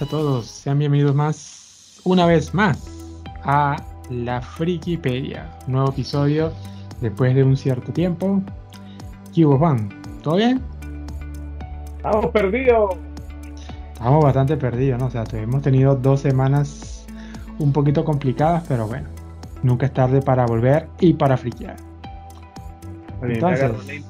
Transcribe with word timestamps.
A 0.00 0.06
todos, 0.06 0.46
sean 0.46 0.78
bienvenidos 0.78 1.14
más, 1.14 2.00
una 2.04 2.24
vez 2.24 2.54
más, 2.54 2.88
a 3.42 3.76
la 4.08 4.40
Frikipedia, 4.40 5.58
nuevo 5.66 5.90
episodio 5.90 6.54
después 7.02 7.34
de 7.34 7.44
un 7.44 7.54
cierto 7.54 7.92
tiempo. 7.92 8.40
¿Qué 9.34 9.44
Juan? 9.44 9.90
¿Todo 10.22 10.36
bien? 10.36 10.62
Estamos 11.98 12.28
perdidos. 12.28 12.96
Estamos 13.92 14.24
bastante 14.24 14.56
perdidos, 14.56 15.00
¿no? 15.00 15.06
O 15.08 15.10
sea, 15.10 15.24
hemos 15.32 15.60
tenido 15.60 15.94
dos 15.94 16.20
semanas 16.20 17.06
un 17.58 17.70
poquito 17.70 18.02
complicadas, 18.02 18.64
pero 18.66 18.86
bueno, 18.86 19.06
nunca 19.62 19.84
es 19.84 19.92
tarde 19.92 20.22
para 20.22 20.46
volver 20.46 20.88
y 21.00 21.12
para 21.12 21.36
friquear. 21.36 21.76
Entonces, 23.20 24.02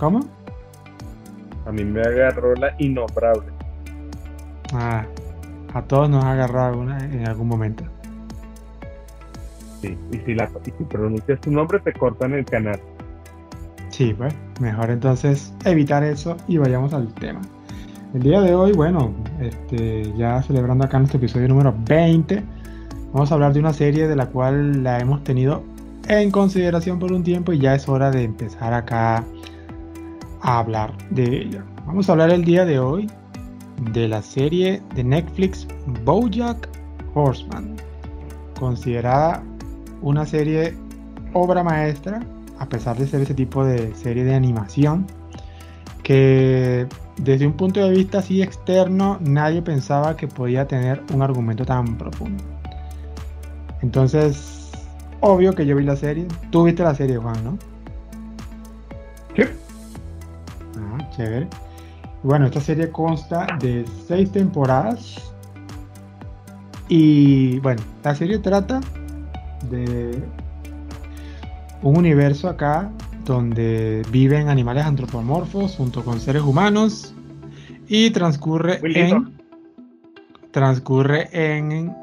¿Cómo? 0.00 0.26
A 1.64 1.70
mí 1.70 1.84
me 1.84 2.00
agarró 2.00 2.56
la 2.56 2.74
innombrable. 2.78 3.55
A 4.76 5.82
todos 5.88 6.08
nos 6.08 6.24
ha 6.24 6.32
agarrado 6.32 6.78
una 6.78 6.98
en 7.04 7.26
algún 7.28 7.48
momento. 7.48 7.84
Sí, 9.82 9.96
y 10.12 10.16
si, 10.18 10.34
la, 10.34 10.50
y 10.64 10.70
si 10.70 10.84
pronuncias 10.84 11.40
tu 11.40 11.50
nombre 11.50 11.78
te 11.80 11.92
cortan 11.92 12.32
el 12.32 12.44
canal. 12.44 12.80
Sí, 13.90 14.14
pues, 14.16 14.34
mejor 14.60 14.90
entonces 14.90 15.52
evitar 15.64 16.02
eso 16.02 16.36
y 16.48 16.58
vayamos 16.58 16.92
al 16.94 17.12
tema. 17.14 17.40
El 18.14 18.22
día 18.22 18.40
de 18.40 18.54
hoy, 18.54 18.72
bueno, 18.72 19.12
este, 19.40 20.12
ya 20.16 20.42
celebrando 20.42 20.84
acá 20.84 20.98
nuestro 20.98 21.18
episodio 21.18 21.48
número 21.48 21.74
20, 21.86 22.42
vamos 23.12 23.30
a 23.30 23.34
hablar 23.34 23.52
de 23.52 23.60
una 23.60 23.72
serie 23.72 24.08
de 24.08 24.16
la 24.16 24.26
cual 24.26 24.82
la 24.82 24.98
hemos 24.98 25.22
tenido 25.24 25.62
en 26.08 26.30
consideración 26.30 26.98
por 26.98 27.12
un 27.12 27.22
tiempo 27.22 27.52
y 27.52 27.58
ya 27.58 27.74
es 27.74 27.88
hora 27.88 28.10
de 28.10 28.24
empezar 28.24 28.72
acá 28.72 29.24
a 30.40 30.58
hablar 30.58 30.92
de 31.10 31.24
ella. 31.42 31.64
Vamos 31.86 32.08
a 32.08 32.12
hablar 32.12 32.30
el 32.30 32.44
día 32.44 32.64
de 32.64 32.78
hoy 32.78 33.10
de 33.92 34.08
la 34.08 34.22
serie 34.22 34.82
de 34.94 35.04
Netflix 35.04 35.66
Bojack 36.04 36.68
Horseman, 37.14 37.76
considerada 38.58 39.42
una 40.02 40.26
serie 40.26 40.76
obra 41.32 41.62
maestra, 41.62 42.20
a 42.58 42.68
pesar 42.68 42.96
de 42.96 43.06
ser 43.06 43.22
ese 43.22 43.34
tipo 43.34 43.64
de 43.64 43.94
serie 43.94 44.24
de 44.24 44.34
animación, 44.34 45.06
que 46.02 46.86
desde 47.18 47.46
un 47.46 47.54
punto 47.54 47.80
de 47.80 47.90
vista 47.90 48.18
así 48.18 48.42
externo 48.42 49.18
nadie 49.20 49.62
pensaba 49.62 50.16
que 50.16 50.28
podía 50.28 50.66
tener 50.66 51.02
un 51.12 51.22
argumento 51.22 51.64
tan 51.64 51.98
profundo. 51.98 52.44
Entonces, 53.82 54.70
obvio 55.20 55.52
que 55.54 55.66
yo 55.66 55.76
vi 55.76 55.84
la 55.84 55.96
serie. 55.96 56.26
Tú 56.50 56.64
viste 56.64 56.82
la 56.82 56.94
serie, 56.94 57.16
Juan, 57.18 57.36
¿no? 57.44 57.58
Sí. 59.34 59.42
Ah, 60.78 61.10
chévere. 61.10 61.48
Bueno, 62.26 62.46
esta 62.46 62.60
serie 62.60 62.90
consta 62.90 63.46
de 63.60 63.84
seis 64.08 64.32
temporadas. 64.32 65.32
Y 66.88 67.60
bueno, 67.60 67.80
la 68.02 68.16
serie 68.16 68.40
trata 68.40 68.80
de 69.70 70.24
un 71.82 71.96
universo 71.96 72.48
acá 72.48 72.90
donde 73.24 74.02
viven 74.10 74.48
animales 74.48 74.84
antropomorfos 74.84 75.76
junto 75.76 76.04
con 76.04 76.18
seres 76.18 76.42
humanos 76.42 77.14
y 77.86 78.10
transcurre 78.10 78.80
en 78.82 79.38
transcurre 80.50 81.28
en 81.30 81.94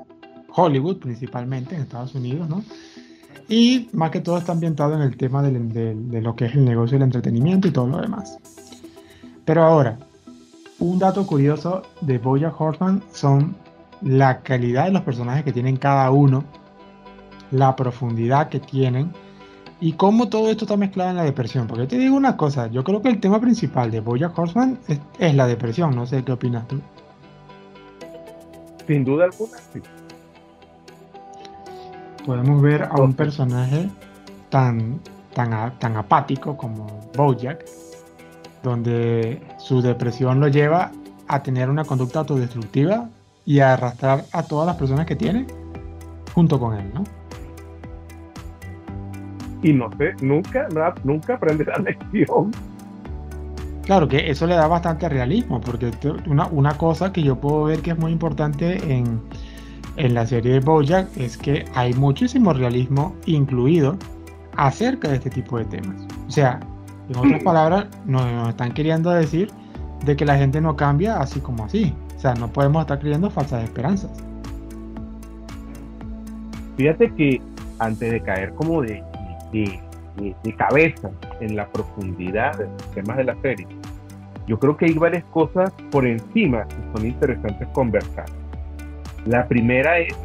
Hollywood 0.56 1.00
principalmente 1.00 1.76
en 1.76 1.82
Estados 1.82 2.16
Unidos, 2.16 2.48
¿no? 2.48 2.64
Y 3.50 3.90
más 3.92 4.10
que 4.12 4.22
todo 4.22 4.38
está 4.38 4.54
ambientado 4.54 4.96
en 4.96 5.02
el 5.02 5.18
tema 5.18 5.44
de, 5.44 6.22
lo 6.22 6.34
que 6.34 6.46
es 6.46 6.56
el 6.56 6.64
negocio 6.64 6.98
del 6.98 7.04
entretenimiento 7.08 7.68
y 7.68 7.72
todo 7.72 7.88
lo 7.88 8.00
demás. 8.00 8.38
Pero 9.44 9.64
ahora, 9.64 10.00
un 10.80 11.00
dato 11.00 11.26
curioso 11.26 11.84
de 12.02 12.18
Boya 12.18 12.54
Horseman 12.58 13.02
son 13.12 13.56
la 14.02 14.42
calidad 14.42 14.86
de 14.86 14.92
los 14.92 15.04
personajes 15.04 15.44
que 15.44 15.54
tienen 15.54 15.78
cada 15.78 16.12
uno, 16.12 16.44
la 17.52 17.76
profundidad 17.76 18.50
que 18.50 18.60
tienen 18.60 19.12
y 19.80 19.94
cómo 19.94 20.30
todo 20.30 20.50
esto 20.50 20.66
está 20.66 20.78
mezclado 20.78 21.12
en 21.12 21.18
la 21.18 21.24
depresión. 21.24 21.68
Porque 21.68 21.88
te 21.88 21.98
digo 21.98 22.16
una 22.16 22.38
cosa, 22.38 22.68
yo 22.68 22.84
creo 22.84 23.02
que 23.02 23.10
el 23.10 23.20
tema 23.20 23.40
principal 23.40 23.92
de 23.92 24.00
Boya 24.00 24.32
Horseman 24.36 24.80
es, 25.20 25.36
la 25.36 25.48
depresión. 25.48 25.96
No 25.96 26.06
sé 26.06 26.24
qué 26.24 26.32
opinas 26.32 26.68
tú. 26.68 26.82
Sin 28.88 29.06
duda 29.06 29.26
alguna, 29.26 29.58
sí 29.72 29.82
podemos 32.26 32.62
ver 32.62 32.84
a 32.84 33.02
un 33.02 33.14
personaje 33.14 33.90
tan, 34.50 35.00
tan, 35.34 35.78
tan 35.80 35.98
apático 35.98 36.56
como 36.58 36.88
Bojack, 37.16 37.66
donde 38.64 39.42
su 39.58 39.82
depresión 39.82 40.40
lo 40.40 40.48
lleva 40.48 40.92
a 41.28 41.44
tener 41.44 41.70
una 41.70 41.84
conducta 41.84 42.20
autodestructiva 42.20 43.10
y 43.46 43.60
a 43.60 43.74
arrastrar 43.74 44.26
a 44.32 44.44
todas 44.44 44.66
las 44.66 44.78
personas 44.78 45.06
que 45.06 45.16
tiene 45.16 45.46
junto 46.34 46.60
con 46.60 46.78
él, 46.78 46.90
¿no? 46.94 47.04
Y 49.62 49.74
no 49.74 49.90
sé, 49.98 50.14
nunca, 50.22 50.68
nunca 51.04 51.36
aprende 51.36 51.66
la 51.66 51.78
lección. 52.12 52.52
Claro 53.84 54.08
que 54.08 54.30
eso 54.30 54.48
le 54.48 54.56
da 54.56 54.68
bastante 54.68 55.10
realismo, 55.10 55.60
porque 55.60 55.92
una, 56.26 56.48
una 56.48 56.78
cosa 56.78 57.12
que 57.12 57.22
yo 57.22 57.36
puedo 57.36 57.66
ver 57.66 57.82
que 57.82 57.92
es 57.92 57.98
muy 57.98 58.12
importante 58.14 58.78
en, 58.94 59.22
en 59.98 60.14
la 60.14 60.26
serie 60.26 60.54
de 60.54 60.60
Bojack 60.62 61.16
es 61.18 61.38
que 61.38 61.66
hay 61.76 61.94
muchísimo 61.94 62.54
realismo 62.54 63.14
incluido 63.26 63.98
acerca 64.56 65.10
de 65.10 65.16
este 65.16 65.30
tipo 65.30 65.58
de 65.58 65.66
temas. 65.66 66.08
O 66.28 66.32
sea, 66.32 66.60
en 67.10 67.18
otras 67.18 67.44
palabras, 67.44 67.88
nos, 68.06 68.50
están 68.50 68.74
queriendo 68.74 69.10
decir 69.12 69.52
de 70.06 70.16
que 70.16 70.26
la 70.26 70.38
gente 70.38 70.62
no 70.62 70.76
cambia 70.76 71.20
así 71.20 71.40
como 71.40 71.66
así. 71.66 71.94
O 72.16 72.20
sea, 72.20 72.34
no 72.36 72.48
podemos 72.48 72.82
estar 72.82 73.00
creyendo 73.00 73.30
falsas 73.30 73.64
esperanzas. 73.64 74.12
Fíjate 76.78 77.14
que 77.14 77.42
antes 77.80 78.12
de 78.12 78.22
caer 78.22 78.54
como 78.54 78.82
de, 78.82 79.04
de, 79.52 79.80
de 80.44 80.56
cabeza 80.56 81.10
en 81.40 81.56
la 81.56 81.68
profundidad 81.68 82.58
de 82.58 82.66
los 82.66 82.92
temas 82.94 83.18
de 83.18 83.24
la 83.26 83.36
serie, 83.42 83.68
yo 84.48 84.60
creo 84.60 84.76
que 84.76 84.86
hay 84.86 84.94
varias 84.94 85.24
cosas 85.26 85.72
por 85.92 86.06
encima 86.06 86.68
que 86.68 86.76
son 86.94 87.06
interesantes 87.06 87.68
conversar. 87.70 88.26
La 89.26 89.48
primera 89.48 90.00
es, 90.00 90.16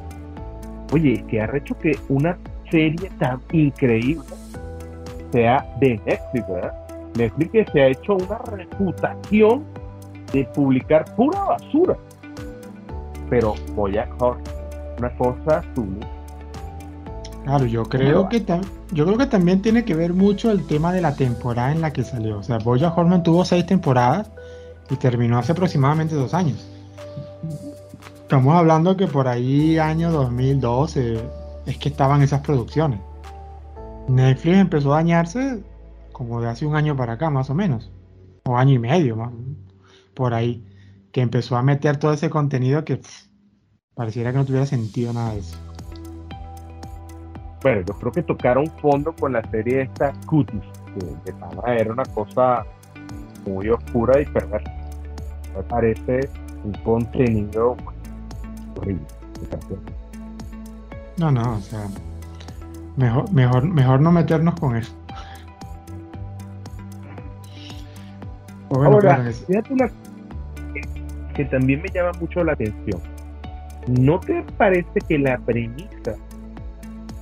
oye, 0.93 1.25
que 1.29 1.41
ha 1.41 1.57
hecho 1.57 1.79
que 1.79 1.97
una 2.09 2.37
serie 2.71 3.11
tan 3.19 3.41
increíble 3.53 4.25
sea 5.33 5.67
de 5.81 6.01
Netflix, 6.05 6.49
¿verdad? 6.49 6.75
Netflix 7.17 7.51
que 7.51 7.67
se 7.73 7.83
ha 7.83 7.87
hecho 7.89 8.15
una 8.15 8.39
reputación 8.39 9.65
de 10.33 10.45
publicar 10.55 11.05
pura 11.17 11.41
basura. 11.41 11.97
Pero 13.31 13.55
voy 13.75 13.99
a 13.99 14.09
una 14.99 15.11
cosa 15.17 15.59
azul. 15.59 15.99
Claro, 17.45 17.65
yo 17.67 17.85
creo 17.85 18.29
que 18.29 18.45
yo 18.93 19.07
creo 19.07 19.19
que 19.19 19.27
también 19.27 19.63
tiene 19.63 19.85
que 19.85 19.95
ver 19.95 20.13
mucho 20.13 20.51
el 20.51 20.67
tema 20.67 20.93
de 20.93 21.01
la 21.01 21.15
temporada 21.15 21.73
en 21.73 21.81
la 21.81 21.93
que 21.93 22.05
salió. 22.05 22.39
O 22.39 22.43
sea, 22.43 22.59
Boya 22.59 22.93
Horman 22.95 23.23
tuvo 23.23 23.45
seis 23.45 23.65
temporadas 23.67 24.31
y 24.91 24.97
terminó 24.97 25.39
hace 25.39 25.53
aproximadamente 25.53 26.15
dos 26.15 26.35
años. 26.35 26.67
Estamos 28.23 28.55
hablando 28.55 28.97
que 28.97 29.07
por 29.07 29.29
ahí, 29.29 29.79
año 29.79 30.11
2012, 30.11 31.19
es 31.67 31.79
que 31.79 31.89
estaban 31.89 32.23
esas 32.23 32.41
producciones. 32.41 33.01
Netflix 34.09 34.57
empezó 34.57 34.93
a 34.93 34.97
dañarse 34.97 35.63
como 36.13 36.41
de 36.41 36.49
hace 36.49 36.67
un 36.67 36.75
año 36.75 36.97
para 36.97 37.15
acá, 37.15 37.31
más 37.31 37.51
o 37.51 37.55
menos. 37.55 37.93
O 38.45 38.57
año 38.57 38.75
y 38.75 38.79
medio, 38.79 39.17
más. 39.17 39.33
Por 40.15 40.35
ahí. 40.35 40.65
Que 41.13 41.21
empezó 41.21 41.57
a 41.57 41.63
meter 41.63 41.97
todo 41.99 42.13
ese 42.13 42.29
contenido 42.29 42.85
que 42.85 43.01
pareciera 43.95 44.33
que 44.33 44.39
no 44.39 44.45
tuviera 44.45 44.67
sentido 44.67 45.13
nada 45.13 45.33
de 45.33 45.41
eso. 45.41 45.57
Bueno, 47.63 47.83
yo 47.87 47.95
creo 47.95 48.13
que 48.13 48.23
tocaron 48.23 48.67
fondo 48.81 49.13
con 49.13 49.33
la 49.33 49.43
serie 49.51 49.83
esta 49.83 50.13
Cuties, 50.27 50.63
que 50.95 51.33
de 51.33 51.81
era 51.81 51.93
una 51.93 52.05
cosa 52.05 52.65
muy 53.47 53.69
oscura 53.69 54.21
y 54.21 54.27
perversa. 54.27 54.73
Me 55.57 55.63
parece 55.65 56.29
un 56.65 56.73
contenido 56.85 57.77
no, 61.17 61.33
no, 61.33 61.57
o 61.57 61.61
sea, 61.61 61.89
mejor, 62.99 63.33
mejor, 63.33 63.65
mejor 63.65 64.01
no 64.01 64.13
meternos 64.13 64.59
con 64.59 64.77
eso. 64.77 64.93
Ahora, 68.71 69.33
fíjate 69.47 69.73
una 69.73 69.89
que 71.35 71.45
también 71.45 71.81
me 71.81 71.89
llama 71.89 72.13
mucho 72.21 72.43
la 72.43 72.53
atención. 72.53 73.01
¿No 73.87 74.19
te 74.19 74.43
parece 74.59 75.01
que 75.09 75.19
la 75.19 75.39
premisa 75.39 76.17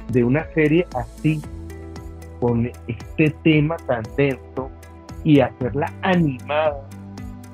de 0.08 0.24
una 0.24 0.44
serie 0.54 0.86
así, 0.96 1.40
con 2.40 2.70
este 2.88 3.30
tema 3.44 3.76
tan 3.86 4.02
denso 4.16 4.70
y 5.22 5.40
hacerla 5.40 5.92
animada, 6.02 6.80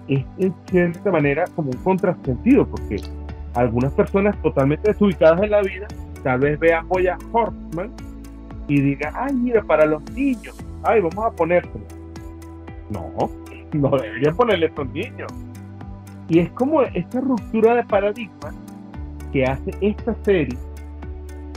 es 0.08 0.24
en 0.38 0.54
cierta 0.70 1.10
manera 1.10 1.44
como 1.56 1.70
un 1.72 1.78
contrasentido? 1.78 2.66
Porque 2.66 3.02
algunas 3.54 3.92
personas 3.92 4.40
totalmente 4.40 4.92
desubicadas 4.92 5.42
en 5.42 5.50
la 5.50 5.60
vida 5.62 5.88
tal 6.22 6.40
vez 6.40 6.58
vean 6.58 6.88
Boya 6.88 7.18
Horseman 7.32 7.92
y 8.68 8.80
digan, 8.80 9.12
ay, 9.16 9.34
mira, 9.34 9.62
para 9.62 9.86
los 9.86 10.02
niños, 10.12 10.56
ay, 10.82 11.00
vamos 11.00 11.24
a 11.24 11.30
ponérselo. 11.30 11.84
No, 12.90 13.30
no 13.72 13.90
deberían 13.98 14.36
ponerle 14.36 14.66
estos 14.66 14.88
niños. 14.90 15.32
Y 16.28 16.38
es 16.38 16.50
como 16.50 16.82
esta 16.82 17.20
ruptura 17.20 17.74
de 17.74 17.84
paradigma 17.84 18.54
que 19.32 19.44
hace 19.44 19.70
esta 19.80 20.14
serie, 20.24 20.56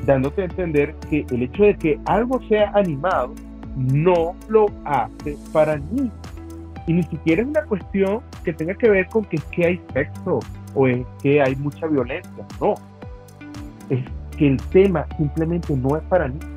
dándote 0.05 0.41
a 0.41 0.45
entender 0.45 0.95
que 1.09 1.25
el 1.29 1.43
hecho 1.43 1.63
de 1.63 1.75
que 1.75 1.99
algo 2.05 2.41
sea 2.47 2.71
animado 2.73 3.33
no 3.75 4.35
lo 4.47 4.67
hace 4.85 5.37
para 5.51 5.77
niños. 5.77 6.13
Y 6.87 6.93
ni 6.93 7.03
siquiera 7.03 7.41
es 7.41 7.47
una 7.47 7.63
cuestión 7.63 8.21
que 8.43 8.53
tenga 8.53 8.75
que 8.75 8.89
ver 8.89 9.07
con 9.07 9.25
que 9.25 9.37
es 9.37 9.43
que 9.45 9.65
hay 9.65 9.81
sexo 9.93 10.39
o 10.75 10.87
es 10.87 11.05
que 11.21 11.41
hay 11.41 11.55
mucha 11.55 11.87
violencia. 11.87 12.45
No. 12.61 12.75
Es 13.89 14.03
que 14.37 14.47
el 14.47 14.57
tema 14.67 15.07
simplemente 15.17 15.75
no 15.75 15.97
es 15.97 16.03
para 16.03 16.27
niños. 16.27 16.54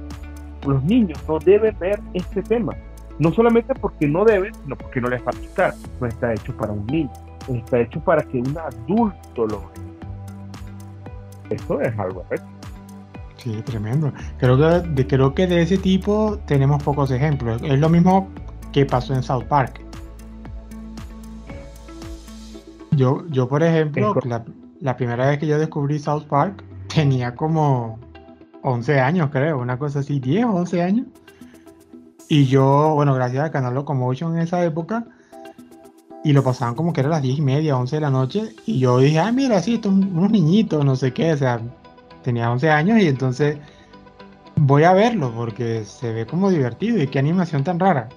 Los 0.67 0.83
niños 0.85 1.19
no 1.29 1.39
deben 1.39 1.77
ver 1.79 2.01
este 2.15 2.43
tema. 2.43 2.75
No 3.19 3.33
solamente 3.33 3.75
porque 3.75 4.07
no 4.07 4.25
deben, 4.25 4.55
sino 4.55 4.77
porque 4.77 5.01
no 5.01 5.09
les 5.09 5.21
va 5.21 5.31
a 5.31 5.39
gustar. 5.39 5.75
No 6.01 6.07
está 6.07 6.33
hecho 6.33 6.57
para 6.57 6.73
un 6.73 6.87
niño. 6.87 7.11
Está 7.49 7.81
hecho 7.81 8.01
para 8.01 8.23
que 8.23 8.39
un 8.39 8.57
adulto 8.57 9.47
lo 9.47 9.61
vea. 9.61 9.89
Eso 11.51 11.81
es 11.81 11.99
algo 11.99 12.25
Sí, 13.39 13.63
tremendo. 13.63 14.13
Creo 14.39 14.59
que, 14.59 14.89
de, 14.89 15.07
creo 15.07 15.35
que 15.35 15.47
de 15.47 15.63
ese 15.63 15.79
tipo 15.79 16.39
tenemos 16.47 16.83
pocos 16.83 17.11
ejemplos. 17.11 17.63
Es 17.63 17.79
lo 17.79 17.89
mismo 17.89 18.29
que 18.73 18.85
pasó 18.85 19.15
en 19.15 19.23
South 19.23 19.45
Park. 19.45 19.81
Yo, 22.93 23.25
yo 23.29 23.49
por 23.49 23.63
ejemplo, 23.63 24.15
la, 24.25 24.45
la, 24.81 24.97
primera 24.97 25.29
vez 25.29 25.39
que 25.39 25.47
yo 25.47 25.57
descubrí 25.59 26.01
South 26.01 26.25
Park 26.25 26.65
tenía 26.93 27.35
como 27.37 27.99
11 28.69 29.01
años, 29.01 29.31
creo, 29.31 29.59
una 29.59 29.79
cosa 29.79 30.01
así, 30.01 30.21
10 30.21 30.45
o 30.47 30.51
11 30.51 30.83
años. 30.83 31.07
Y 32.29 32.47
yo, 32.47 32.93
bueno, 32.95 33.15
gracias 33.15 33.45
al 33.45 33.51
canal 33.51 33.75
Locomotion 33.75 34.35
en 34.37 34.43
esa 34.43 34.63
época, 34.65 35.07
y 36.25 36.33
lo 36.33 36.43
pasaban 36.43 36.75
como 36.75 36.93
que 36.93 37.01
era 37.01 37.09
las 37.09 37.23
10 37.23 37.39
y 37.39 37.43
media, 37.43 37.77
11 37.77 37.97
de 37.97 38.01
la 38.01 38.11
noche, 38.11 38.55
y 38.67 38.79
yo 38.79 38.99
dije, 38.99 39.19
ah, 39.19 39.33
mira, 39.33 39.63
sí, 39.63 39.75
estos 39.75 39.93
unos 39.93 40.31
niñitos, 40.31 40.85
no 40.85 40.95
sé 40.95 41.13
qué, 41.13 41.33
o 41.33 41.37
sea, 41.37 41.61
tenía 42.23 42.51
11 42.51 42.71
años 42.71 43.01
y 43.01 43.07
entonces 43.07 43.59
voy 44.57 44.85
a 44.85 44.93
verlo 44.93 45.33
porque 45.35 45.85
se 45.85 46.13
ve 46.13 46.27
como 46.27 46.51
divertido 46.51 47.03
y 47.03 47.07
qué 47.07 47.19
animación 47.19 47.65
tan 47.65 47.79
rara. 47.79 48.09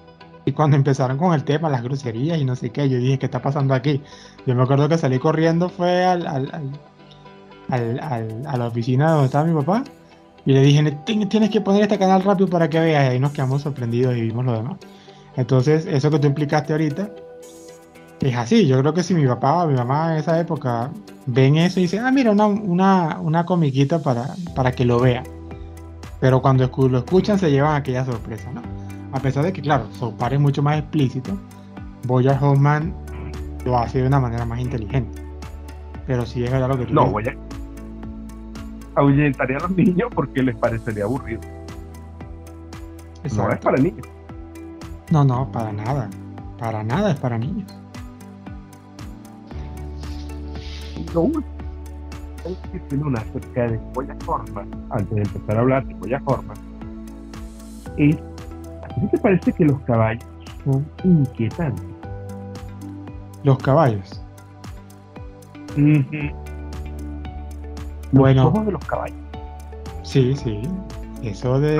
Y 0.44 0.52
cuando 0.52 0.76
empezaron 0.76 1.18
con 1.18 1.32
el 1.34 1.44
tema, 1.44 1.70
las 1.70 1.82
groserías 1.82 2.38
y 2.38 2.44
no 2.44 2.56
sé 2.56 2.70
qué, 2.70 2.88
yo 2.88 2.98
dije, 2.98 3.18
¿qué 3.18 3.26
está 3.26 3.40
pasando 3.40 3.74
aquí? 3.74 4.02
Yo 4.46 4.54
me 4.54 4.62
acuerdo 4.64 4.88
que 4.88 4.98
salí 4.98 5.18
corriendo, 5.18 5.68
fue 5.68 6.04
al, 6.04 6.26
al, 6.26 6.72
al, 7.70 8.46
a 8.46 8.56
la 8.56 8.66
oficina 8.66 9.12
donde 9.12 9.26
estaba 9.26 9.44
mi 9.44 9.54
papá 9.54 9.84
y 10.44 10.52
le 10.52 10.60
dije, 10.62 10.98
tienes 11.04 11.50
que 11.50 11.60
poner 11.60 11.82
este 11.82 11.98
canal 11.98 12.22
rápido 12.22 12.48
para 12.48 12.68
que 12.68 12.80
veas. 12.80 13.04
Y 13.04 13.08
ahí 13.12 13.20
nos 13.20 13.32
quedamos 13.32 13.62
sorprendidos 13.62 14.16
y 14.16 14.22
vimos 14.22 14.44
lo 14.44 14.52
demás. 14.54 14.76
Entonces, 15.36 15.86
eso 15.86 16.10
que 16.10 16.18
tú 16.18 16.26
implicaste 16.26 16.72
ahorita, 16.72 17.10
es 18.20 18.36
así. 18.36 18.66
Yo 18.66 18.78
creo 18.80 18.92
que 18.92 19.02
si 19.02 19.14
mi 19.14 19.26
papá 19.26 19.64
o 19.64 19.68
mi 19.68 19.74
mamá 19.74 20.12
en 20.12 20.18
esa 20.18 20.38
época 20.40 20.90
ven 21.26 21.56
eso 21.56 21.78
y 21.78 21.84
dicen, 21.84 22.04
ah, 22.04 22.10
mira, 22.10 22.32
una, 22.32 22.46
una, 22.46 23.18
una 23.20 23.46
comiquita 23.46 24.00
para, 24.00 24.34
para 24.54 24.72
que 24.72 24.84
lo 24.84 25.00
vea. 25.00 25.22
Pero 26.20 26.42
cuando 26.42 26.68
lo 26.88 26.98
escuchan 26.98 27.38
se 27.38 27.50
llevan 27.50 27.76
aquella 27.76 28.04
sorpresa, 28.04 28.50
¿no? 28.52 28.62
A 29.12 29.20
pesar 29.20 29.44
de 29.44 29.52
que, 29.52 29.60
claro, 29.60 29.86
su 29.92 30.14
padre 30.16 30.36
es 30.36 30.42
mucho 30.42 30.62
más 30.62 30.78
explícito, 30.78 31.38
Boyer 32.06 32.36
Hoffman 32.40 32.94
lo 33.64 33.78
hace 33.78 34.00
de 34.00 34.06
una 34.06 34.18
manera 34.18 34.44
más 34.44 34.60
inteligente. 34.60 35.22
Pero 36.06 36.26
sí 36.26 36.42
es 36.44 36.50
verdad 36.50 36.68
lo 36.68 36.78
que 36.78 36.86
tú 36.86 36.94
No, 36.94 37.10
Boyer 37.10 37.36
ahuyentaría 38.94 39.56
a 39.58 39.60
los 39.60 39.70
niños 39.70 40.08
porque 40.14 40.42
les 40.42 40.56
parecería 40.56 41.04
aburrido. 41.04 41.40
No 43.36 43.50
es 43.50 43.58
para 43.58 43.76
niños. 43.78 44.06
No, 45.10 45.24
no, 45.24 45.50
para 45.52 45.72
nada. 45.72 46.10
Para 46.58 46.82
nada 46.82 47.12
es 47.12 47.20
para 47.20 47.38
niños. 47.38 47.72
lo 51.14 51.22
último 51.22 51.44
que 52.88 52.96
una 52.96 53.20
acerca 53.20 53.68
de 53.68 53.78
Boya 53.94 54.16
Forma, 54.24 54.64
antes 54.90 55.14
de 55.14 55.22
empezar 55.22 55.56
a 55.56 55.60
hablar 55.60 55.86
de 55.86 55.94
Boya 55.94 56.20
Forma, 56.20 56.54
es, 57.96 58.16
¿a 58.82 58.88
ti 58.88 59.06
te 59.10 59.18
parece 59.18 59.52
que 59.52 59.64
los 59.64 59.80
caballos 59.82 60.24
son 60.64 60.86
inquietantes? 61.04 61.84
Los 63.44 63.58
caballos. 63.58 64.22
Bueno. 68.12 68.50
de 68.64 68.72
los 68.72 68.84
caballos. 68.84 69.16
Sí, 70.02 70.34
sí. 70.36 70.62
Eso 71.22 71.58
de. 71.60 71.76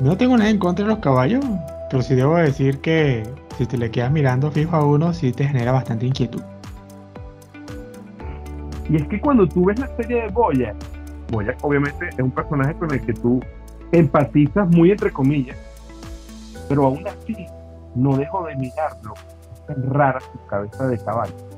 No 0.00 0.16
tengo 0.16 0.36
nada 0.36 0.50
en 0.50 0.58
contra 0.58 0.84
de 0.84 0.90
los 0.90 0.98
caballos, 0.98 1.44
pero 1.90 2.02
sí 2.02 2.14
debo 2.14 2.36
decir 2.36 2.80
que 2.80 3.22
si 3.56 3.66
te 3.66 3.78
le 3.78 3.90
quedas 3.90 4.10
mirando 4.10 4.50
fijo 4.50 4.74
a 4.74 4.84
uno, 4.84 5.12
sí 5.12 5.32
te 5.32 5.46
genera 5.46 5.72
bastante 5.72 6.06
inquietud. 6.06 6.42
Y 8.88 8.96
es 8.96 9.06
que 9.06 9.20
cuando 9.20 9.46
tú 9.46 9.66
ves 9.66 9.78
la 9.78 9.86
serie 9.96 10.22
de 10.22 10.28
Boya, 10.28 10.74
Boya 11.30 11.54
obviamente 11.62 12.08
es 12.08 12.18
un 12.18 12.30
personaje 12.30 12.74
con 12.74 12.92
el 12.92 13.00
que 13.00 13.12
tú 13.12 13.40
empatizas 13.92 14.68
muy 14.68 14.90
entre 14.90 15.10
comillas, 15.10 15.56
pero 16.68 16.86
aún 16.86 17.06
así 17.06 17.46
no 17.94 18.16
dejo 18.16 18.44
de 18.44 18.56
mirarlo. 18.56 19.14
Es 19.54 19.66
tan 19.66 19.82
rara 19.90 20.20
su 20.20 20.46
cabeza 20.46 20.88
de 20.88 20.98
caballo. 20.98 21.51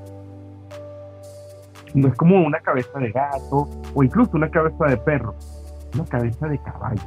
No 1.94 2.08
es 2.08 2.14
como 2.16 2.44
una 2.44 2.60
cabeza 2.60 2.98
de 2.98 3.12
gato 3.12 3.68
o 3.94 4.02
incluso 4.02 4.32
una 4.36 4.50
cabeza 4.50 4.84
de 4.86 4.96
perro, 4.96 5.34
una 5.94 6.04
cabeza 6.04 6.48
de 6.48 6.58
caballo. 6.58 7.02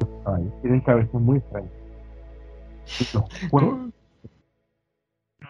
Los 0.00 0.08
caballos 0.24 0.52
tienen 0.62 0.80
cabezas 0.80 1.20
muy 1.20 1.38
extrañas. 1.38 1.72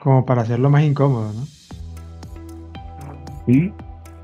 Como 0.00 0.24
para 0.24 0.42
hacerlo 0.42 0.70
más 0.70 0.82
incómodo, 0.82 1.32
¿no? 1.32 1.44
Sí. 3.46 3.72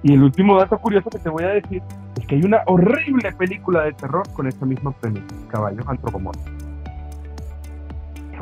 Y 0.02 0.14
el 0.14 0.22
último 0.22 0.56
dato 0.56 0.78
curioso 0.78 1.10
que 1.10 1.18
te 1.18 1.28
voy 1.28 1.44
a 1.44 1.48
decir 1.48 1.82
es 2.18 2.26
que 2.26 2.36
hay 2.36 2.42
una 2.42 2.62
horrible 2.66 3.32
película 3.32 3.82
de 3.84 3.92
terror 3.92 4.22
con 4.32 4.46
esta 4.46 4.64
misma 4.64 4.92
premisa, 4.92 5.26
Caballos 5.48 5.86
Antropomorfos. 5.86 6.50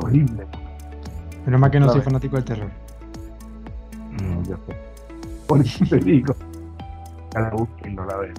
Horrible. 0.01 0.45
Menos 1.45 1.59
mal 1.59 1.71
que 1.71 1.79
no 1.79 1.89
soy 1.89 2.01
fanático 2.01 2.35
del 2.35 2.45
terror. 2.45 2.69
No, 4.21 4.43
yo 4.43 4.55
sé. 4.67 4.96
Por 5.47 5.61
eso 5.61 5.85
te 5.85 5.97
digo. 5.97 6.35
la 7.33 7.49
busquen, 7.51 7.95
no 7.95 8.05
la 8.05 8.17
veo. 8.17 8.33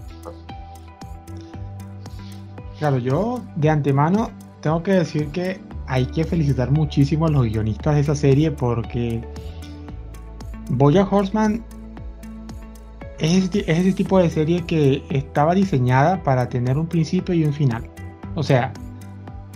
Claro, 2.79 2.99
yo 2.99 3.41
de 3.57 3.71
antemano 3.71 4.31
tengo 4.61 4.83
que 4.83 4.93
decir 4.93 5.29
que 5.29 5.61
hay 5.87 6.07
que 6.07 6.25
felicitar 6.25 6.71
muchísimo 6.71 7.27
a 7.27 7.31
los 7.31 7.45
guionistas 7.45 7.95
de 7.95 8.01
esa 8.03 8.15
serie 8.15 8.51
porque 8.51 9.23
Boya 10.71 11.09
Horseman 11.11 11.65
es, 13.19 13.51
ese 13.55 13.93
tipo 13.93 14.19
de 14.19 14.31
serie 14.31 14.65
que 14.65 15.03
estaba 15.11 15.55
diseñada 15.55 16.23
para 16.23 16.49
tener 16.49 16.79
un 16.79 16.87
principio 16.87 17.35
y 17.35 17.45
un 17.45 17.53
final. 17.53 17.89
O 18.35 18.43
sea, 18.43 18.73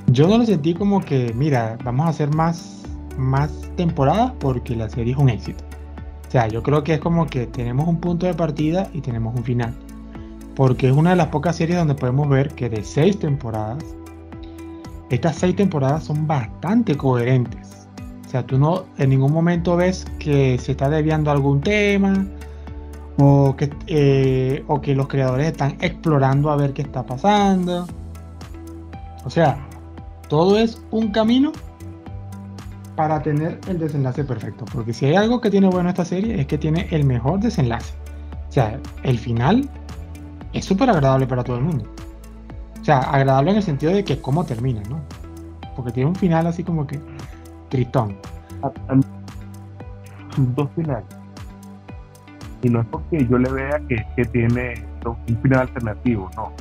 yo 0.09 0.27
no 0.27 0.39
lo 0.39 0.47
sentí 0.47 0.75
como 0.75 1.01
que, 1.01 1.33
mira, 1.35 1.79
vamos 1.85 2.07
a 2.07 2.09
hacer 2.11 2.35
más, 2.35 2.83
más 3.17 3.53
temporadas 3.77 4.33
porque 4.41 4.75
la 4.75 4.89
serie 4.89 5.13
es 5.13 5.19
un 5.19 5.29
éxito. 5.29 5.63
O 6.33 6.35
sea, 6.35 6.49
yo 6.49 6.63
creo 6.63 6.83
que 6.83 6.95
es 6.95 6.99
como 6.99 7.27
que 7.27 7.47
tenemos 7.47 7.87
un 7.87 8.01
punto 8.01 8.25
de 8.25 8.33
partida 8.33 8.89
y 8.95 9.03
tenemos 9.03 9.37
un 9.37 9.45
final. 9.45 9.75
Porque 10.57 10.89
es 10.89 10.97
una 10.97 11.11
de 11.11 11.17
las 11.17 11.27
pocas 11.27 11.57
series 11.57 11.77
donde 11.77 11.95
podemos 11.95 12.27
ver 12.27 12.55
que 12.55 12.71
de 12.71 12.83
seis 12.85 13.19
temporadas, 13.19 13.85
estas 15.11 15.37
seis 15.37 15.55
temporadas 15.55 16.05
son 16.05 16.27
bastante 16.27 16.97
coherentes. 16.97 17.87
O 18.25 18.31
sea, 18.31 18.47
tú 18.47 18.59
no 18.59 18.87
en 18.97 19.11
ningún 19.11 19.31
momento 19.31 19.77
ves 19.77 20.07
que 20.19 20.57
se 20.57 20.73
está 20.73 20.89
desviando 20.89 21.31
algún 21.31 21.61
tema 21.61 22.27
o 23.19 23.55
que, 23.55 23.69
eh, 23.89 24.65
o 24.69 24.81
que 24.81 24.95
los 24.95 25.09
creadores 25.09 25.49
están 25.49 25.77
explorando 25.83 26.51
a 26.51 26.57
ver 26.57 26.73
qué 26.73 26.81
está 26.81 27.05
pasando. 27.05 27.87
O 29.27 29.29
sea, 29.29 29.59
todo 30.31 30.57
es 30.57 30.81
un 30.93 31.13
camino 31.13 31.53
para 32.97 33.23
tener 33.23 33.59
el 33.69 33.79
desenlace 33.79 34.25
perfecto. 34.25 34.65
Porque 34.73 34.93
si 34.93 35.07
hay 35.07 35.15
algo 35.15 35.41
que 35.41 35.51
tiene 35.51 35.69
bueno 35.69 35.89
esta 35.89 36.05
serie 36.05 36.41
es 36.41 36.47
que 36.47 36.59
tiene 36.59 36.89
el 36.91 37.05
mejor 37.05 37.41
desenlace. 37.41 37.95
O 38.49 38.53
sea, 38.53 38.79
el 39.03 39.19
final 39.19 39.69
es 40.53 40.65
súper 40.65 40.91
agradable 40.91 41.27
para 41.27 41.43
todo 41.43 41.57
el 41.57 41.63
mundo. 41.63 41.87
O 42.81 42.85
sea, 42.85 42.99
agradable 42.99 43.53
en 43.53 43.57
el 43.59 43.63
sentido 43.63 43.93
de 43.93 44.05
que 44.05 44.21
cómo 44.21 44.45
termina, 44.45 44.83
¿no? 44.91 45.01
Porque 45.77 45.93
tiene 45.93 46.11
un 46.11 46.17
final 46.17 46.47
así 46.47 46.63
como 46.63 46.87
que 46.87 47.01
tristón. 47.69 48.17
Dos 50.37 50.69
finales. 50.75 51.05
Y 52.63 52.69
no 52.69 52.81
es 52.81 52.87
porque 52.89 53.27
yo 53.27 53.39
le 53.39 53.51
vea 53.51 53.81
que, 53.89 54.05
que 54.17 54.25
tiene 54.27 54.85
un 55.05 55.43
final 55.43 55.61
alternativo, 55.61 56.31
no. 56.37 56.53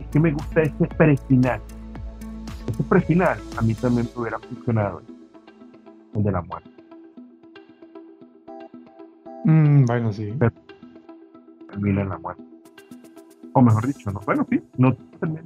Es 0.00 0.06
que 0.08 0.20
me 0.20 0.32
gusta 0.32 0.62
ese 0.62 0.86
pre-final. 0.96 1.60
Ese 2.68 2.82
pre-final 2.84 3.38
a 3.56 3.62
mí 3.62 3.74
también 3.74 4.08
me 4.14 4.22
hubiera 4.22 4.38
funcionado. 4.38 5.02
El 6.14 6.22
de 6.22 6.32
la 6.32 6.42
muerte. 6.42 6.70
Mm, 9.44 9.84
bueno, 9.84 10.12
sí. 10.12 10.32
termina 11.70 12.02
en 12.02 12.08
la 12.08 12.18
muerte. 12.18 12.42
O 13.52 13.62
mejor 13.62 13.86
dicho, 13.86 14.10
no. 14.10 14.20
Bueno, 14.20 14.46
sí, 14.50 14.62
no 14.76 14.94
termina 15.20 15.42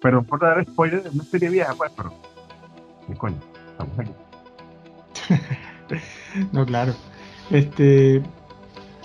Pero 0.00 0.22
por 0.22 0.40
dar 0.40 0.64
spoiler 0.64 1.02
de 1.02 1.10
una 1.10 1.24
serie 1.24 1.48
vieja, 1.48 1.74
pues, 1.74 1.90
pero 1.96 2.12
¿Qué 3.06 3.14
coño? 3.14 3.36
Estamos 3.72 3.98
aquí. 3.98 4.12
no, 6.52 6.66
claro. 6.66 6.94
Este, 7.50 8.22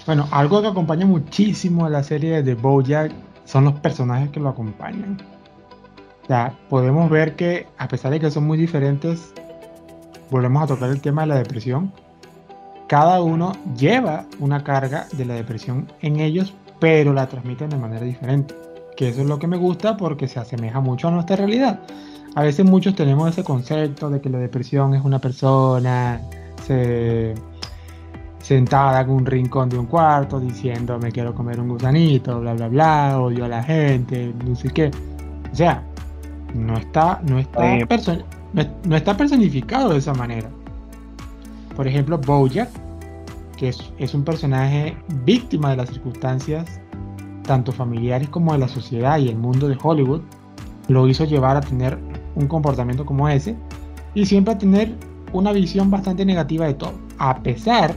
bueno, 0.05 0.27
algo 0.31 0.61
que 0.61 0.67
acompaña 0.67 1.05
muchísimo 1.05 1.85
a 1.85 1.89
la 1.89 2.03
serie 2.03 2.41
de 2.41 2.55
Bojack 2.55 3.11
son 3.45 3.65
los 3.65 3.79
personajes 3.79 4.29
que 4.31 4.39
lo 4.39 4.49
acompañan. 4.49 5.17
Sea, 6.31 6.53
podemos 6.69 7.09
ver 7.09 7.35
que 7.35 7.67
a 7.77 7.89
pesar 7.89 8.13
de 8.13 8.21
que 8.21 8.31
son 8.31 8.47
muy 8.47 8.57
diferentes, 8.57 9.33
volvemos 10.29 10.63
a 10.63 10.67
tocar 10.67 10.89
el 10.89 11.01
tema 11.01 11.23
de 11.23 11.27
la 11.27 11.35
depresión. 11.35 11.91
Cada 12.87 13.21
uno 13.21 13.51
lleva 13.77 14.23
una 14.39 14.63
carga 14.63 15.07
de 15.11 15.25
la 15.25 15.33
depresión 15.33 15.91
en 15.99 16.21
ellos, 16.21 16.53
pero 16.79 17.11
la 17.11 17.27
transmiten 17.27 17.69
de 17.69 17.75
manera 17.75 18.05
diferente. 18.05 18.55
Que 18.95 19.09
eso 19.09 19.19
es 19.19 19.27
lo 19.27 19.39
que 19.39 19.47
me 19.47 19.57
gusta 19.57 19.97
porque 19.97 20.29
se 20.29 20.39
asemeja 20.39 20.79
mucho 20.79 21.09
a 21.09 21.11
nuestra 21.11 21.35
realidad. 21.35 21.81
A 22.35 22.43
veces 22.43 22.65
muchos 22.65 22.95
tenemos 22.95 23.29
ese 23.29 23.43
concepto 23.43 24.09
de 24.09 24.21
que 24.21 24.29
la 24.29 24.37
depresión 24.37 24.95
es 24.95 25.03
una 25.03 25.19
persona 25.19 26.21
sentada 28.39 29.01
en 29.01 29.09
un 29.09 29.25
rincón 29.25 29.67
de 29.67 29.77
un 29.77 29.87
cuarto 29.87 30.39
diciendo 30.39 30.97
me 30.97 31.11
quiero 31.11 31.35
comer 31.35 31.59
un 31.59 31.67
gusanito, 31.67 32.39
bla 32.39 32.53
bla 32.53 32.69
bla, 32.69 33.19
odio 33.19 33.43
a 33.43 33.49
la 33.49 33.63
gente, 33.63 34.33
no 34.47 34.55
sé 34.55 34.69
qué. 34.69 34.91
O 35.51 35.55
sea, 35.57 35.83
no 36.53 36.77
está, 36.77 37.21
no 37.27 37.39
está, 37.39 37.77
no, 38.83 38.95
está 38.95 39.17
personificado 39.17 39.91
de 39.91 39.99
esa 39.99 40.13
manera. 40.13 40.49
Por 41.75 41.87
ejemplo, 41.87 42.17
Bojack, 42.17 42.69
que 43.57 43.69
es, 43.69 43.93
es 43.97 44.13
un 44.13 44.23
personaje 44.23 44.97
víctima 45.25 45.71
de 45.71 45.77
las 45.77 45.89
circunstancias 45.89 46.81
tanto 47.43 47.71
familiares 47.71 48.29
como 48.29 48.53
de 48.53 48.59
la 48.59 48.67
sociedad 48.67 49.17
y 49.17 49.29
el 49.29 49.37
mundo 49.37 49.67
de 49.67 49.77
Hollywood, 49.81 50.21
lo 50.87 51.07
hizo 51.07 51.25
llevar 51.25 51.57
a 51.57 51.61
tener 51.61 51.97
un 52.35 52.47
comportamiento 52.47 53.05
como 53.05 53.27
ese 53.27 53.55
y 54.13 54.25
siempre 54.25 54.53
a 54.53 54.57
tener 54.57 54.95
una 55.33 55.51
visión 55.51 55.89
bastante 55.89 56.25
negativa 56.25 56.65
de 56.65 56.73
todo. 56.73 56.93
A 57.17 57.41
pesar 57.41 57.95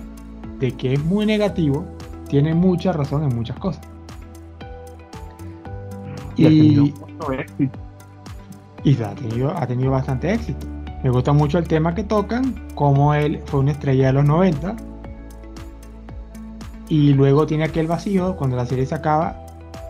de 0.58 0.72
que 0.72 0.94
es 0.94 1.04
muy 1.04 1.26
negativo, 1.26 1.84
tiene 2.28 2.54
mucha 2.54 2.92
razón 2.92 3.24
en 3.24 3.34
muchas 3.34 3.58
cosas. 3.58 3.86
Y, 6.36 6.46
y 6.46 6.94
ha, 8.92 9.14
tenido, 9.14 9.56
ha 9.56 9.66
tenido 9.66 9.90
bastante 9.90 10.32
éxito. 10.32 10.66
Me 11.02 11.10
gusta 11.10 11.32
mucho 11.32 11.58
el 11.58 11.68
tema 11.68 11.94
que 11.94 12.04
tocan, 12.04 12.54
como 12.74 13.14
él 13.14 13.42
fue 13.46 13.60
una 13.60 13.72
estrella 13.72 14.06
de 14.06 14.12
los 14.14 14.24
90 14.24 14.76
y 16.88 17.14
luego 17.14 17.46
tiene 17.46 17.64
aquel 17.64 17.86
vacío 17.86 18.36
cuando 18.36 18.56
la 18.56 18.66
serie 18.66 18.86
se 18.86 18.94
acaba 18.94 19.36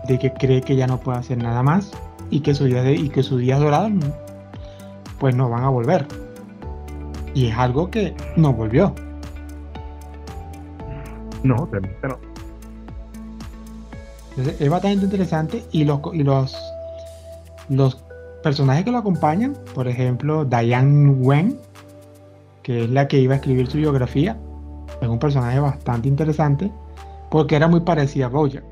de 0.06 0.18
que 0.18 0.32
cree 0.32 0.60
que 0.60 0.76
ya 0.76 0.86
no 0.86 1.00
puede 1.00 1.18
hacer 1.18 1.38
nada 1.38 1.62
más 1.62 1.90
y 2.30 2.40
que 2.40 2.54
sus 2.54 2.66
días, 2.66 2.84
de, 2.84 2.94
y 2.94 3.08
que 3.08 3.22
sus 3.22 3.40
días 3.40 3.60
dorados 3.60 3.92
pues 5.18 5.34
no 5.34 5.48
van 5.48 5.64
a 5.64 5.68
volver. 5.68 6.06
Y 7.34 7.46
es 7.46 7.56
algo 7.56 7.90
que 7.90 8.14
no 8.36 8.52
volvió. 8.52 8.94
No, 11.42 11.68
realmente 11.70 12.08
no. 12.08 12.18
es 14.36 14.70
bastante 14.70 15.04
interesante 15.04 15.64
y 15.72 15.84
los, 15.84 16.00
y 16.12 16.22
los, 16.22 16.56
los 17.68 18.04
personajes 18.44 18.84
que 18.84 18.92
lo 18.92 18.98
acompañan, 18.98 19.56
por 19.74 19.88
ejemplo, 19.88 20.44
Diane 20.44 21.10
Wen, 21.12 21.58
que 22.62 22.84
es 22.84 22.90
la 22.90 23.08
que 23.08 23.18
iba 23.18 23.32
a 23.32 23.36
escribir 23.38 23.66
su 23.68 23.78
biografía, 23.78 24.38
es 25.00 25.08
un 25.08 25.18
personaje 25.18 25.58
bastante 25.58 26.08
interesante 26.08 26.70
porque 27.30 27.56
era 27.56 27.68
muy 27.68 27.80
parecida 27.80 28.26
a 28.26 28.28
Bojack. 28.28 28.62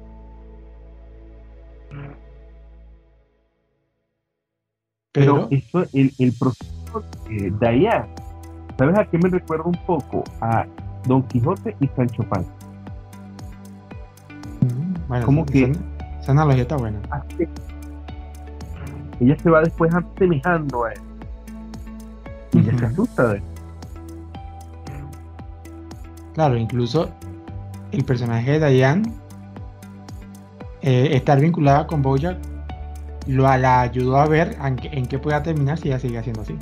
Pero, 5.13 5.49
eso, 5.51 5.85
el, 5.95 6.13
el 6.19 6.33
proceso 6.39 7.05
de 7.29 7.53
Diane, 7.61 8.15
¿sabes 8.79 8.99
a 8.99 9.05
qué 9.07 9.19
me 9.19 9.31
recuerda 9.31 9.65
un 9.65 9.79
poco? 9.87 10.23
A 10.41 10.67
Don 11.07 11.23
Quijote 11.25 11.75
y 11.81 11.89
Sancho 11.89 12.23
Panza. 12.25 12.53
Mm, 14.61 15.09
bueno, 15.09 15.27
como 15.27 15.47
que 15.47 15.73
esa, 16.21 16.33
analogía 16.33 16.63
está 16.63 16.77
buena. 16.77 17.01
Ella 19.21 19.37
se 19.39 19.51
va 19.51 19.61
después 19.61 19.93
asemejando 19.95 20.85
a 20.85 20.93
él. 20.93 21.01
Y 22.53 22.59
ella 22.59 22.79
se 22.79 22.87
asusta 22.87 23.29
de 23.29 23.37
él. 23.37 23.43
Claro, 26.35 26.57
incluso 26.57 27.11
el 27.93 28.05
personaje 28.05 28.59
de 28.59 28.71
Diane 28.71 29.03
eh, 30.81 31.11
estar 31.13 31.39
vinculada 31.41 31.87
con 31.87 32.03
Bojack 32.03 32.39
lo 33.27 33.43
la 33.43 33.83
ayudó 33.83 34.17
a 34.17 34.27
ver 34.27 34.57
en, 34.65 34.79
en 34.83 35.07
qué 35.07 35.19
pueda 35.19 35.43
terminar 35.43 35.79
si 35.79 35.89
ella 35.89 35.99
sigue 35.99 36.19
haciendo 36.19 36.43
así. 36.43 36.57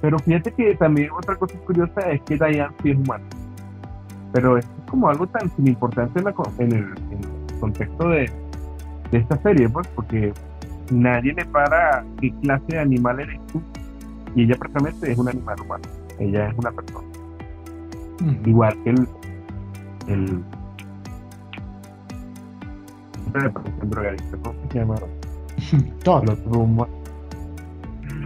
Pero 0.00 0.18
fíjate 0.18 0.52
que 0.52 0.74
también 0.74 1.10
otra 1.12 1.34
cosa 1.36 1.56
curiosa 1.60 2.00
es 2.10 2.20
que 2.22 2.36
Diane 2.36 2.74
sí 2.82 2.90
es 2.90 2.96
humana. 2.96 3.24
Pero 4.32 4.58
es 4.58 4.66
como 4.90 5.08
algo 5.08 5.26
tan 5.26 5.50
sin 5.56 5.68
importancia 5.68 6.22
en, 6.58 6.72
el, 6.72 6.94
contexto 7.60 8.08
de, 8.08 8.30
esta 9.12 9.40
serie, 9.42 9.68
pues, 9.68 9.86
porque 9.88 10.32
nadie 10.90 11.32
le 11.34 11.44
para 11.46 12.04
qué 12.20 12.32
clase 12.42 12.64
de 12.68 12.78
animal 12.78 13.20
eres 13.20 13.40
tú. 13.52 13.62
Y 14.34 14.44
ella 14.44 14.56
precisamente 14.58 15.12
es 15.12 15.18
un 15.18 15.28
animal 15.28 15.60
humano. 15.60 15.84
Ella 16.18 16.48
es 16.48 16.58
una 16.58 16.72
persona. 16.72 17.06
Igual 18.44 18.76
que 18.82 18.90
el, 18.90 19.08
el 20.08 20.44
¿cómo 24.42 24.54
se 24.70 24.78
llama? 24.78 24.96
Todo. 26.04 26.24
Los 26.24 26.44
rumos. 26.44 26.88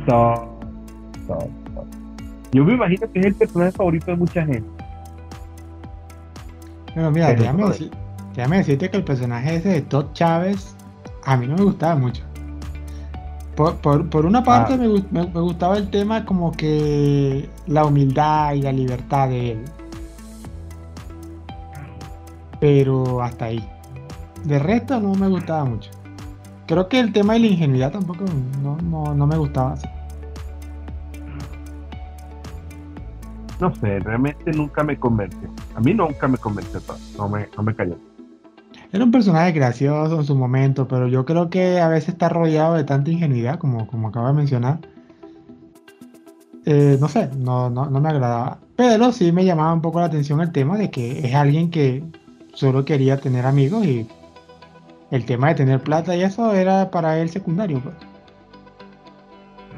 Todo. 0.07 0.59
Todo. 1.27 1.49
Yo 2.53 2.65
me 2.65 2.75
imagino 2.75 3.11
que 3.13 3.21
es 3.21 3.27
el 3.27 3.35
personaje 3.35 3.73
favorito 3.73 4.07
de 4.11 4.17
mucha 4.17 4.45
gente. 4.45 4.69
Pero 6.95 7.11
mira, 7.11 7.35
déjame, 7.35 7.65
decirte 8.47 8.91
que 8.91 8.97
el 8.97 9.05
personaje 9.05 9.57
ese 9.57 9.69
de 9.69 9.83
Todd 9.83 10.13
Chávez 10.13 10.75
a 11.25 11.37
mí 11.37 11.47
no 11.47 11.57
me 11.57 11.65
gustaba 11.65 11.97
mucho. 11.97 12.23
Por, 13.57 14.25
una 14.25 14.45
parte 14.45 14.75
ah. 14.75 14.77
me, 14.77 15.25
gustaba 15.25 15.77
el 15.77 15.91
tema 15.91 16.25
como 16.25 16.53
que 16.53 17.49
la 17.67 17.85
humildad 17.85 18.55
y 18.55 18.63
la 18.63 18.73
libertad 18.73 19.29
de 19.29 19.53
él. 19.53 19.65
Pero 22.61 23.21
hasta 23.23 23.47
ahí. 23.47 23.69
De 24.45 24.61
resto 24.61 25.01
no 25.01 25.15
me 25.15 25.27
gustaba 25.27 25.65
mucho. 25.65 25.91
Creo 26.67 26.89
que 26.89 27.01
el 27.01 27.13
tema 27.13 27.33
de 27.33 27.41
la 27.41 27.47
ingenuidad 27.47 27.91
tampoco 27.91 28.25
no, 28.63 29.15
no 29.15 29.27
me 29.27 29.37
gustaba 29.37 29.73
así. 29.73 29.89
no 33.61 33.75
sé, 33.75 33.99
realmente 34.01 34.53
nunca 34.53 34.85
me 34.85 34.99
convenció. 34.99 35.49
A 35.75 35.81
mí 35.81 35.93
nunca 35.95 36.29
me 36.29 36.39
convenció 36.39 36.81
no 37.17 37.29
me, 37.29 37.49
no 37.57 37.63
me 37.63 37.75
cayó. 37.75 37.97
Era 38.93 39.05
un 39.05 39.11
personaje 39.11 39.53
gracioso 39.53 40.17
en 40.19 40.25
su 40.25 40.35
momento, 40.35 40.89
pero 40.89 41.09
yo 41.09 41.25
creo 41.25 41.51
que 41.51 41.81
a 41.81 41.89
veces 41.89 42.11
está 42.11 42.29
rodeado 42.29 42.75
de 42.75 42.85
tanta 42.85 43.11
ingenuidad, 43.11 43.59
como, 43.59 43.87
como 43.87 44.09
acabo 44.09 44.29
de 44.29 44.33
mencionar. 44.33 44.81
Eh, 46.65 46.97
no 47.01 47.09
sé, 47.09 47.29
no, 47.37 47.69
no, 47.69 47.87
no 47.91 48.01
me 48.01 48.09
agradaba. 48.09 48.59
Pero 48.77 49.13
sí 49.13 49.33
me 49.33 49.45
llamaba 49.45 49.73
un 49.75 49.83
poco 49.83 50.01
la 50.01 50.07
atención 50.07 50.41
el 50.41 50.53
tema 50.53 50.79
de 50.79 50.91
que 50.91 51.27
es 51.27 51.35
alguien 51.35 51.71
que 51.71 52.03
solo 52.55 52.85
quería 52.85 53.19
tener 53.19 53.45
amigos 53.47 53.85
y 53.85 54.07
el 55.11 55.25
tema 55.25 55.49
de 55.49 55.55
tener 55.57 55.83
plata 55.83 56.17
y 56.17 56.23
eso 56.23 56.53
era 56.55 56.91
para 56.91 57.19
él 57.19 57.29
secundario. 57.29 57.81
Pues. 57.83 57.95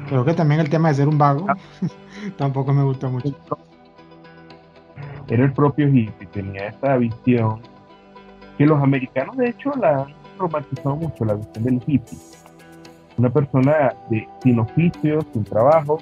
Creo 0.07 0.25
que 0.25 0.33
también 0.33 0.61
el 0.61 0.69
tema 0.69 0.89
de 0.89 0.95
ser 0.95 1.07
un 1.07 1.17
vago 1.17 1.45
ah. 1.49 1.57
tampoco 2.37 2.73
me 2.73 2.83
gustó 2.83 3.09
mucho 3.09 3.35
era 5.31 5.45
el 5.45 5.53
propio 5.53 5.87
hippie, 5.87 6.27
tenía 6.33 6.67
esa 6.67 6.97
visión 6.97 7.61
que 8.61 8.67
los 8.67 8.79
americanos 8.79 9.35
de 9.37 9.49
hecho 9.49 9.71
la 9.71 10.03
han 10.03 10.13
romantizado 10.37 10.95
mucho, 10.95 11.25
la 11.25 11.33
visión 11.33 11.63
del 11.63 11.81
hippie. 11.87 12.15
Una 13.17 13.27
persona 13.31 13.91
de, 14.11 14.27
sin 14.43 14.59
oficio, 14.59 15.25
sin 15.33 15.43
trabajo, 15.43 15.97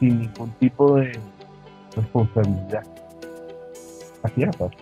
sin 0.00 0.22
ningún 0.22 0.50
tipo 0.58 0.96
de 0.96 1.16
responsabilidad. 1.94 2.82
Así 4.24 4.42
era 4.42 4.52
fácil. 4.54 4.78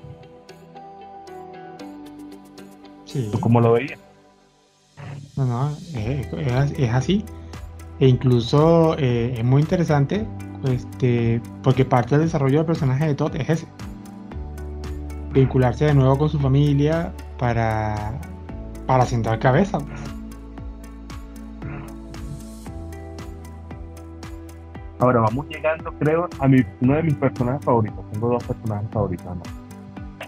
Sí. 3.04 3.28
¿Tú 3.30 3.40
cómo 3.40 3.60
lo 3.60 3.72
veías? 3.72 4.00
No, 5.36 5.44
no, 5.44 5.76
es, 5.94 6.94
así. 6.94 7.26
E 8.00 8.08
incluso 8.08 8.96
eh, 8.96 9.34
es 9.36 9.44
muy 9.44 9.60
interesante 9.60 10.26
este, 10.64 11.42
porque 11.62 11.84
parte 11.84 12.16
del 12.16 12.24
desarrollo 12.24 12.60
del 12.60 12.66
personaje 12.66 13.06
de 13.06 13.14
Todd 13.14 13.36
es 13.36 13.50
ese. 13.50 13.66
Vincularse 15.32 15.86
de 15.86 15.94
nuevo 15.94 16.18
con 16.18 16.28
su 16.28 16.38
familia 16.38 17.12
para, 17.38 18.12
para 18.86 19.06
sentar 19.06 19.38
cabeza. 19.38 19.78
Pues. 19.78 20.00
Ahora 24.98 25.20
vamos 25.20 25.48
llegando, 25.48 25.90
creo, 25.98 26.28
a 26.38 26.46
mi, 26.46 26.62
uno 26.80 26.94
de 26.94 27.02
mis 27.02 27.14
personajes 27.14 27.64
favoritos. 27.64 28.04
Tengo 28.12 28.28
dos 28.28 28.44
personajes 28.44 28.88
favoritos. 28.90 29.26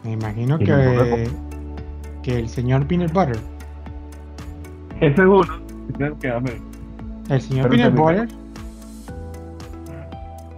Me 0.02 0.12
imagino 0.12 0.58
que, 0.58 1.30
que 2.22 2.38
el 2.38 2.48
señor 2.48 2.86
Peanut 2.86 3.12
Butter. 3.12 3.38
Ese 5.00 5.12
es 5.12 5.18
uno. 5.18 5.42
El 7.28 7.40
señor 7.40 7.68
Peanut 7.68 7.94
Butter, 7.94 8.28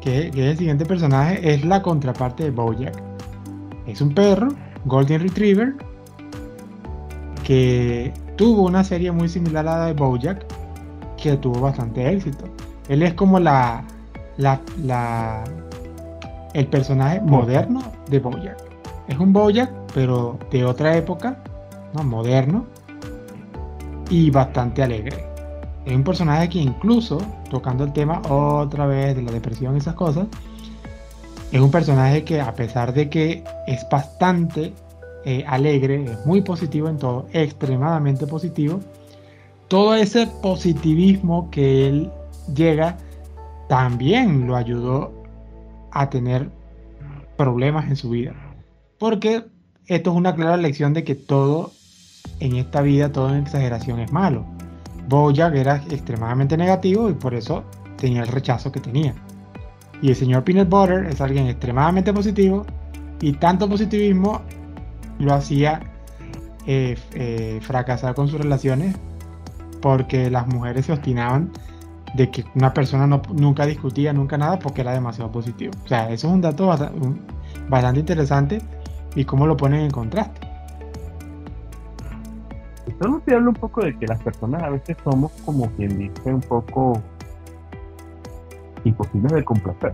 que, 0.00 0.30
que 0.30 0.44
es 0.44 0.50
el 0.52 0.56
siguiente 0.56 0.86
personaje, 0.86 1.52
es 1.52 1.64
la 1.64 1.82
contraparte 1.82 2.44
de 2.44 2.50
Bojack. 2.50 2.94
Es 3.86 4.00
un 4.00 4.14
perro, 4.14 4.48
Golden 4.84 5.20
Retriever, 5.20 5.74
que 7.44 8.12
tuvo 8.36 8.62
una 8.62 8.82
serie 8.82 9.12
muy 9.12 9.28
similar 9.28 9.66
a 9.68 9.78
la 9.78 9.86
de 9.86 9.92
Bojack, 9.92 10.44
que 11.16 11.36
tuvo 11.36 11.60
bastante 11.60 12.12
éxito. 12.12 12.44
Él 12.88 13.02
es 13.02 13.14
como 13.14 13.38
la, 13.38 13.84
la, 14.36 14.60
la 14.82 15.44
el 16.54 16.66
personaje 16.66 17.20
moderno 17.20 17.82
de 18.10 18.18
Bojack. 18.18 18.56
Es 19.08 19.18
un 19.18 19.32
Bojack, 19.32 19.70
pero 19.94 20.38
de 20.50 20.64
otra 20.64 20.96
época, 20.96 21.38
¿no? 21.94 22.02
moderno 22.02 22.64
y 24.10 24.30
bastante 24.30 24.82
alegre. 24.82 25.24
Es 25.84 25.94
un 25.94 26.02
personaje 26.02 26.48
que 26.48 26.58
incluso, 26.58 27.18
tocando 27.50 27.84
el 27.84 27.92
tema 27.92 28.20
otra 28.28 28.86
vez 28.86 29.14
de 29.14 29.22
la 29.22 29.30
depresión 29.30 29.74
y 29.74 29.78
esas 29.78 29.94
cosas, 29.94 30.26
es 31.52 31.60
un 31.60 31.70
personaje 31.70 32.24
que 32.24 32.40
a 32.40 32.54
pesar 32.54 32.92
de 32.92 33.08
que 33.08 33.44
es 33.66 33.86
bastante 33.90 34.72
eh, 35.24 35.44
alegre, 35.46 36.04
es 36.04 36.26
muy 36.26 36.42
positivo 36.42 36.88
en 36.88 36.98
todo, 36.98 37.26
extremadamente 37.32 38.26
positivo, 38.26 38.80
todo 39.68 39.94
ese 39.94 40.26
positivismo 40.42 41.50
que 41.50 41.88
él 41.88 42.10
llega 42.54 42.96
también 43.68 44.46
lo 44.46 44.56
ayudó 44.56 45.12
a 45.90 46.08
tener 46.10 46.48
problemas 47.36 47.88
en 47.88 47.96
su 47.96 48.10
vida. 48.10 48.34
Porque 48.98 49.44
esto 49.86 50.10
es 50.10 50.16
una 50.16 50.34
clara 50.34 50.56
lección 50.56 50.94
de 50.94 51.04
que 51.04 51.14
todo 51.14 51.72
en 52.40 52.56
esta 52.56 52.82
vida, 52.82 53.12
todo 53.12 53.30
en 53.30 53.42
exageración 53.42 54.00
es 54.00 54.12
malo. 54.12 54.44
Bojack 55.08 55.54
era 55.54 55.76
extremadamente 55.90 56.56
negativo 56.56 57.08
y 57.10 57.14
por 57.14 57.34
eso 57.34 57.64
tenía 57.96 58.22
el 58.22 58.28
rechazo 58.28 58.72
que 58.72 58.80
tenía. 58.80 59.14
Y 60.02 60.10
el 60.10 60.16
señor 60.16 60.44
Peanut 60.44 60.68
Butter 60.68 61.06
es 61.06 61.20
alguien 61.20 61.46
extremadamente 61.46 62.12
positivo 62.12 62.66
y 63.20 63.32
tanto 63.32 63.68
positivismo 63.68 64.42
lo 65.18 65.32
hacía 65.32 65.80
eh, 66.66 66.98
eh, 67.14 67.60
fracasar 67.62 68.14
con 68.14 68.28
sus 68.28 68.40
relaciones 68.40 68.96
porque 69.80 70.30
las 70.30 70.46
mujeres 70.46 70.86
se 70.86 70.92
obstinaban 70.92 71.50
de 72.14 72.30
que 72.30 72.44
una 72.54 72.72
persona 72.72 73.06
no, 73.06 73.22
nunca 73.34 73.66
discutía, 73.66 74.12
nunca 74.12 74.38
nada, 74.38 74.58
porque 74.58 74.80
era 74.80 74.92
demasiado 74.92 75.30
positivo. 75.30 75.72
O 75.84 75.88
sea, 75.88 76.10
eso 76.10 76.28
es 76.28 76.32
un 76.32 76.40
dato 76.40 76.66
bastante, 76.66 78.00
interesante 78.00 78.60
y 79.14 79.24
cómo 79.24 79.46
lo 79.46 79.56
ponen 79.56 79.82
en 79.82 79.90
contraste. 79.90 80.46
Esto 82.86 83.08
nos 83.08 83.22
habla 83.28 83.48
un 83.48 83.54
poco 83.54 83.84
de 83.84 83.96
que 83.98 84.06
las 84.06 84.20
personas 84.22 84.62
a 84.62 84.70
veces 84.70 84.96
somos 85.04 85.32
como 85.44 85.70
quien 85.72 85.98
dice 85.98 86.32
un 86.32 86.40
poco 86.40 87.02
imposibles 88.88 89.32
de 89.32 89.44
complacer. 89.44 89.92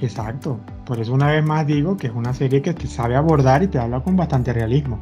Exacto. 0.00 0.60
Por 0.84 1.00
eso 1.00 1.12
una 1.14 1.28
vez 1.28 1.44
más 1.44 1.66
digo 1.66 1.96
que 1.96 2.08
es 2.08 2.12
una 2.14 2.34
serie 2.34 2.62
que 2.62 2.74
te 2.74 2.86
sabe 2.86 3.16
abordar 3.16 3.62
y 3.62 3.68
te 3.68 3.78
habla 3.78 4.00
con 4.00 4.16
bastante 4.16 4.52
realismo. 4.52 4.98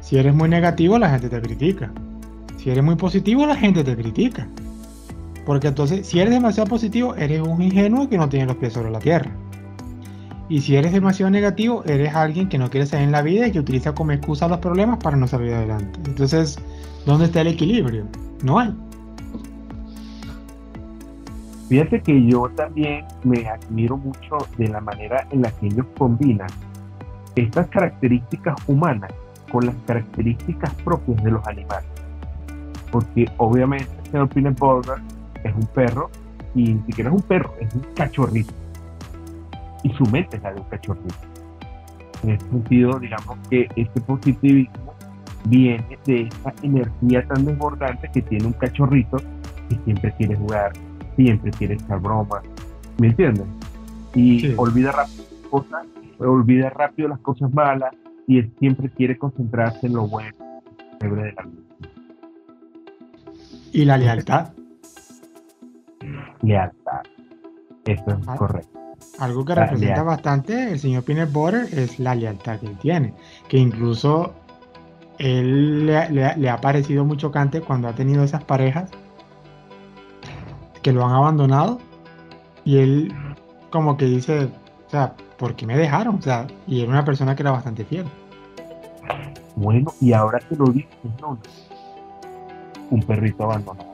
Si 0.00 0.18
eres 0.18 0.34
muy 0.34 0.48
negativo, 0.48 0.98
la 0.98 1.10
gente 1.10 1.28
te 1.28 1.40
critica. 1.40 1.90
Si 2.56 2.70
eres 2.70 2.82
muy 2.82 2.96
positivo, 2.96 3.46
la 3.46 3.56
gente 3.56 3.84
te 3.84 3.96
critica. 3.96 4.48
Porque 5.46 5.68
entonces, 5.68 6.06
si 6.06 6.20
eres 6.20 6.32
demasiado 6.32 6.68
positivo, 6.68 7.14
eres 7.16 7.40
un 7.40 7.62
ingenuo 7.62 8.08
que 8.08 8.18
no 8.18 8.28
tiene 8.28 8.46
los 8.46 8.56
pies 8.56 8.72
sobre 8.72 8.90
la 8.90 8.98
tierra. 8.98 9.30
Y 10.48 10.60
si 10.60 10.76
eres 10.76 10.92
demasiado 10.92 11.30
negativo, 11.30 11.82
eres 11.86 12.14
alguien 12.14 12.48
que 12.48 12.58
no 12.58 12.68
quiere 12.68 12.86
salir 12.86 13.06
en 13.06 13.12
la 13.12 13.22
vida 13.22 13.46
y 13.46 13.52
que 13.52 13.60
utiliza 13.60 13.94
como 13.94 14.12
excusa 14.12 14.48
los 14.48 14.58
problemas 14.58 14.98
para 15.02 15.16
no 15.16 15.26
salir 15.26 15.54
adelante. 15.54 15.98
Entonces, 16.04 16.58
¿dónde 17.06 17.26
está 17.26 17.40
el 17.40 17.48
equilibrio? 17.48 18.06
No 18.42 18.58
hay. 18.58 18.74
Fíjate 21.72 22.02
que 22.02 22.26
yo 22.26 22.50
también 22.50 23.06
me 23.24 23.48
admiro 23.48 23.96
mucho 23.96 24.36
de 24.58 24.68
la 24.68 24.82
manera 24.82 25.26
en 25.30 25.40
la 25.40 25.50
que 25.52 25.68
ellos 25.68 25.86
combinan 25.96 26.50
estas 27.34 27.66
características 27.68 28.56
humanas 28.66 29.10
con 29.50 29.64
las 29.64 29.74
características 29.86 30.74
propias 30.84 31.24
de 31.24 31.30
los 31.30 31.46
animales. 31.48 31.88
Porque 32.90 33.24
obviamente 33.38 33.88
el 34.04 34.10
señor 34.10 34.28
Peanut 34.28 34.58
es 35.44 35.54
un 35.54 35.66
perro 35.68 36.10
y 36.54 36.74
ni 36.74 36.82
siquiera 36.82 37.08
es 37.08 37.16
un 37.16 37.22
perro, 37.22 37.54
es 37.58 37.74
un 37.74 37.80
cachorrito. 37.94 38.52
Y 39.82 39.94
su 39.94 40.04
mente 40.04 40.36
es 40.36 40.42
la 40.42 40.52
de 40.52 40.60
un 40.60 40.66
cachorrito. 40.66 41.14
En 42.22 42.30
ese 42.32 42.50
sentido, 42.50 42.98
digamos 42.98 43.38
que 43.48 43.66
este 43.76 43.98
positivismo 44.02 44.92
viene 45.46 45.98
de 46.04 46.24
esa 46.24 46.52
energía 46.62 47.26
tan 47.26 47.46
desbordante 47.46 48.10
que 48.12 48.20
tiene 48.20 48.44
un 48.44 48.52
cachorrito 48.52 49.16
que 49.70 49.76
siempre 49.86 50.12
quiere 50.18 50.36
jugar, 50.36 50.72
siempre 51.16 51.50
quiere 51.52 51.74
echar 51.74 52.00
bromas. 52.00 52.42
¿Me 52.98 53.08
entiendes? 53.08 53.46
Y 54.14 54.54
olvida 54.56 54.92
rápido 54.92 55.24
las 55.30 55.50
cosas, 55.50 55.86
olvida 56.18 56.70
rápido 56.70 57.08
las 57.08 57.18
cosas 57.20 57.52
malas 57.52 57.94
y 58.26 58.38
él 58.38 58.52
siempre 58.58 58.90
quiere 58.90 59.16
concentrarse 59.16 59.86
en 59.86 59.94
lo 59.94 60.06
bueno, 60.06 60.34
de 61.00 61.08
la 61.08 61.42
vida. 61.42 61.62
Y 63.72 63.84
la 63.84 63.96
lealtad 63.96 64.52
lealtad. 66.42 67.02
Eso 67.84 68.04
es 68.06 68.28
ah, 68.28 68.36
correcto. 68.36 68.78
Algo 69.18 69.44
que 69.44 69.54
representa 69.54 70.02
bastante 70.02 70.72
el 70.72 70.78
señor 70.78 71.04
Peanut 71.04 71.32
Butter 71.32 71.66
es 71.72 71.98
la 71.98 72.14
lealtad 72.14 72.60
que 72.60 72.66
él 72.66 72.78
tiene. 72.78 73.14
Que 73.48 73.58
incluso 73.58 74.34
él 75.18 75.86
le, 75.86 76.48
ha 76.48 76.60
parecido 76.60 77.04
muy 77.04 77.16
chocante 77.16 77.60
cuando 77.60 77.88
ha 77.88 77.94
tenido 77.94 78.22
esas 78.22 78.44
parejas 78.44 78.90
que 80.82 80.92
lo 80.92 81.04
han 81.04 81.14
abandonado 81.14 81.78
y 82.64 82.78
él 82.78 83.14
como 83.70 83.96
que 83.96 84.06
dice, 84.06 84.44
o 84.86 84.90
sea, 84.90 85.14
¿por 85.38 85.54
qué 85.56 85.66
me 85.66 85.76
dejaron? 85.76 86.16
O 86.16 86.22
sea, 86.22 86.46
y 86.66 86.82
era 86.82 86.90
una 86.90 87.04
persona 87.04 87.34
que 87.34 87.42
era 87.42 87.52
bastante 87.52 87.84
fiel. 87.84 88.06
Bueno, 89.56 89.92
y 90.00 90.12
ahora 90.12 90.38
que 90.40 90.56
lo 90.56 90.66
dices, 90.66 90.88
no, 91.20 91.38
un 92.90 93.02
perrito 93.02 93.44
abandonado 93.44 93.92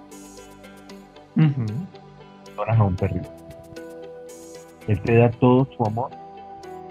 a 2.66 2.82
un 2.82 2.96
perrito. 2.96 3.28
Él 4.86 5.00
te 5.02 5.16
da 5.16 5.30
todo 5.30 5.68
su 5.76 5.84
amor 5.84 6.10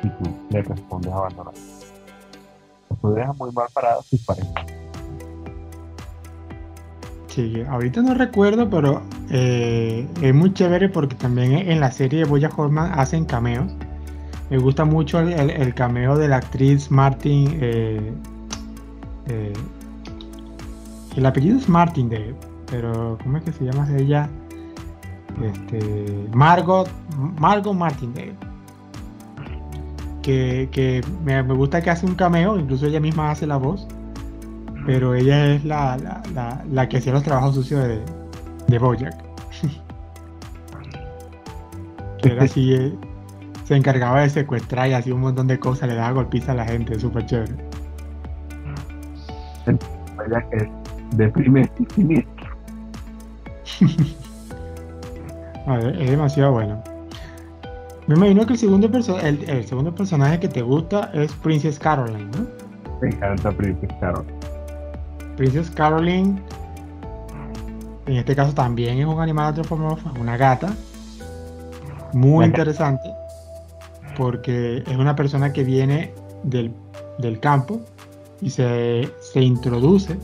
y 0.04 0.10
tú 0.10 0.30
le 0.50 0.62
respondes 0.62 1.12
abandonado. 1.12 1.58
Eso 2.90 3.12
deja 3.12 3.34
muy 3.34 3.52
mal 3.52 3.68
parado 3.74 4.02
sus 4.04 4.24
parejas. 4.24 4.77
Ahorita 7.70 8.02
no 8.02 8.14
recuerdo, 8.14 8.70
pero 8.70 9.02
eh, 9.30 10.08
es 10.22 10.34
muy 10.34 10.54
chévere 10.54 10.90
porque 10.90 11.16
también 11.16 11.54
en 11.54 11.80
la 11.80 11.92
serie 11.92 12.20
de 12.20 12.26
Boya 12.26 12.50
Horman 12.56 12.98
hacen 12.98 13.26
cameos. 13.26 13.72
Me 14.50 14.58
gusta 14.58 14.86
mucho 14.86 15.20
el, 15.20 15.74
cameo 15.74 16.18
de 16.18 16.28
la 16.28 16.38
actriz 16.38 16.90
Martin. 16.90 17.58
Eh, 17.62 18.14
eh, 19.28 19.54
el 21.16 21.26
apellido 21.26 21.58
es 21.58 21.68
Martin, 21.68 22.10
de, 22.10 22.34
pero 22.72 23.18
¿cómo 23.24 23.38
es 23.38 23.44
que 23.44 23.52
se 23.52 23.66
llama 23.66 23.88
ella? 23.98 24.30
este, 25.44 26.28
Margot, 26.34 26.90
Margot 27.40 27.74
Martindale. 27.74 28.36
Que 30.22 31.02
me, 31.24 31.42
gusta 31.42 31.82
que 31.82 31.90
hace 31.90 32.06
un 32.06 32.16
cameo, 32.16 32.60
incluso 32.60 32.86
ella 32.86 33.00
misma 33.00 33.32
hace 33.32 33.48
la 33.48 33.56
voz, 33.56 33.88
pero 34.88 35.14
ella 35.14 35.54
es 35.54 35.64
la, 35.66 35.98
la, 36.34 36.64
la, 36.72 36.88
que 36.88 36.98
hacía 36.98 37.12
los 37.12 37.22
trabajos 37.22 37.56
sucios 37.56 37.86
de, 37.86 38.00
de 38.68 38.80
Bojack. 38.80 39.14
que 42.22 42.32
era 42.32 42.46
así, 42.46 42.74
eh, 42.74 42.96
se 43.66 43.76
encargaba 43.76 44.22
de 44.22 44.30
secuestrar 44.30 44.88
y 44.88 44.94
hacía 44.94 45.14
un 45.14 45.20
montón 45.20 45.48
de 45.48 45.60
cosas, 45.60 45.90
le 45.90 45.96
daba 45.96 46.12
golpiza 46.12 46.54
a 46.54 46.56
la 46.56 46.64
gente, 46.64 46.98
súper 46.98 47.26
chévere. 47.26 47.54
Vaya 50.16 50.50
que 50.50 50.72
de 51.18 51.28
primer 51.32 51.70
es 56.00 56.10
demasiado 56.10 56.54
bueno. 56.54 56.82
Me 58.08 58.16
imagino 58.16 58.46
que 58.46 58.54
el 58.54 58.60
segundo, 58.60 58.90
el, 59.22 59.68
segundo 59.68 59.94
personaje 59.94 60.40
que 60.40 60.48
te 60.48 60.62
gusta 60.62 61.12
es 61.14 61.34
Princess 61.34 61.78
Caroline, 61.78 62.32
¿no? 62.38 62.48
Me 63.02 63.10
encanta 63.10 63.52
Princess 63.52 63.92
Caroline. 64.00 64.37
Princess 65.38 65.72
Caroline, 65.72 66.42
en 68.08 68.18
este 68.18 68.36
caso 68.36 68.54
también 68.54 69.00
es 69.00 69.06
un 69.06 69.22
animal 69.22 69.48
antropomorfo, 69.48 70.12
una 70.20 70.36
gata. 70.36 70.74
Muy 72.14 72.46
interesante, 72.46 73.10
porque 74.18 74.84
es 74.86 74.98
una 74.98 75.16
persona 75.16 75.54
que 75.54 75.64
viene 75.64 76.14
del, 76.44 76.74
campo 77.40 77.82
y 78.42 78.50
se, 78.50 79.10
se 79.20 79.42
introduce 79.42 80.18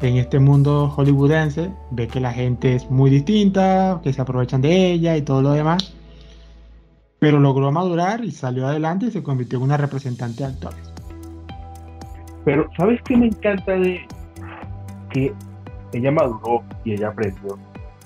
en 0.00 0.16
este 0.18 0.38
mundo 0.38 0.88
hollywoodense 0.88 1.70
ve 1.90 2.06
que 2.06 2.20
la 2.20 2.32
gente 2.32 2.74
es 2.74 2.90
muy 2.90 3.10
distinta, 3.10 4.00
que 4.02 4.12
se 4.12 4.20
aprovechan 4.20 4.60
de 4.60 4.92
ella 4.92 5.16
y 5.16 5.22
todo 5.22 5.42
lo 5.42 5.52
demás, 5.52 5.94
pero 7.18 7.40
logró 7.40 7.72
madurar 7.72 8.24
y 8.24 8.30
salió 8.30 8.66
adelante 8.66 9.06
y 9.06 9.10
se 9.10 9.22
convirtió 9.22 9.58
en 9.58 9.64
una 9.64 9.76
representante 9.76 10.44
de 10.44 10.50
actores. 10.50 10.92
Pero, 12.44 12.68
¿sabes 12.76 13.00
qué 13.02 13.16
me 13.16 13.26
encanta 13.26 13.72
de 13.72 14.06
que 15.16 15.32
ella 15.94 16.12
maduró 16.12 16.62
y 16.84 16.92
ella 16.92 17.08
aprendió, 17.08 17.58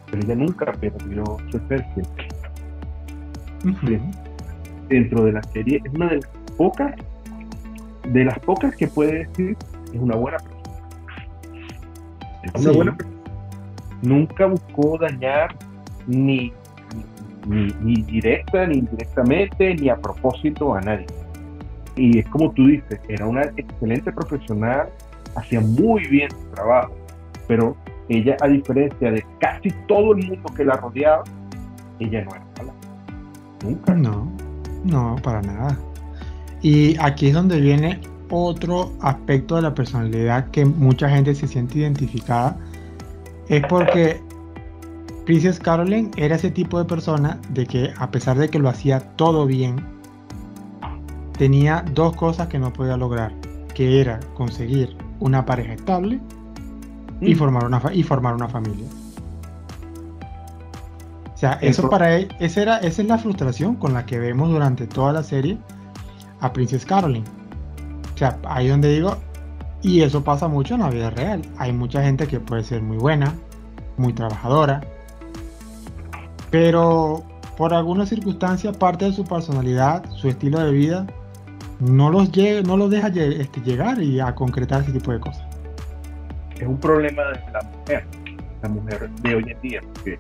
pero 0.09 0.23
ella 0.23 0.35
nunca 0.37 0.73
perdió 0.73 1.25
su 1.51 1.57
esencia. 1.57 2.05
Dentro 4.89 5.25
de 5.25 5.33
la 5.33 5.43
serie 5.43 5.83
es 5.85 5.93
una 5.93 6.09
de 6.09 6.17
las 6.17 6.31
pocas, 6.57 6.95
de 8.09 8.25
las 8.25 8.39
pocas 8.41 8.77
que 8.77 8.87
puede 8.87 9.27
decir 9.27 9.57
es 9.93 10.01
una 10.01 10.15
buena 10.15 10.39
persona. 10.39 10.63
Es 12.43 12.63
una 12.63 12.73
buena 12.73 12.97
persona. 12.97 13.21
Nunca 14.03 14.47
buscó 14.47 14.99
dañar 14.99 15.57
ni, 16.07 16.53
ni, 17.47 17.75
ni 17.83 18.03
directa, 18.03 18.67
ni 18.67 18.79
indirectamente, 18.79 19.75
ni 19.75 19.89
a 19.89 19.97
propósito 19.97 20.75
a 20.75 20.81
nadie. 20.81 21.07
Y 21.97 22.21
es 22.21 22.27
como 22.29 22.53
tú 22.53 22.69
dices, 22.69 23.01
era 23.09 23.27
una 23.27 23.43
excelente 23.57 24.13
profesional, 24.13 24.89
hacía 25.35 25.61
muy 25.61 26.07
bien 26.07 26.31
su 26.31 26.47
trabajo, 26.55 27.00
pero 27.51 27.77
ella, 28.09 28.37
a 28.43 28.47
diferencia 28.47 29.11
de 29.11 29.27
casi 29.41 29.73
todo 29.89 30.13
el 30.13 30.25
mundo 30.25 30.49
que 30.57 30.65
la 30.65 30.77
rodeaba, 30.77 31.25
ella 31.99 32.25
no 32.25 32.31
era 32.31 32.47
mala. 32.57 32.73
Nunca. 33.65 33.93
No, 33.93 34.31
no, 34.85 35.17
para 35.21 35.43
nada. 35.43 35.77
Y 36.63 36.97
aquí 37.01 37.27
es 37.27 37.35
donde 37.35 37.61
viene 37.61 38.01
otro 38.31 38.93
aspecto 39.01 39.57
de 39.57 39.63
la 39.63 39.75
personalidad 39.75 40.49
que 40.53 40.65
mucha 40.65 41.11
gente 41.11 41.35
se 41.35 41.49
siente 41.49 41.81
identificada. 41.81 42.57
Es 43.49 43.67
porque 43.67 44.21
Princess 45.27 45.59
Caroline 45.59 46.13
era 46.17 46.37
ese 46.37 46.53
tipo 46.53 46.79
de 46.79 46.85
persona 46.85 47.41
de 47.49 47.67
que 47.67 47.93
a 47.99 48.13
pesar 48.13 48.39
de 48.39 48.49
que 48.49 48.61
lo 48.61 48.69
hacía 48.69 49.01
todo 49.17 49.45
bien, 49.45 49.85
tenía 51.37 51.85
dos 51.95 52.15
cosas 52.15 52.47
que 52.47 52.61
no 52.61 52.73
podía 52.73 52.97
lograr, 52.97 53.33
que 53.75 54.01
era 54.01 54.21
conseguir 54.37 54.97
una 55.19 55.45
pareja 55.45 55.73
estable 55.73 56.21
y, 57.21 57.35
mm. 57.35 57.39
formar 57.39 57.65
una 57.67 57.83
y 57.93 58.03
formar 58.03 58.35
una 58.35 58.49
familia. 58.49 58.87
O 61.35 61.39
sea, 61.41 61.53
eso 61.63 61.89
para 61.89 62.17
él, 62.17 62.29
esa, 62.39 62.61
era, 62.61 62.79
esa 62.79 63.01
es 63.01 63.09
la 63.09 63.17
frustración 63.17 63.77
con 63.77 63.95
la 63.95 64.05
que 64.05 64.19
vemos 64.19 64.51
durante 64.51 64.87
toda 64.87 65.13
la 65.13 65.23
serie 65.23 65.57
a 66.41 66.53
Princess 66.53 66.85
Caroline. 66.85 67.25
O 68.15 68.19
sea, 68.19 68.39
ahí 68.47 68.69
donde 68.69 68.93
digo, 68.93 69.17
y 69.81 70.03
eso 70.03 70.23
pasa 70.23 70.49
mucho 70.49 70.75
en 70.75 70.81
la 70.81 70.91
vida 70.91 71.09
real. 71.09 71.41
Hay 71.57 71.73
mucha 71.73 72.03
gente 72.03 72.27
que 72.27 72.41
puede 72.41 72.63
ser 72.63 72.83
muy 72.83 72.99
buena, 72.99 73.35
muy 73.97 74.13
trabajadora, 74.13 74.83
pero 76.51 77.25
por 77.57 77.73
alguna 77.73 78.07
circunstancia, 78.07 78.73
parte 78.73 79.07
de 79.07 79.13
su 79.13 79.25
personalidad, 79.25 80.05
su 80.11 80.29
estilo 80.29 80.61
de 80.61 80.73
vida, 80.73 81.07
no 81.79 82.11
los, 82.11 82.31
no 82.65 82.77
los 82.77 82.91
deja 82.91 83.09
este, 83.09 83.61
llegar 83.63 84.03
y 84.03 84.21
a 84.21 84.35
concretar 84.35 84.83
ese 84.83 84.93
tipo 84.93 85.13
de 85.13 85.21
cosas. 85.21 85.50
Es 86.61 86.67
un 86.67 86.79
problema 86.79 87.23
de 87.23 87.41
la 87.53 87.63
mujer, 87.63 88.05
la 88.63 88.69
mujer 88.69 89.09
de 89.09 89.35
hoy 89.35 89.45
en 89.49 89.61
día, 89.63 89.81
porque 89.95 90.19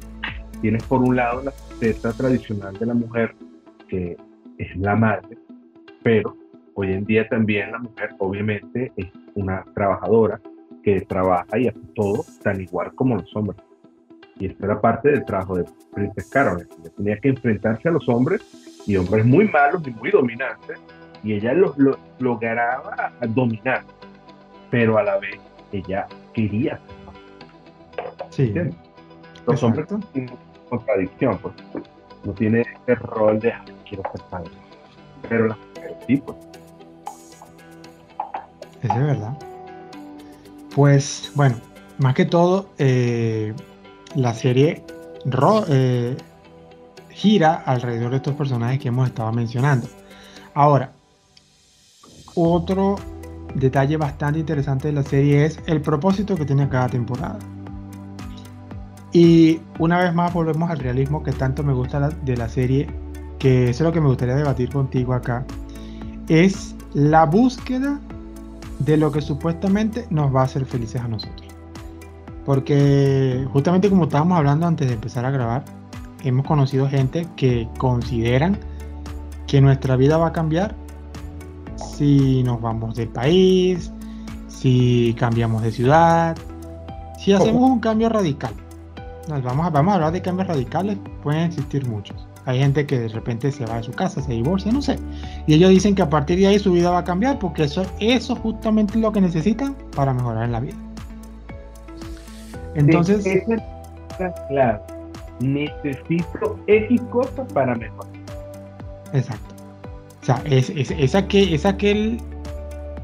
tienes 0.63 0.83
por 0.85 1.03
un 1.03 1.15
lado 1.15 1.43
la 1.43 1.51
faceta 1.51 2.15
tradicional 2.15 2.79
de 2.79 2.87
la 2.87 2.95
mujer, 2.95 3.35
que 3.89 4.17
es 4.57 4.77
la 4.79 4.97
madre, 4.97 5.37
pero 6.03 6.35
hoy 6.73 6.95
en 6.95 7.05
día 7.05 7.29
también 7.29 7.73
la 7.73 7.79
mujer 7.79 8.15
obviamente 8.19 8.91
es 8.97 9.09
una 9.35 9.67
trabajadora 9.75 10.41
que 10.83 11.03
trabaja 11.03 11.59
y 11.59 11.69
hace 11.69 11.79
todo 11.95 12.25
tan 12.43 12.59
igual 12.59 12.95
como 12.95 13.17
los 13.17 13.37
hombres. 13.37 13.61
Y 14.37 14.47
esto 14.47 14.65
era 14.65 14.81
parte 14.81 15.11
del 15.11 15.27
trabajo 15.27 15.57
de 15.57 15.67
Princess 15.93 16.31
Caroline. 16.31 16.71
Ella 16.81 16.91
tenía 16.97 17.17
que 17.19 17.29
enfrentarse 17.29 17.87
a 17.91 17.93
los 17.93 18.09
hombres 18.09 18.41
y 18.87 18.97
hombres 18.97 19.27
muy 19.27 19.47
malos 19.47 19.87
y 19.87 19.91
muy 19.91 20.11
dominantes 20.11 20.81
y 21.23 21.35
ella 21.35 21.53
lo, 21.53 21.75
lo 21.77 21.99
lograba 22.19 23.13
dominar, 23.29 23.83
pero 24.71 24.97
a 24.97 25.03
la 25.03 25.19
vez 25.19 25.39
ella 25.73 26.09
quería 26.33 26.81
Sí. 28.31 28.55
Los 29.47 29.63
hombres 29.63 29.87
tienen 30.13 30.35
contradicción, 30.69 31.39
pues. 31.39 31.55
No 32.25 32.33
tiene 32.33 32.61
ese 32.61 32.95
rol 32.97 33.41
de 33.41 33.53
quiero 33.89 34.03
ser 34.13 34.23
padre. 34.31 34.51
Pero 35.29 35.49
las 35.49 35.59
mujeres 35.59 35.97
sí, 36.07 36.17
pues. 36.19 36.37
Eso 38.83 38.93
es 38.95 39.07
verdad. 39.07 39.39
Pues 40.75 41.33
bueno, 41.35 41.57
más 41.99 42.15
que 42.15 42.25
todo, 42.25 42.71
eh, 42.79 43.55
la 44.15 44.33
serie 44.35 44.85
eh, 45.69 46.17
gira 47.11 47.55
alrededor 47.67 48.11
de 48.11 48.17
estos 48.19 48.35
personajes 48.35 48.79
que 48.79 48.89
hemos 48.89 49.09
estado 49.09 49.33
mencionando. 49.33 49.89
Ahora, 50.55 50.93
otro 52.35 52.97
detalle 53.55 53.97
bastante 53.97 54.39
interesante 54.39 54.89
de 54.89 54.95
la 54.95 55.03
serie 55.03 55.45
es 55.45 55.59
el 55.67 55.81
propósito 55.81 56.37
que 56.37 56.45
tiene 56.45 56.69
cada 56.69 56.89
temporada. 56.89 57.39
Y 59.13 59.61
una 59.79 59.99
vez 59.99 60.15
más 60.15 60.33
volvemos 60.33 60.71
al 60.71 60.79
realismo 60.79 61.23
que 61.23 61.33
tanto 61.33 61.63
me 61.63 61.73
gusta 61.73 62.11
de 62.11 62.37
la 62.37 62.49
serie, 62.49 62.87
que 63.39 63.71
eso 63.71 63.83
es 63.83 63.89
lo 63.89 63.93
que 63.93 64.01
me 64.01 64.09
gustaría 64.09 64.37
debatir 64.37 64.71
contigo 64.71 65.15
acá, 65.15 65.45
es 66.29 66.77
la 66.95 67.25
búsqueda 67.25 68.01
de 68.79 68.97
lo 68.97 69.11
que 69.11 69.21
supuestamente 69.21 70.07
nos 70.11 70.35
va 70.35 70.43
a 70.43 70.45
hacer 70.45 70.65
felices 70.65 71.01
a 71.01 71.09
nosotros. 71.09 71.49
Porque 72.45 73.47
justamente 73.53 73.91
como 73.91 74.05
estábamos 74.05 74.39
hablando 74.39 74.67
antes 74.67 74.89
de 74.89 74.95
empezar 74.95 75.25
a 75.25 75.31
grabar, 75.31 75.65
hemos 76.23 76.47
conocido 76.47 76.89
gente 76.89 77.27
que 77.37 77.69
consideran 77.79 78.59
que 79.47 79.61
nuestra 79.61 79.97
vida 79.97 80.17
va 80.17 80.29
a 80.29 80.33
cambiar 80.33 80.75
si 81.97 82.43
nos 82.43 82.61
vamos 82.61 82.95
del 82.95 83.09
país, 83.09 83.91
si 84.49 85.15
cambiamos 85.19 85.63
de 85.63 85.73
ciudad, 85.73 86.37
si 87.19 87.33
hacemos 87.33 87.63
un 87.71 87.81
cambio 87.81 88.09
radical. 88.09 88.55
Nos 89.29 89.43
vamos, 89.43 89.67
a, 89.67 89.71
vamos 89.71 89.93
a 89.93 89.95
hablar 89.97 90.13
de 90.13 90.23
cambios 90.23 90.49
radicales, 90.49 90.99
pueden 91.23 91.43
existir 91.43 91.87
muchos. 91.87 92.17
Hay 92.47 92.59
gente 92.59 92.87
que 92.87 92.99
de 92.99 93.09
repente 93.09 93.53
se 93.53 93.67
va 93.67 93.77
de 93.77 93.83
su 93.85 93.93
casa, 93.93 94.23
se 94.23 94.33
divorcia, 94.33 94.73
no 94.73 94.81
sé. 94.81 94.99
Y 95.47 95.55
ellos 95.55 95.71
dicen 95.71 95.95
que 95.95 96.03
a 96.03 96.09
partir 96.09 96.39
de 96.39 96.47
ahí 96.47 96.59
su 96.59 96.73
vida 96.73 96.91
va 96.91 96.99
a 96.99 97.05
cambiar 97.05 97.39
porque 97.39 97.65
eso, 97.65 97.85
eso 98.01 98.35
justamente 98.37 98.95
es 98.95 99.01
lo 99.01 99.13
que 99.13 99.21
necesitan 99.21 99.77
para 99.95 100.15
mejorar 100.15 100.45
en 100.45 100.53
la 100.53 100.61
vida. 100.61 100.77
Entonces... 102.75 103.25
claro. 104.49 104.81
Necesito 105.41 106.59
X 106.67 107.01
cosas 107.11 107.51
para 107.53 107.75
mejorar. 107.75 108.13
Exacto. 109.13 109.50
O 110.23 110.25
sea, 110.25 110.43
es, 110.45 110.71
es, 110.71 111.15
aquel, 111.15 111.55
es 111.55 111.65
aquel 111.65 112.21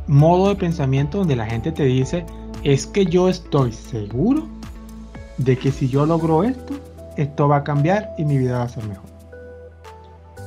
modo 0.06 0.48
de 0.50 0.56
pensamiento 0.56 1.18
donde 1.18 1.36
la 1.36 1.46
gente 1.46 1.72
te 1.72 1.84
dice, 1.84 2.24
es 2.62 2.86
que 2.86 3.06
yo 3.06 3.28
estoy 3.28 3.72
seguro 3.72 4.46
de 5.38 5.56
que 5.56 5.70
si 5.70 5.88
yo 5.88 6.04
logro 6.06 6.44
esto, 6.44 6.74
esto 7.16 7.48
va 7.48 7.56
a 7.56 7.64
cambiar 7.64 8.14
y 8.18 8.24
mi 8.24 8.38
vida 8.38 8.58
va 8.58 8.64
a 8.64 8.68
ser 8.68 8.84
mejor. 8.84 9.06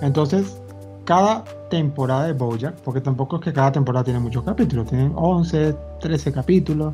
Entonces, 0.01 0.60
cada 1.05 1.43
temporada 1.69 2.27
de 2.27 2.34
Bojack, 2.34 2.75
porque 2.82 3.01
tampoco 3.01 3.38
es 3.38 3.41
que 3.41 3.53
cada 3.53 3.71
temporada 3.71 4.03
tiene 4.03 4.19
muchos 4.19 4.43
capítulos, 4.43 4.88
tienen 4.88 5.12
11, 5.15 5.75
13 6.01 6.32
capítulos, 6.32 6.93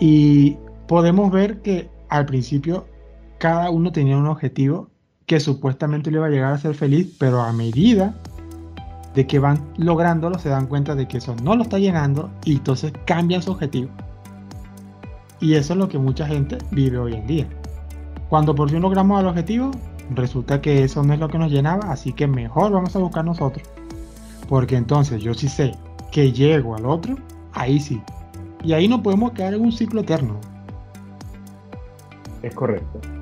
y 0.00 0.56
podemos 0.88 1.30
ver 1.30 1.62
que 1.62 1.88
al 2.08 2.26
principio 2.26 2.86
cada 3.38 3.70
uno 3.70 3.92
tenía 3.92 4.16
un 4.16 4.26
objetivo 4.26 4.88
que 5.26 5.40
supuestamente 5.40 6.10
le 6.10 6.18
iba 6.18 6.26
a 6.26 6.30
llegar 6.30 6.52
a 6.52 6.58
ser 6.58 6.74
feliz, 6.74 7.14
pero 7.18 7.40
a 7.40 7.52
medida 7.52 8.14
de 9.14 9.26
que 9.26 9.38
van 9.38 9.60
lográndolo 9.76 10.38
se 10.38 10.48
dan 10.48 10.66
cuenta 10.66 10.94
de 10.94 11.06
que 11.06 11.18
eso 11.18 11.34
no 11.42 11.54
lo 11.54 11.62
está 11.62 11.78
llenando 11.78 12.30
y 12.44 12.56
entonces 12.56 12.92
cambian 13.06 13.42
su 13.42 13.52
objetivo. 13.52 13.90
Y 15.40 15.54
eso 15.54 15.74
es 15.74 15.78
lo 15.78 15.88
que 15.88 15.98
mucha 15.98 16.26
gente 16.26 16.58
vive 16.70 16.98
hoy 16.98 17.14
en 17.14 17.26
día. 17.26 17.46
Cuando 18.28 18.54
por 18.54 18.70
fin 18.70 18.82
logramos 18.82 19.20
el 19.20 19.26
objetivo, 19.26 19.70
resulta 20.10 20.60
que 20.60 20.84
eso 20.84 21.02
no 21.02 21.12
es 21.14 21.20
lo 21.20 21.28
que 21.28 21.38
nos 21.38 21.50
llenaba, 21.50 21.92
así 21.92 22.12
que 22.12 22.26
mejor 22.26 22.72
vamos 22.72 22.94
a 22.96 22.98
buscar 22.98 23.24
nosotros. 23.24 23.66
Porque 24.48 24.76
entonces 24.76 25.22
yo 25.22 25.34
sí 25.34 25.48
sé 25.48 25.72
que 26.10 26.32
llego 26.32 26.76
al 26.76 26.86
otro, 26.86 27.16
ahí 27.52 27.78
sí. 27.78 28.02
Y 28.62 28.72
ahí 28.72 28.88
no 28.88 29.02
podemos 29.02 29.32
quedar 29.32 29.54
en 29.54 29.62
un 29.62 29.72
ciclo 29.72 30.00
eterno. 30.00 30.36
Es 32.42 32.54
correcto. 32.54 33.13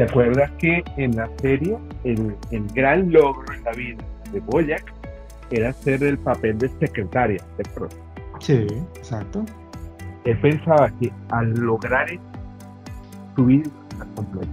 ¿Te 0.00 0.04
acuerdas 0.04 0.50
que 0.52 0.82
en 0.96 1.14
la 1.14 1.28
serie 1.42 1.76
el, 2.04 2.34
gran 2.74 3.12
logro 3.12 3.52
en 3.52 3.62
la 3.64 3.72
vida 3.72 4.02
de 4.32 4.40
Boyack 4.40 4.94
era 5.50 5.68
hacer 5.68 6.02
el 6.02 6.16
papel 6.16 6.56
de 6.56 6.70
secretaria 6.80 7.44
de 7.58 7.64
Sí, 8.38 8.66
exacto. 8.96 9.44
Él 10.24 10.40
pensaba 10.40 10.88
que 10.98 11.12
al 11.28 11.52
lograr 11.52 12.10
eso, 12.10 12.22
su 13.36 13.44
vida 13.44 13.68
iba 13.94 14.04
a 14.04 14.14
completa. 14.14 14.52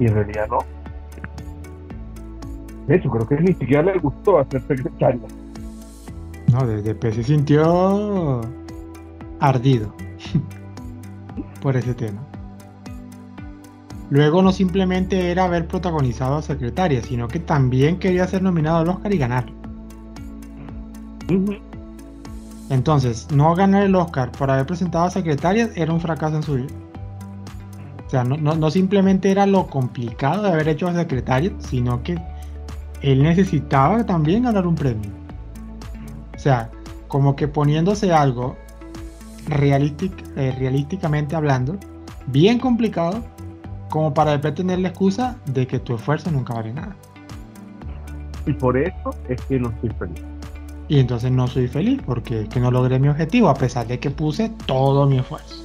Y 0.00 0.06
en 0.06 0.14
realidad 0.14 0.48
no. 0.48 0.58
De 2.88 2.96
hecho, 2.96 3.10
creo 3.10 3.28
que 3.28 3.36
ni 3.36 3.54
siquiera 3.54 3.84
le 3.84 3.98
gustó 4.00 4.40
hacer 4.40 4.60
secretaria. 4.62 5.20
No, 6.52 6.66
desde 6.66 7.12
se 7.12 7.22
sintió 7.22 8.40
ardido 9.38 9.94
por 11.62 11.76
ese 11.76 11.94
tema. 11.94 12.20
Luego 14.10 14.42
no 14.42 14.52
simplemente 14.52 15.30
era 15.30 15.44
haber 15.44 15.68
protagonizado 15.68 16.36
a 16.36 16.42
Secretaria, 16.42 17.00
sino 17.02 17.28
que 17.28 17.38
también 17.38 17.98
quería 17.98 18.26
ser 18.26 18.42
nominado 18.42 18.78
al 18.78 18.88
Oscar 18.88 19.14
y 19.14 19.18
ganar. 19.18 19.46
Entonces, 22.70 23.28
no 23.32 23.54
ganar 23.54 23.84
el 23.84 23.94
Oscar 23.94 24.32
por 24.32 24.50
haber 24.50 24.66
presentado 24.66 25.04
a 25.04 25.10
secretarias 25.10 25.70
era 25.76 25.92
un 25.92 26.00
fracaso 26.00 26.36
en 26.36 26.42
su 26.42 26.54
vida. 26.54 26.74
O 28.06 28.10
sea, 28.10 28.24
no, 28.24 28.70
simplemente 28.72 29.30
era 29.30 29.46
lo 29.46 29.68
complicado 29.68 30.42
de 30.42 30.48
haber 30.48 30.68
hecho 30.68 30.88
a 30.88 30.94
secretarias, 30.94 31.52
sino 31.60 32.02
que 32.02 32.20
él 33.02 33.22
necesitaba 33.22 34.04
también 34.04 34.42
ganar 34.42 34.66
un 34.66 34.74
premio. 34.74 35.10
O 36.34 36.38
sea, 36.38 36.70
como 37.06 37.36
que 37.36 37.46
poniéndose 37.46 38.12
algo 38.12 38.56
eh, 39.48 40.54
realísticamente 40.58 41.36
hablando, 41.36 41.76
bien 42.26 42.58
complicado, 42.58 43.22
como 43.90 44.14
para 44.14 44.32
después 44.32 44.54
tener 44.54 44.78
la 44.78 44.88
excusa 44.88 45.36
de 45.46 45.66
que 45.66 45.78
tu 45.78 45.94
esfuerzo 45.94 46.30
nunca 46.30 46.54
vale 46.54 46.72
nada. 46.72 46.96
Y 48.46 48.52
por 48.54 48.78
eso 48.78 49.10
es 49.28 49.40
que 49.42 49.58
no 49.58 49.68
estoy 49.70 49.90
feliz. 49.90 50.22
Y 50.88 50.98
entonces 50.98 51.30
no 51.30 51.46
soy 51.46 51.68
feliz 51.68 52.00
porque 52.04 52.48
que 52.48 52.58
no 52.58 52.70
logré 52.70 52.98
mi 52.98 53.08
objetivo 53.08 53.48
a 53.48 53.54
pesar 53.54 53.86
de 53.86 54.00
que 54.00 54.10
puse 54.10 54.50
todo 54.66 55.06
mi 55.06 55.18
esfuerzo. 55.18 55.62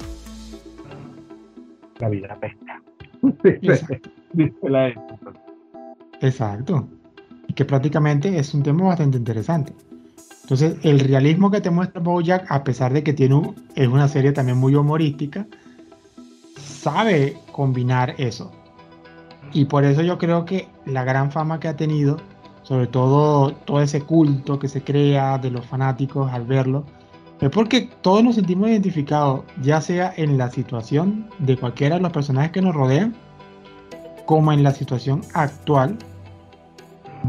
La 1.98 2.08
vida 2.08 2.38
pesca. 2.38 2.82
Exacto. 6.20 6.88
Y 7.48 7.52
que 7.54 7.64
prácticamente 7.64 8.38
es 8.38 8.54
un 8.54 8.62
tema 8.62 8.84
bastante 8.84 9.18
interesante. 9.18 9.72
Entonces, 10.42 10.76
el 10.82 11.00
realismo 11.00 11.50
que 11.50 11.60
te 11.60 11.70
muestra 11.70 12.00
Bojack, 12.00 12.46
a 12.48 12.62
pesar 12.62 12.92
de 12.92 13.02
que 13.02 13.12
tiene 13.12 13.52
es 13.74 13.88
una 13.88 14.06
serie 14.06 14.30
también 14.30 14.58
muy 14.58 14.76
humorística, 14.76 15.44
sabe 16.86 17.36
combinar 17.50 18.14
eso. 18.16 18.52
Y 19.52 19.64
por 19.64 19.84
eso 19.84 20.02
yo 20.02 20.18
creo 20.18 20.44
que 20.44 20.68
la 20.84 21.02
gran 21.02 21.32
fama 21.32 21.58
que 21.58 21.66
ha 21.66 21.74
tenido, 21.74 22.18
sobre 22.62 22.86
todo 22.86 23.50
todo 23.52 23.80
ese 23.80 24.02
culto 24.02 24.60
que 24.60 24.68
se 24.68 24.82
crea 24.82 25.36
de 25.38 25.50
los 25.50 25.66
fanáticos 25.66 26.32
al 26.32 26.46
verlo, 26.46 26.84
es 27.40 27.50
porque 27.50 27.90
todos 28.02 28.22
nos 28.22 28.36
sentimos 28.36 28.70
identificados, 28.70 29.40
ya 29.62 29.80
sea 29.80 30.14
en 30.16 30.38
la 30.38 30.48
situación 30.48 31.28
de 31.40 31.56
cualquiera 31.56 31.96
de 31.96 32.02
los 32.02 32.12
personajes 32.12 32.52
que 32.52 32.62
nos 32.62 32.72
rodean, 32.72 33.16
como 34.24 34.52
en 34.52 34.62
la 34.62 34.70
situación 34.70 35.22
actual 35.34 35.98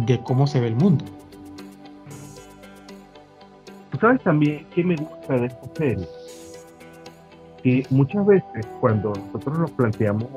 de 0.06 0.20
cómo 0.22 0.46
se 0.46 0.60
ve 0.60 0.68
el 0.68 0.76
mundo. 0.76 1.04
¿Sabes 4.00 4.22
también 4.22 4.68
qué 4.76 4.84
me 4.84 4.96
gusta 4.98 5.34
de 5.34 5.48
esta 5.48 5.76
serie? 5.76 6.08
Que 7.64 7.86
muchas 7.90 8.26
veces 8.26 8.66
cuando 8.80 9.14
nosotros 9.14 9.60
nos 9.60 9.72
planteamos 9.72 10.28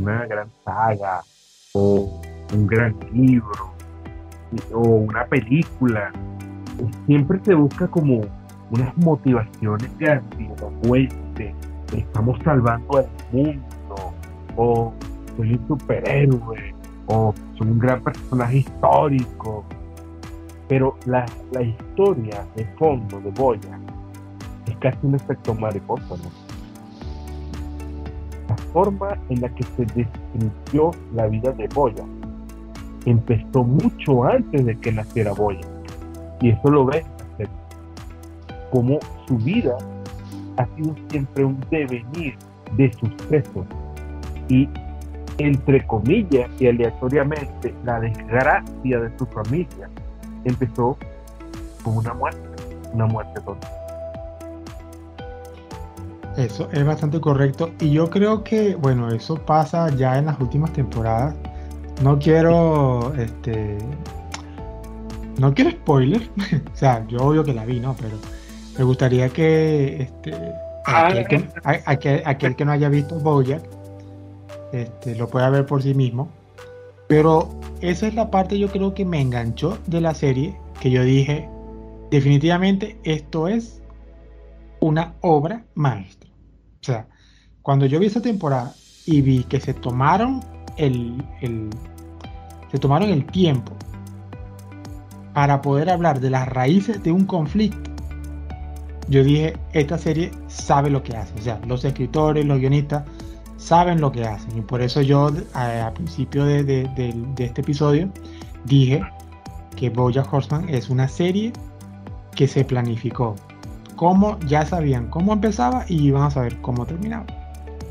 una 0.00 0.26
gran 0.26 0.48
saga 0.64 1.22
o 1.74 2.20
un 2.52 2.66
gran 2.66 2.94
libro 3.12 3.72
o 4.72 4.80
una 4.80 5.24
película, 5.26 6.12
siempre 7.06 7.40
se 7.44 7.54
busca 7.54 7.88
como 7.88 8.20
unas 8.70 8.96
motivaciones 8.98 9.90
grandilocuentes. 9.98 11.54
Estamos 11.96 12.38
salvando 12.44 12.98
al 12.98 13.08
mundo 13.32 14.14
o 14.56 14.92
soy 15.36 15.54
un 15.54 15.68
superhéroe 15.68 16.74
o 17.06 17.34
soy 17.56 17.68
un 17.68 17.78
gran 17.78 18.02
personaje 18.02 18.58
histórico 18.58 19.64
pero 20.72 20.96
la, 21.04 21.26
historia 21.60 22.46
de 22.56 22.64
fondo 22.78 23.20
de 23.20 23.30
Boya 23.32 23.78
casi 24.76 24.98
un 25.02 25.14
efecto 25.14 25.54
mariposa, 25.54 26.16
¿no? 26.16 26.30
La 28.48 28.56
forma 28.72 29.18
en 29.28 29.40
la 29.40 29.48
que 29.54 29.64
se 29.64 29.84
describió 29.86 30.90
la 31.14 31.26
vida 31.26 31.52
de 31.52 31.68
Boya 31.68 32.04
empezó 33.06 33.64
mucho 33.64 34.24
antes 34.24 34.64
de 34.64 34.78
que 34.78 34.92
naciera 34.92 35.32
Boya. 35.32 35.66
Y 36.40 36.50
eso 36.50 36.70
lo 36.70 36.84
ves 36.84 37.04
como 38.72 38.98
su 39.28 39.36
vida 39.36 39.76
ha 40.56 40.66
sido 40.74 40.96
siempre 41.10 41.44
un 41.44 41.60
devenir 41.70 42.34
de 42.76 42.90
sucesos 42.94 43.66
y 44.48 44.68
entre 45.38 45.86
comillas 45.86 46.50
y 46.58 46.66
aleatoriamente 46.66 47.74
la 47.84 48.00
desgracia 48.00 49.00
de 49.00 49.18
su 49.18 49.26
familia 49.26 49.90
empezó 50.44 50.96
con 51.84 51.98
una 51.98 52.14
muerte, 52.14 52.40
una 52.94 53.06
muerte 53.06 53.40
tonta. 53.42 53.81
Eso 56.36 56.68
es 56.72 56.84
bastante 56.84 57.20
correcto 57.20 57.70
y 57.78 57.90
yo 57.90 58.08
creo 58.08 58.42
que, 58.42 58.74
bueno, 58.74 59.08
eso 59.08 59.36
pasa 59.36 59.94
ya 59.94 60.18
en 60.18 60.26
las 60.26 60.40
últimas 60.40 60.72
temporadas. 60.72 61.34
No 62.02 62.18
quiero, 62.18 63.12
este, 63.14 63.76
no 65.38 65.52
quiero 65.52 65.70
spoiler, 65.70 66.22
o 66.72 66.76
sea, 66.76 67.06
yo 67.08 67.18
obvio 67.18 67.44
que 67.44 67.52
la 67.52 67.66
vi, 67.66 67.80
¿no? 67.80 67.94
Pero 68.00 68.16
me 68.78 68.84
gustaría 68.84 69.28
que, 69.28 70.02
este, 70.02 70.34
ah, 70.86 71.08
aquel 71.08 71.26
que, 71.98 72.22
aquel, 72.24 72.56
que 72.56 72.64
no 72.64 72.72
haya 72.72 72.88
visto 72.88 73.16
Bojack, 73.16 73.62
este, 74.72 75.14
lo 75.16 75.28
pueda 75.28 75.50
ver 75.50 75.66
por 75.66 75.82
sí 75.82 75.92
mismo. 75.94 76.30
Pero 77.08 77.50
esa 77.82 78.06
es 78.06 78.14
la 78.14 78.30
parte 78.30 78.58
yo 78.58 78.68
creo 78.68 78.94
que 78.94 79.04
me 79.04 79.20
enganchó 79.20 79.76
de 79.86 80.00
la 80.00 80.14
serie, 80.14 80.56
que 80.80 80.90
yo 80.90 81.02
dije, 81.02 81.46
definitivamente 82.10 82.96
esto 83.04 83.48
es 83.48 83.81
una 84.82 85.14
obra 85.20 85.64
maestra. 85.74 86.28
O 86.80 86.84
sea, 86.84 87.06
cuando 87.62 87.86
yo 87.86 88.00
vi 88.00 88.06
esa 88.06 88.20
temporada 88.20 88.74
y 89.06 89.22
vi 89.22 89.44
que 89.44 89.60
se 89.60 89.74
tomaron 89.74 90.40
el, 90.76 91.22
se 92.70 92.78
tomaron 92.78 93.10
el 93.10 93.24
tiempo 93.26 93.72
para 95.34 95.62
poder 95.62 95.88
hablar 95.88 96.20
de 96.20 96.30
las 96.30 96.48
raíces 96.48 97.00
de 97.02 97.12
un 97.12 97.24
conflicto, 97.26 97.90
yo 99.08 99.22
dije, 99.22 99.56
esta 99.72 99.98
serie 99.98 100.32
sabe 100.48 100.90
lo 100.90 101.02
que 101.02 101.16
hace. 101.16 101.32
O 101.38 101.42
sea, 101.42 101.60
los 101.66 101.84
escritores, 101.84 102.44
los 102.44 102.58
guionistas 102.58 103.04
saben 103.58 104.00
lo 104.00 104.10
que 104.10 104.24
hacen. 104.24 104.58
Y 104.58 104.62
por 104.62 104.82
eso 104.82 105.00
yo 105.00 105.30
al 105.54 105.92
principio 105.92 106.44
de, 106.44 106.90
este 107.38 107.60
episodio 107.60 108.10
dije 108.64 109.00
que 109.76 109.90
Bojack 109.90 110.32
Horseman 110.32 110.68
es 110.68 110.90
una 110.90 111.06
serie 111.06 111.52
que 112.34 112.48
se 112.48 112.64
planificó. 112.64 113.36
Como 114.02 114.36
ya 114.40 114.66
sabían 114.66 115.08
cómo 115.10 115.32
empezaba 115.32 115.84
y 115.86 116.08
iban 116.08 116.24
a 116.24 116.30
saber 116.32 116.60
cómo 116.60 116.84
terminaba. 116.84 117.24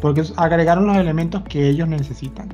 Porque 0.02 0.21
agregaron 0.36 0.86
los 0.86 0.97
elementos 0.97 1.41
que 1.43 1.69
ellos 1.69 1.88
necesitan. 1.88 2.50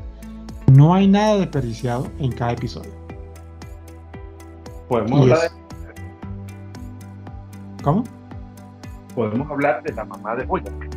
No 0.71 0.93
hay 0.93 1.07
nada 1.07 1.37
desperdiciado 1.37 2.07
en 2.19 2.33
cada 2.33 2.51
episodio. 2.51 2.91
Podemos 4.87 5.21
hablar 5.21 5.39
de... 5.39 5.47
¿Cómo? 7.81 8.03
Podemos 9.15 9.49
hablar 9.49 9.81
de 9.81 9.91
la 9.91 10.05
mamá 10.05 10.35
de 10.35 10.45
Bojack. 10.45 10.89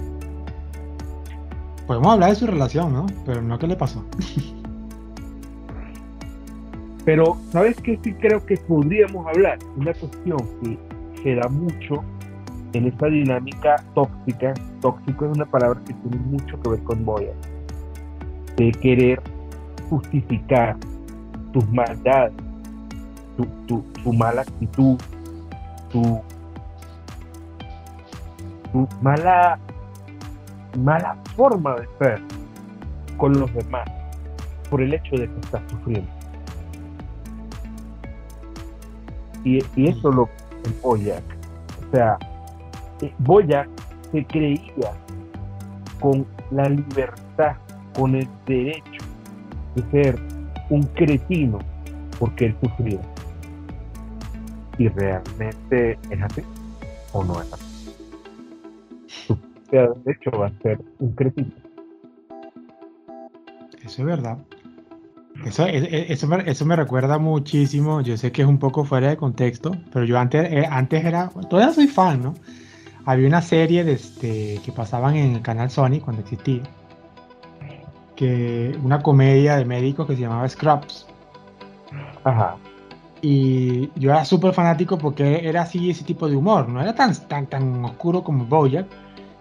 Podemos 1.87 2.13
hablar 2.13 2.29
de 2.29 2.37
su 2.37 2.47
relación, 2.47 2.93
¿no? 2.93 3.07
Pero 3.25 3.41
no 3.41 3.59
qué 3.59 3.69
le 3.69 3.77
pasó. 3.77 4.05
Pero, 7.07 7.39
¿sabes 7.53 7.81
qué? 7.81 7.99
Sí 8.05 8.13
creo 8.13 8.45
que 8.45 8.59
podríamos 8.59 9.27
hablar. 9.29 9.59
Una 9.79 9.95
cuestión 9.95 10.37
que 10.63 10.79
se 11.23 11.37
da 11.37 11.49
mucho 11.49 12.05
en 12.73 12.87
esta 12.87 13.07
dinámica 13.07 13.77
tóxica. 13.95 14.55
Tóxico 14.81 15.27
es 15.27 15.37
una 15.37 15.47
palabra 15.47 15.81
que 15.87 15.95
tiene 15.95 16.17
mucho 16.19 16.61
que 16.61 16.71
ver 16.71 16.83
con 16.85 17.05
Boya. 17.05 17.33
De 18.57 18.71
querer 18.73 19.23
justificar 19.89 20.77
tus 21.53 21.69
maldades, 21.71 22.33
tu, 23.67 23.83
tu, 24.03 24.13
mala 24.13 24.43
actitud, 24.43 24.99
tu, 25.91 26.21
tu 28.73 28.89
mala 29.01 29.59
mala 30.79 31.17
forma 31.37 31.75
de 31.77 31.89
ser 31.99 32.23
con 33.17 33.33
los 33.39 33.53
demás 33.55 33.89
por 34.69 34.81
el 34.81 34.95
hecho 34.95 35.17
de 35.17 35.29
que 35.29 35.41
estás 35.41 35.63
sufriendo. 35.69 36.11
Y, 39.45 39.59
eso 39.89 40.13
lo 40.13 40.29
en 40.65 40.81
Boyac. 40.83 41.23
O 41.89 41.91
sea, 41.97 42.19
Boyac 43.19 43.69
se 44.13 44.25
creía 44.25 44.93
con 46.01 46.27
la 46.51 46.69
libertad, 46.69 47.57
con 47.95 48.15
el 48.15 48.29
derecho 48.47 49.05
de 49.75 49.83
ser 49.91 50.21
un 50.71 50.83
cretino 50.83 51.59
porque 52.19 52.47
él 52.47 52.57
sufría. 52.63 53.01
Y 54.79 54.89
realmente 54.89 55.99
es 56.11 56.23
así 56.23 56.43
o 57.13 57.25
no 57.25 57.41
es 57.41 57.53
así 57.53 57.71
de 59.71 60.13
hecho 60.13 60.31
va 60.33 60.47
a 60.47 60.53
ser 60.63 60.81
un 60.99 61.13
cretino. 61.13 61.51
Eso 63.83 64.03
es 64.03 64.05
verdad. 64.05 64.39
Eso, 65.45 65.67
eso, 65.67 66.27
me, 66.27 66.51
eso, 66.51 66.67
me, 66.67 66.77
recuerda 66.77 67.19
muchísimo, 67.19 68.03
yo 68.03 68.17
sé 68.19 68.31
que 68.31 68.43
es 68.43 68.49
un 68.49 68.59
poco 68.59 68.85
fuera 68.85 69.09
de 69.09 69.17
contexto, 69.17 69.75
pero 69.91 70.05
yo 70.05 70.19
antes, 70.19 70.53
eh, 70.53 70.67
antes 70.69 71.03
era, 71.03 71.31
todavía 71.49 71.73
soy 71.73 71.87
fan, 71.87 72.23
¿no? 72.23 72.35
Había 73.07 73.29
una 73.29 73.43
serie 73.43 73.85
de 73.85 73.93
este, 73.93 74.61
que 74.65 74.73
pasaban 74.73 75.17
en 75.17 75.37
el 75.37 75.43
canal 75.43 75.71
Sony 75.71 76.01
cuando 76.05 76.23
existía, 76.23 76.63
que 78.15 78.79
una 78.83 79.01
comedia 79.01 79.57
de 79.57 79.65
médicos 79.65 80.07
que 80.07 80.15
se 80.15 80.23
llamaba 80.23 80.49
Scrubs. 80.49 81.07
Ajá. 82.25 82.57
Y 83.23 83.91
yo 83.99 84.11
era 84.11 84.25
súper 84.25 84.53
fanático 84.53 84.97
porque 84.97 85.47
era 85.47 85.63
así 85.63 85.91
ese 85.91 86.05
tipo 86.05 86.29
de 86.29 86.37
humor. 86.37 86.69
No 86.69 86.81
era 86.81 86.95
tan, 86.95 87.15
tan, 87.29 87.47
tan 87.47 87.85
oscuro 87.85 88.23
como 88.23 88.45
Bojack, 88.45 88.87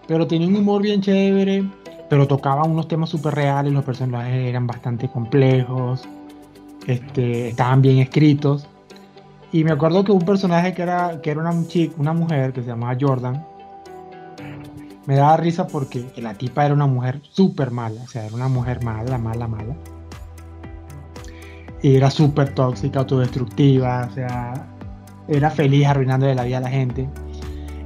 pero 0.06 0.26
tenía 0.26 0.48
un 0.48 0.56
humor 0.56 0.82
bien 0.82 1.00
chévere. 1.00 1.64
Pero 2.08 2.26
tocaba 2.26 2.64
unos 2.64 2.88
temas 2.88 3.08
súper 3.08 3.34
reales. 3.34 3.72
Los 3.72 3.84
personajes 3.84 4.34
eran 4.34 4.66
bastante 4.66 5.08
complejos. 5.08 6.06
Este, 6.86 7.48
estaban 7.48 7.80
bien 7.82 7.98
escritos. 7.98 8.66
Y 9.52 9.64
me 9.64 9.72
acuerdo 9.72 10.04
que 10.04 10.12
un 10.12 10.22
personaje 10.22 10.74
que 10.74 10.82
era, 10.82 11.20
que 11.20 11.30
era 11.30 11.40
una, 11.40 11.66
chica, 11.66 11.94
una 11.98 12.12
mujer 12.12 12.52
que 12.52 12.62
se 12.62 12.68
llamaba 12.68 12.96
Jordan, 13.00 13.44
me 15.10 15.16
daba 15.16 15.38
risa 15.38 15.66
porque 15.66 16.06
la 16.18 16.34
tipa 16.34 16.64
era 16.64 16.72
una 16.72 16.86
mujer 16.86 17.20
súper 17.32 17.72
mala, 17.72 18.00
o 18.00 18.06
sea, 18.06 18.26
era 18.26 18.32
una 18.36 18.46
mujer 18.46 18.84
mala, 18.84 19.18
mala, 19.18 19.48
mala. 19.48 19.74
Y 21.82 21.96
era 21.96 22.12
súper 22.12 22.54
tóxica, 22.54 23.00
autodestructiva, 23.00 24.06
o 24.08 24.14
sea, 24.14 24.68
era 25.26 25.50
feliz 25.50 25.84
arruinándole 25.88 26.36
la 26.36 26.44
vida 26.44 26.58
a 26.58 26.60
la 26.60 26.70
gente. 26.70 27.08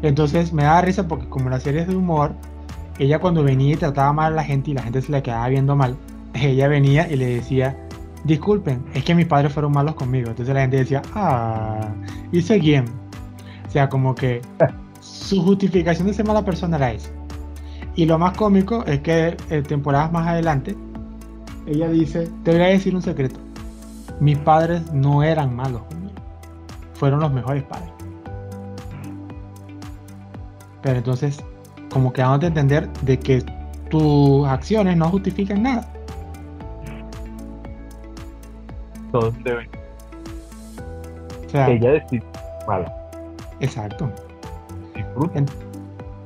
Entonces 0.02 0.52
me 0.52 0.64
daba 0.64 0.82
risa 0.82 1.08
porque 1.08 1.26
como 1.30 1.48
la 1.48 1.60
serie 1.60 1.80
es 1.80 1.88
de 1.88 1.96
humor, 1.96 2.34
ella 2.98 3.18
cuando 3.18 3.42
venía 3.42 3.72
y 3.72 3.76
trataba 3.76 4.12
mal 4.12 4.34
a 4.34 4.36
la 4.36 4.44
gente 4.44 4.72
y 4.72 4.74
la 4.74 4.82
gente 4.82 5.00
se 5.00 5.10
le 5.10 5.22
quedaba 5.22 5.48
viendo 5.48 5.74
mal, 5.74 5.96
ella 6.34 6.68
venía 6.68 7.10
y 7.10 7.16
le 7.16 7.36
decía, 7.36 7.74
disculpen, 8.24 8.84
es 8.92 9.02
que 9.02 9.14
mis 9.14 9.24
padres 9.24 9.50
fueron 9.50 9.72
malos 9.72 9.94
conmigo. 9.94 10.28
Entonces 10.28 10.54
la 10.54 10.60
gente 10.60 10.76
decía, 10.76 11.00
ah, 11.14 11.88
hice 12.32 12.58
bien. 12.58 12.84
O 13.66 13.70
sea, 13.70 13.88
como 13.88 14.14
que 14.14 14.42
su 15.04 15.42
justificación 15.42 16.06
de 16.06 16.14
ser 16.14 16.26
mala 16.26 16.44
persona 16.44 16.76
era 16.76 16.92
esa. 16.92 17.10
Y 17.94 18.06
lo 18.06 18.18
más 18.18 18.36
cómico 18.36 18.84
es 18.86 19.00
que 19.00 19.36
eh, 19.50 19.62
temporadas 19.62 20.10
más 20.10 20.26
adelante, 20.26 20.74
ella 21.66 21.88
dice, 21.88 22.28
te 22.42 22.52
voy 22.52 22.62
a 22.62 22.66
decir 22.66 22.94
un 22.94 23.02
secreto. 23.02 23.38
Mis 24.20 24.38
padres 24.38 24.92
no 24.92 25.22
eran 25.22 25.54
malos 25.54 25.82
conmigo. 25.82 26.14
Fueron 26.94 27.20
los 27.20 27.32
mejores 27.32 27.62
padres. 27.64 27.90
Pero 30.82 30.96
entonces, 30.98 31.42
como 31.90 32.12
que 32.12 32.22
vamos 32.22 32.42
a 32.42 32.46
entender 32.46 32.92
de 33.02 33.18
que 33.18 33.44
tus 33.90 34.46
acciones 34.46 34.96
no 34.96 35.08
justifican 35.08 35.62
nada. 35.62 35.90
todos 39.12 39.32
deben. 39.44 39.68
O 41.46 41.48
sea, 41.48 41.68
ella 41.68 41.92
decide 41.92 42.24
mala. 42.66 42.92
Exacto. 43.60 44.10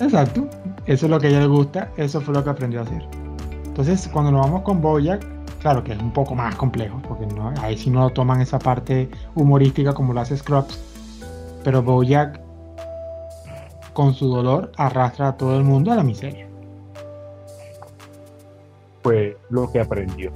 Exacto. 0.00 0.48
Eso 0.86 1.06
es 1.06 1.10
lo 1.10 1.20
que 1.20 1.26
a 1.26 1.30
ella 1.30 1.40
le 1.40 1.46
gusta, 1.46 1.90
eso 1.96 2.20
fue 2.20 2.34
lo 2.34 2.42
que 2.42 2.50
aprendió 2.50 2.80
a 2.80 2.82
hacer. 2.84 3.04
Entonces, 3.64 4.08
cuando 4.08 4.32
nos 4.32 4.40
vamos 4.42 4.62
con 4.62 4.80
Bojack, 4.80 5.24
claro 5.60 5.84
que 5.84 5.92
es 5.92 5.98
un 5.98 6.12
poco 6.12 6.34
más 6.34 6.54
complejo, 6.56 7.00
porque 7.06 7.26
no, 7.26 7.52
ahí 7.60 7.76
sí 7.76 7.90
no 7.90 8.08
toman 8.10 8.40
esa 8.40 8.58
parte 8.58 9.08
humorística 9.34 9.92
como 9.92 10.12
lo 10.12 10.20
hace 10.20 10.36
Scrubs, 10.36 10.80
pero 11.62 11.82
Bojack 11.82 12.40
con 13.92 14.14
su 14.14 14.28
dolor 14.28 14.72
arrastra 14.76 15.28
a 15.28 15.36
todo 15.36 15.56
el 15.56 15.64
mundo 15.64 15.92
a 15.92 15.96
la 15.96 16.02
miseria. 16.02 16.48
Fue 19.02 19.36
lo 19.50 19.70
que 19.70 19.80
aprendió. 19.80 20.32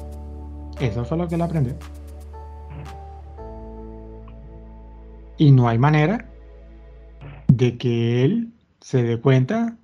Eso 0.81 1.05
fue 1.05 1.17
lo 1.17 1.29
que 1.29 1.37
él 1.37 1.43
aprendió. 1.43 1.75
Y 5.39 5.51
no 5.51 5.69
hay 5.69 5.79
manera 5.79 6.27
de 7.57 7.77
que 7.77 8.25
él 8.25 8.49
se 8.81 9.03
dé 9.03 9.21
cuenta 9.21 9.77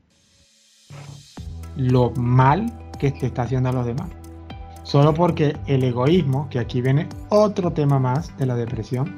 lo 1.76 2.11
mal 2.12 2.72
que 2.98 3.11
te 3.12 3.26
está 3.26 3.42
haciendo 3.42 3.68
a 3.68 3.72
los 3.72 3.87
demás. 3.87 4.09
Solo 4.85 5.12
porque 5.12 5.54
el 5.66 5.85
egoísmo, 5.85 6.48
que 6.48 6.59
aquí 6.59 6.81
viene 6.81 7.07
otro 7.28 7.72
tema 7.72 7.98
más 7.98 8.37
de 8.38 8.46
la 8.46 8.57
depresión, 8.57 9.14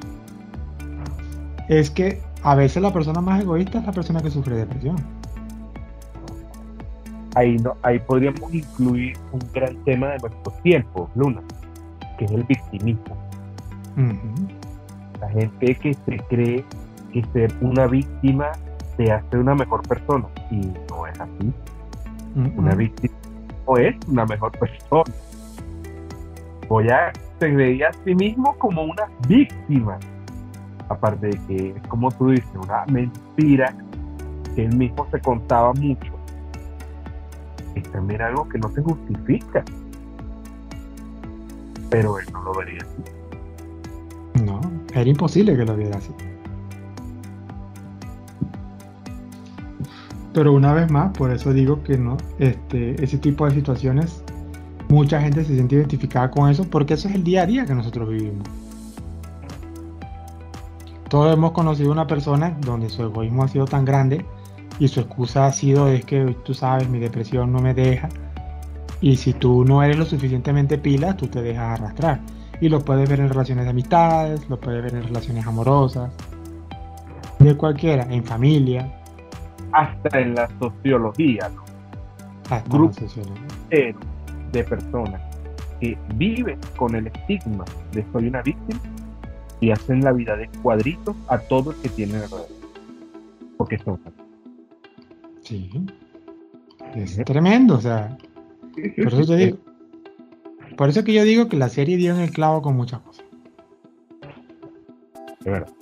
es 1.68 1.90
que 1.90 2.20
a 2.42 2.56
veces 2.56 2.82
la 2.82 2.92
persona 2.92 3.20
más 3.20 3.40
egoísta 3.40 3.78
es 3.78 3.86
la 3.86 3.92
persona 3.92 4.20
que 4.20 4.30
sufre 4.30 4.56
depresión. 4.56 4.96
Ahí, 7.36 7.56
no, 7.58 7.76
ahí 7.82 8.00
podríamos 8.00 8.52
incluir 8.52 9.16
un 9.30 9.40
gran 9.52 9.76
tema 9.84 10.08
de 10.08 10.18
nuestro 10.18 10.52
tiempo, 10.64 11.08
Luna, 11.14 11.40
que 12.18 12.24
es 12.24 12.30
el 12.32 12.42
victimismo. 12.42 13.16
La 15.20 15.28
gente 15.28 15.74
que 15.76 15.94
se 15.94 16.16
cree 16.28 16.64
que 17.12 17.24
ser 17.32 17.52
una 17.60 17.86
víctima 17.86 18.52
te 18.96 19.10
hace 19.12 19.38
una 19.38 19.54
mejor 19.54 19.86
persona. 19.86 20.26
Y 20.50 20.72
no 20.90 21.06
es 21.06 21.20
así. 21.20 21.52
Una 22.56 22.74
víctima 22.74 23.14
no 23.66 23.76
es 23.76 23.96
una 24.08 24.26
mejor 24.26 24.52
persona. 24.52 25.04
Voy 26.68 26.88
a 26.88 27.12
se 27.40 27.48
veía 27.48 27.88
a 27.88 27.92
sí 28.04 28.14
mismo 28.14 28.54
como 28.58 28.82
una 28.82 29.04
víctima. 29.26 29.98
Aparte 30.88 31.28
de 31.28 31.40
que 31.46 31.68
es 31.70 31.88
como 31.88 32.10
tú 32.10 32.30
dices, 32.30 32.48
una 32.54 32.84
mentira 32.86 33.74
que 34.54 34.66
él 34.66 34.76
mismo 34.76 35.06
se 35.10 35.20
contaba 35.20 35.72
mucho. 35.72 36.12
Es 37.74 37.90
también 37.90 38.20
algo 38.22 38.48
que 38.48 38.58
no 38.58 38.68
se 38.70 38.82
justifica. 38.82 39.64
Pero 41.88 42.18
él 42.18 42.26
no 42.32 42.42
lo 42.42 42.54
vería 42.54 42.80
así. 42.82 44.44
No, 44.44 44.60
era 44.94 45.08
imposible 45.08 45.56
que 45.56 45.64
lo 45.64 45.76
viera 45.76 45.98
así. 45.98 46.12
Pero 50.32 50.52
una 50.52 50.72
vez 50.72 50.90
más, 50.90 51.16
por 51.16 51.32
eso 51.32 51.52
digo 51.52 51.82
que 51.82 51.98
no, 51.98 52.16
este, 52.38 53.02
ese 53.02 53.18
tipo 53.18 53.46
de 53.46 53.54
situaciones, 53.54 54.22
mucha 54.88 55.20
gente 55.20 55.44
se 55.44 55.54
siente 55.54 55.76
identificada 55.76 56.30
con 56.30 56.48
eso, 56.50 56.64
porque 56.68 56.94
eso 56.94 57.08
es 57.08 57.14
el 57.14 57.24
día 57.24 57.42
a 57.42 57.46
día 57.46 57.66
que 57.66 57.74
nosotros 57.74 58.08
vivimos. 58.08 58.46
Todos 61.08 61.34
hemos 61.34 61.50
conocido 61.50 61.90
una 61.90 62.06
persona 62.06 62.56
donde 62.60 62.88
su 62.88 63.02
egoísmo 63.02 63.42
ha 63.42 63.48
sido 63.48 63.64
tan 63.64 63.84
grande 63.84 64.24
y 64.78 64.86
su 64.86 65.00
excusa 65.00 65.46
ha 65.46 65.52
sido 65.52 65.88
es 65.88 66.04
que 66.04 66.36
tú 66.44 66.54
sabes, 66.54 66.88
mi 66.88 67.00
depresión 67.00 67.52
no 67.52 67.58
me 67.58 67.74
deja. 67.74 68.08
Y 69.00 69.16
si 69.16 69.32
tú 69.32 69.64
no 69.64 69.82
eres 69.82 69.98
lo 69.98 70.04
suficientemente 70.04 70.78
pila, 70.78 71.16
tú 71.16 71.26
te 71.26 71.42
dejas 71.42 71.80
arrastrar. 71.80 72.20
Y 72.60 72.68
lo 72.68 72.84
puedes 72.84 73.08
ver 73.08 73.18
en 73.18 73.28
relaciones 73.28 73.64
de 73.64 73.70
amistades, 73.70 74.48
lo 74.48 74.60
puedes 74.60 74.82
ver 74.84 74.94
en 74.94 75.02
relaciones 75.02 75.46
amorosas, 75.46 76.12
de 77.40 77.56
cualquiera, 77.56 78.06
en 78.10 78.22
familia. 78.22 78.99
Hasta 79.72 80.20
en 80.20 80.34
la 80.34 80.48
sociología, 80.58 81.50
¿no? 81.54 81.64
Hasta 82.50 82.68
Grupos 82.68 83.16
de 84.52 84.64
personas 84.64 85.20
que 85.80 85.96
viven 86.16 86.58
con 86.76 86.94
el 86.94 87.06
estigma 87.06 87.64
de 87.92 88.04
soy 88.12 88.26
una 88.26 88.42
víctima 88.42 88.80
y 89.60 89.70
hacen 89.70 90.02
la 90.02 90.12
vida 90.12 90.36
de 90.36 90.48
cuadritos 90.62 91.14
a 91.28 91.38
todo 91.38 91.70
el 91.70 91.76
que 91.78 91.88
tiene 91.90 92.14
alrededor. 92.14 92.48
Porque 93.56 93.78
son 93.78 94.00
Sí. 95.42 95.70
Es 96.94 97.22
tremendo, 97.24 97.76
o 97.76 97.80
sea. 97.80 98.16
Por 98.74 99.12
eso 99.12 99.26
te 99.26 99.36
digo. 99.36 99.58
Por 100.76 100.88
eso 100.88 101.04
que 101.04 101.12
yo 101.12 101.24
digo 101.24 101.48
que 101.48 101.56
la 101.56 101.68
serie 101.68 101.96
dio 101.96 102.14
en 102.14 102.20
el 102.20 102.30
clavo 102.30 102.62
con 102.62 102.76
muchas 102.76 103.00
cosas. 103.00 103.24
De 105.40 105.50
verdad. 105.50 105.72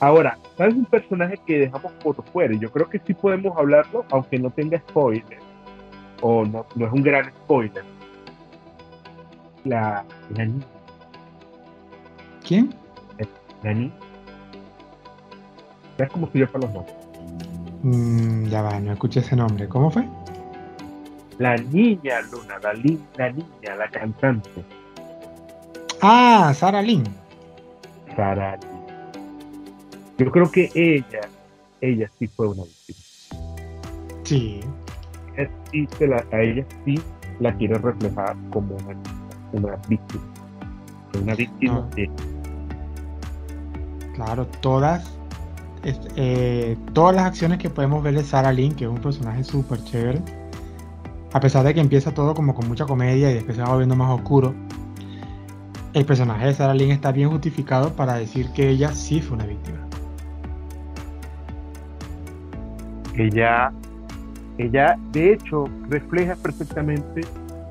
Ahora, 0.00 0.38
¿sabes 0.58 0.74
un 0.74 0.84
personaje 0.84 1.38
que 1.46 1.58
dejamos 1.60 1.92
por 1.94 2.22
fuera? 2.26 2.54
Yo 2.54 2.70
creo 2.70 2.88
que 2.88 3.00
sí 3.06 3.14
podemos 3.14 3.56
hablarlo, 3.56 4.04
aunque 4.10 4.38
no 4.38 4.50
tenga 4.50 4.78
spoiler. 4.78 5.38
O 6.20 6.44
no, 6.44 6.66
no 6.74 6.86
es 6.86 6.92
un 6.92 7.02
gran 7.02 7.30
spoiler. 7.30 7.84
La, 9.64 10.04
la 10.34 10.44
niña. 10.44 10.66
¿Quién? 12.46 12.74
La 13.62 13.72
niña. 13.72 13.94
Es 15.98 16.10
como 16.10 16.30
si 16.30 16.40
yo 16.40 16.50
para 16.50 16.66
los 16.66 16.74
dos. 16.74 16.86
Mm, 17.82 18.46
ya 18.46 18.62
va, 18.62 18.78
no 18.80 18.92
escuché 18.92 19.20
ese 19.20 19.34
nombre. 19.34 19.66
¿Cómo 19.68 19.90
fue? 19.90 20.06
La 21.38 21.56
niña, 21.56 22.20
Luna, 22.30 22.58
la, 22.62 22.72
la 22.72 23.32
niña, 23.32 23.76
la 23.76 23.88
cantante. 23.90 24.64
Ah, 26.02 26.52
Sara 26.54 26.82
Lynn. 26.82 27.04
Sara 28.14 28.56
Lynn. 28.56 28.75
Yo 30.18 30.30
creo 30.30 30.50
que 30.50 30.70
ella, 30.74 31.28
ella 31.80 32.10
sí 32.18 32.26
fue 32.26 32.48
una 32.48 32.62
víctima. 32.64 32.98
Sí. 34.24 34.60
a 36.32 36.40
ella 36.40 36.66
sí 36.84 37.00
la 37.40 37.54
quiere 37.56 37.78
reflejar 37.78 38.36
como 38.50 38.76
una, 38.76 38.96
una 39.52 39.76
víctima. 39.88 40.24
Una 41.22 41.34
víctima 41.34 41.88
de... 41.94 42.10
Claro, 44.14 44.46
todas 44.60 45.16
eh, 46.16 46.76
todas 46.94 47.14
las 47.14 47.26
acciones 47.26 47.58
que 47.58 47.70
podemos 47.70 48.02
ver 48.02 48.14
de 48.14 48.24
Sarah 48.24 48.52
Lynn, 48.52 48.74
que 48.74 48.84
es 48.84 48.90
un 48.90 48.98
personaje 48.98 49.44
súper 49.44 49.84
chévere, 49.84 50.20
a 51.32 51.40
pesar 51.40 51.64
de 51.64 51.74
que 51.74 51.80
empieza 51.80 52.12
todo 52.12 52.34
como 52.34 52.54
con 52.54 52.66
mucha 52.66 52.86
comedia 52.86 53.30
y 53.30 53.34
después 53.34 53.56
se 53.56 53.62
va 53.62 53.68
volviendo 53.68 53.94
más 53.94 54.10
oscuro, 54.10 54.54
el 55.92 56.04
personaje 56.04 56.46
de 56.46 56.54
Sarah 56.54 56.74
Lynn 56.74 56.90
está 56.90 57.12
bien 57.12 57.30
justificado 57.30 57.92
para 57.92 58.14
decir 58.14 58.50
que 58.52 58.68
ella 58.68 58.92
sí 58.92 59.20
fue 59.20 59.36
una 59.36 59.46
víctima. 59.46 59.85
Ella, 63.16 63.72
ella 64.58 64.98
de 65.12 65.32
hecho 65.32 65.64
refleja 65.88 66.36
perfectamente, 66.36 67.22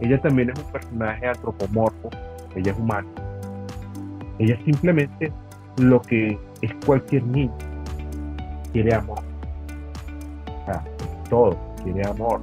ella 0.02 0.20
también 0.20 0.50
es 0.50 0.60
un 0.60 0.72
personaje 0.72 1.28
antropomorfo, 1.28 2.10
ella 2.56 2.72
es 2.72 2.80
humana, 2.80 3.08
Ella 4.40 4.58
simplemente 4.66 5.32
lo 5.78 6.02
que 6.02 6.40
es 6.62 6.72
cualquier 6.86 7.24
niño. 7.26 7.54
Quiere 8.72 8.94
amor. 8.94 9.20
O 10.48 10.66
sea, 10.66 10.84
todo, 11.30 11.58
quiere 11.84 12.08
amor. 12.08 12.42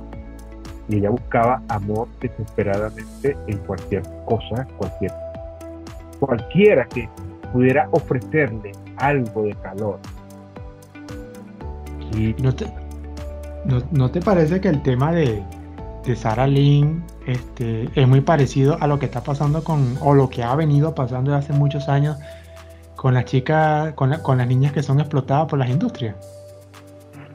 Y 0.88 0.96
ella 0.96 1.11
buscaba 1.11 1.62
amor 1.68 2.09
desesperadamente 2.20 3.36
en 3.46 3.59
cualquier 3.59 4.03
cosa, 4.26 4.66
cualquier, 4.76 5.12
cualquiera 6.20 6.84
que 6.86 7.09
pudiera 7.53 7.88
ofrecerle 7.90 8.72
algo 8.96 9.42
de 9.44 9.55
calor. 9.55 9.98
Y 12.14 12.34
¿No 12.42 12.55
te, 12.55 12.66
no, 13.64 14.10
te 14.10 14.20
parece 14.20 14.60
que 14.60 14.68
el 14.68 14.82
tema 14.82 15.12
de, 15.12 15.42
de 16.04 16.16
Sarah 16.16 16.46
Lynn 16.46 17.04
este, 17.26 17.88
es 17.94 18.08
muy 18.08 18.20
parecido 18.20 18.76
a 18.80 18.86
lo 18.86 18.98
que 18.98 19.06
está 19.06 19.22
pasando 19.22 19.62
con, 19.62 19.96
o 20.00 20.14
lo 20.14 20.28
que 20.28 20.42
ha 20.42 20.54
venido 20.54 20.94
pasando 20.94 21.30
desde 21.30 21.44
hace 21.46 21.58
muchos 21.58 21.88
años 21.88 22.18
con 22.96 23.14
las 23.14 23.24
chicas, 23.24 23.94
con, 23.94 24.12
con 24.22 24.38
las 24.38 24.46
niñas 24.46 24.72
que 24.72 24.82
son 24.82 25.00
explotadas 25.00 25.48
por 25.48 25.58
las 25.58 25.68
industrias? 25.68 26.16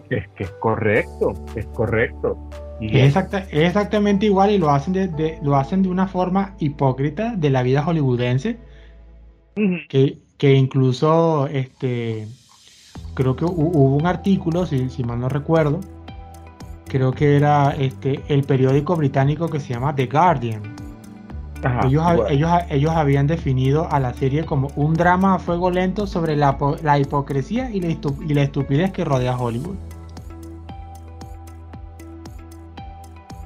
Es 0.09 0.28
que 0.30 0.45
es 0.45 0.51
correcto, 0.51 1.34
es 1.55 1.65
correcto. 1.67 2.38
Y 2.80 2.97
es, 2.99 3.15
exactamente 3.51 4.28
igual 4.28 4.51
y 4.51 4.57
lo 4.57 4.69
hacen 4.69 4.93
de, 4.93 5.39
lo 5.41 5.55
hacen 5.55 5.84
de 5.84 5.89
una 5.89 6.07
forma 6.07 6.55
hipócrita 6.59 7.36
de 7.36 7.49
la 7.49 7.63
vida 7.63 7.84
hollywoodense. 7.84 8.57
que, 9.89 10.19
que, 10.38 10.53
incluso 10.53 11.47
este 11.47 12.28
creo 13.15 13.36
que 13.36 13.45
hubo 13.45 13.95
un 13.95 14.05
artículo, 14.05 14.65
si, 14.67 14.89
si 14.89 15.03
mal 15.03 15.19
no 15.19 15.28
recuerdo, 15.28 15.80
creo 16.88 17.12
que 17.12 17.36
era 17.36 17.72
este, 17.72 18.22
el 18.28 18.44
periódico 18.44 18.96
británico 18.96 19.50
que 19.50 19.60
se 19.60 19.74
llama 19.74 19.96
The 19.96 20.08
Guardian. 20.08 20.62
ellos, 21.86 22.04
ellos, 22.30 22.52
ellos 22.70 22.92
habían 22.92 23.28
definido 23.28 23.92
a 23.92 24.00
la 24.00 24.14
serie 24.14 24.46
como 24.46 24.70
un 24.76 24.94
drama 24.94 25.36
a 25.36 25.40
fuego 25.40 25.70
lento 25.70 26.08
sobre 26.08 26.36
la, 26.36 26.58
la 26.84 27.00
hipocresía 27.00 27.70
y 27.72 27.82
la, 27.82 27.90
y 27.90 28.34
la, 28.34 28.44
estupidez 28.44 28.92
que 28.92 29.04
rodea 29.04 29.38
Hollywood. 29.38 29.76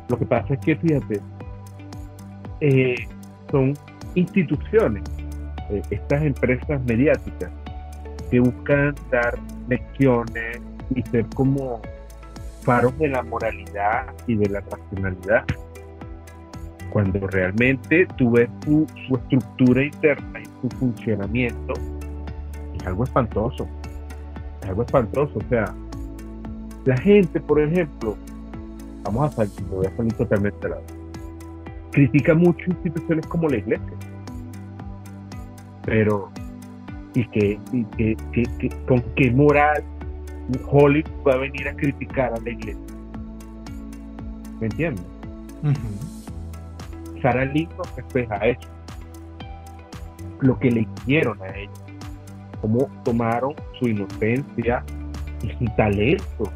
Lo 0.09 0.17
que 0.17 0.25
pasa 0.25 0.53
es 0.53 0.59
que, 0.59 0.75
fíjate, 0.75 1.21
eh, 2.59 2.95
son 3.49 3.73
instituciones, 4.15 5.03
eh, 5.69 5.81
estas 5.89 6.21
empresas 6.23 6.81
mediáticas, 6.85 7.49
que 8.29 8.39
buscan 8.39 8.95
dar 9.09 9.37
lecciones 9.67 10.59
y 10.95 11.01
ser 11.03 11.25
como 11.35 11.81
faros 12.61 12.97
de 12.99 13.09
la 13.09 13.23
moralidad 13.23 14.13
y 14.27 14.35
de 14.35 14.49
la 14.49 14.61
racionalidad. 14.61 15.45
Cuando 16.91 17.25
realmente 17.27 18.07
tú 18.17 18.31
ves 18.31 18.49
su, 18.65 18.85
estructura 19.15 19.83
interna 19.83 20.41
y 20.41 20.45
su 20.61 20.77
funcionamiento, 20.77 21.73
es 22.75 22.85
algo 22.85 23.03
espantoso. 23.03 23.67
Es 24.61 24.69
algo 24.69 24.83
espantoso. 24.83 25.39
O 25.39 25.49
sea, 25.49 25.73
la 26.85 26.97
gente, 26.97 27.39
por 27.39 27.61
ejemplo, 27.61 28.17
vamos 29.03 29.31
a 29.31 29.35
salir, 29.35 29.61
me 29.63 29.75
voy 29.75 29.85
a 29.85 29.95
salir 29.95 30.13
totalmente 30.13 30.69
lado, 30.69 30.83
critica 31.91 32.33
mucho 32.33 32.69
instituciones 32.69 33.25
como 33.27 33.47
la 33.47 33.57
iglesia. 33.57 33.93
Pero, 35.85 36.29
y 37.15 37.25
que, 37.29 37.59
y 37.71 37.83
que 37.85 38.17
con 38.85 39.01
qué 39.15 39.31
moral 39.31 39.83
Hollywood 40.69 41.27
va 41.27 41.33
a 41.33 41.37
venir 41.37 41.67
a 41.67 41.75
criticar 41.75 42.33
a 42.33 42.39
la 42.39 42.49
iglesia. 42.49 42.95
¿Me 44.59 44.67
entiendes? 44.67 45.05
Sarah 47.21 47.45
Lee 47.45 47.67
nos 47.77 47.95
refleja 47.95 48.35
eso. 48.37 48.69
Lo 50.39 50.57
que 50.59 50.71
le 50.71 50.81
hicieron 50.81 51.41
a 51.41 51.47
ella. 51.55 51.71
Cómo 52.61 52.89
tomaron 53.03 53.55
su 53.79 53.87
inocencia 53.87 54.83
y 55.41 55.49
su 55.51 55.65
talento. 55.75 56.51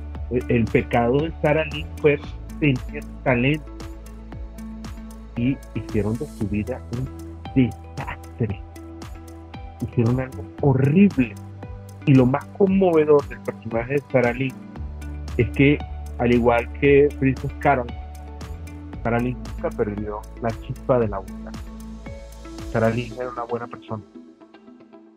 El, 0.49 0.65
pecado 0.65 1.19
de 1.19 1.31
Sarah 1.41 1.65
Lee 1.65 1.85
fue 2.01 2.19
tener 2.59 3.03
talento. 3.23 3.71
Y 5.37 5.57
hicieron 5.75 6.17
de 6.17 6.25
su 6.25 6.47
vida 6.47 6.81
un 6.97 7.09
desastre. 7.55 8.61
Hicieron 9.81 10.19
algo 10.19 10.43
horrible 10.61 11.35
y 12.05 12.13
lo 12.13 12.25
más 12.25 12.45
conmovedor 12.57 13.27
del 13.27 13.39
personaje 13.39 13.93
de 13.93 14.03
Sarah 14.11 14.33
Lee 14.33 14.53
es 15.37 15.49
que, 15.51 15.77
al 16.19 16.33
igual 16.33 16.71
que 16.73 17.09
Princess 17.19 17.51
Carol, 17.59 17.87
Sarah 19.03 19.19
Lee 19.19 19.33
nunca 19.33 19.69
perdió 19.75 20.21
la 20.41 20.49
chispa 20.61 20.99
de 20.99 21.07
la 21.07 21.19
boca. 21.19 21.51
Sarah 22.71 22.89
Lee 22.89 23.11
era 23.17 23.29
una 23.29 23.43
buena 23.43 23.67
persona. 23.67 24.03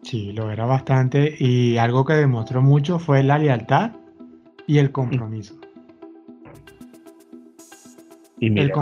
Sí, 0.03 0.32
lo 0.32 0.51
era 0.51 0.64
bastante 0.64 1.34
y 1.39 1.76
algo 1.76 2.05
que 2.05 2.14
demostró 2.14 2.62
mucho 2.62 2.99
fue 2.99 3.22
la 3.22 3.39
lealtad 3.39 3.93
y 4.66 4.78
el 4.78 4.93
compromiso. 4.93 5.55
Y 8.41 8.47
el, 8.47 8.72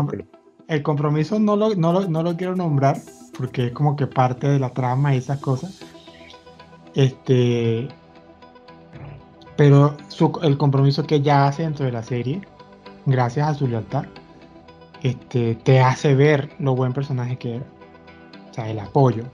el, 0.69 0.83
compromiso 0.83 1.39
no 1.39 1.57
lo, 1.57 1.75
no, 1.75 1.93
lo, 1.93 2.09
no 2.09 2.23
lo 2.23 2.37
quiero 2.37 2.55
nombrar 2.55 2.99
porque 3.37 3.67
es 3.67 3.73
como 3.73 3.97
que 3.97 4.07
parte 4.07 4.49
de 4.49 4.59
la 4.59 4.71
trama 4.71 5.15
y 5.15 5.19
esas 5.19 5.41
cosas, 5.41 5.81
este, 6.97 7.89
pero 9.55 9.95
el 10.43 10.57
compromiso 10.57 11.07
que 11.07 11.17
ella 11.17 11.47
hace 11.47 11.63
dentro 11.63 11.85
de 11.85 11.93
la 11.93 12.03
serie, 12.03 12.41
gracias 13.05 13.49
a 13.49 13.55
su 13.55 13.69
lealtad, 13.69 14.07
este, 15.03 15.57
te 15.57 15.81
hace 15.81 16.15
ver 16.15 16.51
lo 16.59 16.75
buen 16.75 16.95
personaje 16.95 17.37
que 17.37 17.57
era. 17.57 17.65
O 18.51 18.55
sea, 18.55 18.71
el 18.71 18.79
apoyo. 18.79 19.25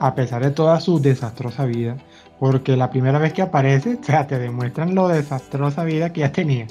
A 0.00 0.14
pesar 0.16 0.42
de 0.42 0.50
toda 0.50 0.80
su 0.80 1.00
desastrosa 1.00 1.64
vida, 1.66 1.96
porque 2.40 2.76
la 2.76 2.90
primera 2.90 3.20
vez 3.20 3.32
que 3.32 3.42
aparece, 3.42 3.98
o 4.00 4.04
sea, 4.04 4.26
te 4.26 4.40
demuestran 4.40 4.92
lo 4.92 5.06
desastrosa 5.06 5.84
vida 5.84 6.12
que 6.12 6.22
ella 6.22 6.32
tenía. 6.32 6.66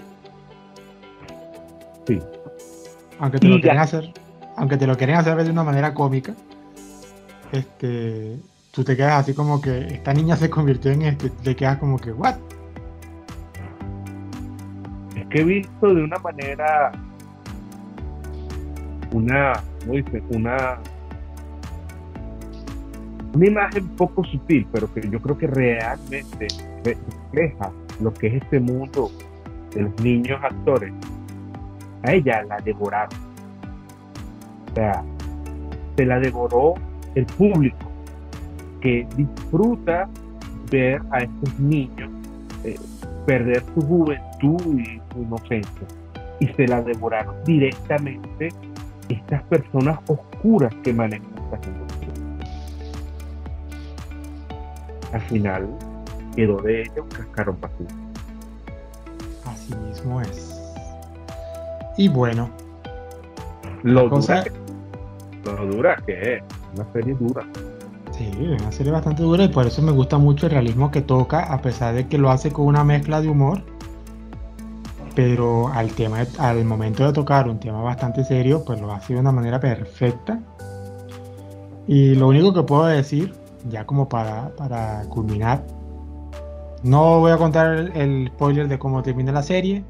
Sí. 2.06 2.20
Aunque 3.20 3.40
te 3.40 3.48
lo 3.48 3.62
quieren 3.62 3.80
hacer, 3.80 4.12
aunque 4.58 4.76
te 4.76 4.88
lo 4.88 4.98
quieren 4.98 5.16
hacer 5.16 5.38
ver 5.38 5.46
de 5.46 5.52
una 5.52 5.64
manera 5.64 5.94
cómica 5.94 6.34
este, 7.52 8.39
tú 8.72 8.84
te 8.84 8.95
quedas 8.95 9.22
así 9.22 9.34
como 9.34 9.62
que 9.62 9.88
esta 9.88 10.14
niña 10.14 10.36
se 10.36 10.50
convirtió 10.50 10.91
en 10.91 11.04
este, 11.04 11.30
te 11.30 11.56
quedas 11.56 11.78
como 11.78 11.97
que, 11.97 12.12
¿what? 12.12 12.36
Es 15.16 15.26
que 15.28 15.41
he 15.41 15.43
visto 15.43 15.93
de 15.93 16.04
una 16.04 16.18
manera, 16.20 16.91
una, 19.12 19.54
¿cómo 19.82 19.93
dice? 19.93 20.24
Una, 20.30 20.80
una 23.34 23.45
imagen 23.45 23.88
poco 23.89 24.24
sutil, 24.24 24.68
pero 24.72 24.91
que 24.93 25.10
yo 25.10 25.22
creo 25.22 25.38
que 25.38 25.47
realmente 25.47 26.47
refleja 26.84 27.72
lo 28.00 28.14
que 28.14 28.28
es 28.28 28.43
este 28.43 28.60
mundo 28.60 29.12
de 29.74 29.82
los 29.82 30.02
niños 30.02 30.39
actores. 30.43 30.93
A 32.04 32.14
ella 32.14 32.43
la 32.43 32.58
devoraron. 32.62 33.20
O 34.72 34.76
sea, 34.76 35.04
se 35.97 36.06
la 36.06 36.20
devoró 36.20 36.76
el 37.16 37.26
público 37.26 37.91
que 38.82 39.07
disfruta 39.16 40.10
ver 40.72 41.01
a 41.12 41.20
estos 41.20 41.60
niños 41.60 42.10
eh, 42.64 42.76
perder 43.26 43.64
su 43.74 43.82
juventud 43.82 44.80
y 44.80 45.01
su 45.12 45.22
inocencia 45.22 45.88
y 46.39 46.47
se 46.47 46.68
la 46.68 46.82
devoraron 46.82 47.36
directamente 47.43 48.49
estas 49.10 49.43
personas 49.43 49.99
oscuras 50.07 50.74
que 50.84 50.93
manejan 50.93 51.28
esta 51.53 51.60
Al 55.14 55.22
final 55.22 55.68
quedó 56.36 56.62
de 56.62 56.84
ellos 56.84 57.05
cascarón 57.16 57.60
vacío. 57.60 57.88
Así 59.45 59.76
mismo 59.76 60.22
es. 60.22 60.55
Y 61.97 62.07
bueno, 62.07 62.49
lo 63.84 64.07
dura, 64.07 64.43
lo 65.43 65.66
dura 65.66 65.95
que 66.05 66.36
es 66.36 66.43
una 66.76 66.91
serie 66.93 67.15
dura. 67.15 67.45
Sí, 68.11 68.30
una 68.38 68.72
serie 68.72 68.91
bastante 68.91 69.24
dura 69.24 69.43
y 69.43 69.49
por 69.49 69.65
eso 69.65 69.82
me 69.82 69.91
gusta 69.91 70.17
mucho 70.17 70.47
el 70.47 70.53
realismo 70.53 70.91
que 70.91 71.01
toca, 71.01 71.53
a 71.53 71.61
pesar 71.61 71.95
de 71.95 72.07
que 72.07 72.17
lo 72.17 72.30
hace 72.30 72.51
con 72.51 72.65
una 72.65 72.84
mezcla 72.84 73.22
de 73.22 73.30
humor. 73.30 73.61
Pero 75.15 75.70
al 75.70 75.91
tema, 75.91 76.20
al 76.38 76.63
momento 76.65 77.05
de 77.05 77.13
tocar 77.13 77.49
un 77.49 77.59
tema 77.59 77.82
bastante 77.82 78.24
serio, 78.24 78.63
pues 78.65 78.80
lo 78.80 78.91
hace 78.91 79.13
de 79.13 79.20
una 79.20 79.32
manera 79.32 79.59
perfecta. 79.59 80.39
Y 81.88 82.15
lo 82.15 82.28
único 82.28 82.53
que 82.53 82.63
puedo 82.63 82.86
decir, 82.86 83.34
ya 83.67 83.86
como 83.86 84.07
para, 84.07 84.55
para 84.55 85.03
culminar, 85.09 85.65
no 86.84 87.20
voy 87.20 87.32
a 87.32 87.38
contar 87.38 87.76
el, 87.76 87.91
el 87.95 88.28
spoiler 88.28 88.67
de 88.67 88.80
cómo 88.80 89.01
termina 89.01 89.32
la 89.32 89.43
serie, 89.43 89.84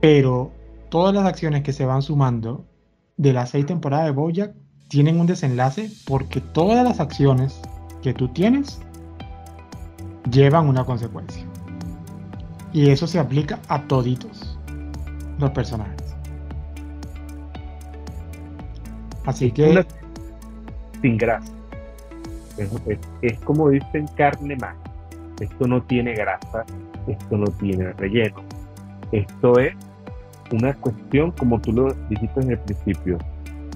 pero 0.00 0.50
todas 0.88 1.14
las 1.14 1.24
acciones 1.24 1.62
que 1.62 1.72
se 1.72 1.84
van 1.84 2.02
sumando 2.02 2.64
de 3.16 3.32
las 3.32 3.50
seis 3.50 3.66
temporadas 3.66 4.06
de 4.06 4.12
Bojack 4.12 4.54
tienen 4.90 5.20
un 5.20 5.26
desenlace 5.26 5.88
porque 6.04 6.40
todas 6.40 6.84
las 6.84 6.98
acciones 6.98 7.60
que 8.02 8.12
tú 8.12 8.26
tienes 8.28 8.80
llevan 10.30 10.66
una 10.66 10.84
consecuencia. 10.84 11.44
Y 12.72 12.90
eso 12.90 13.06
se 13.06 13.20
aplica 13.20 13.60
a 13.68 13.82
toditos 13.82 14.58
los 15.38 15.50
personajes. 15.52 16.16
Así 19.26 19.52
que... 19.52 19.86
sin 21.00 21.16
grasa. 21.16 21.52
Es, 23.22 23.38
como 23.44 23.70
dicen 23.70 24.08
carne 24.16 24.56
más. 24.56 24.74
Esto 25.38 25.68
no 25.68 25.80
tiene 25.84 26.14
grasa, 26.14 26.64
esto 27.06 27.36
no 27.36 27.46
tiene 27.46 27.92
relleno. 27.92 28.42
Esto 29.12 29.56
es 29.60 29.72
una 30.50 30.74
cuestión, 30.74 31.30
como 31.30 31.60
tú 31.60 31.72
lo 31.72 31.94
dijiste 32.08 32.40
en 32.40 32.50
el 32.50 32.58
principio, 32.58 33.18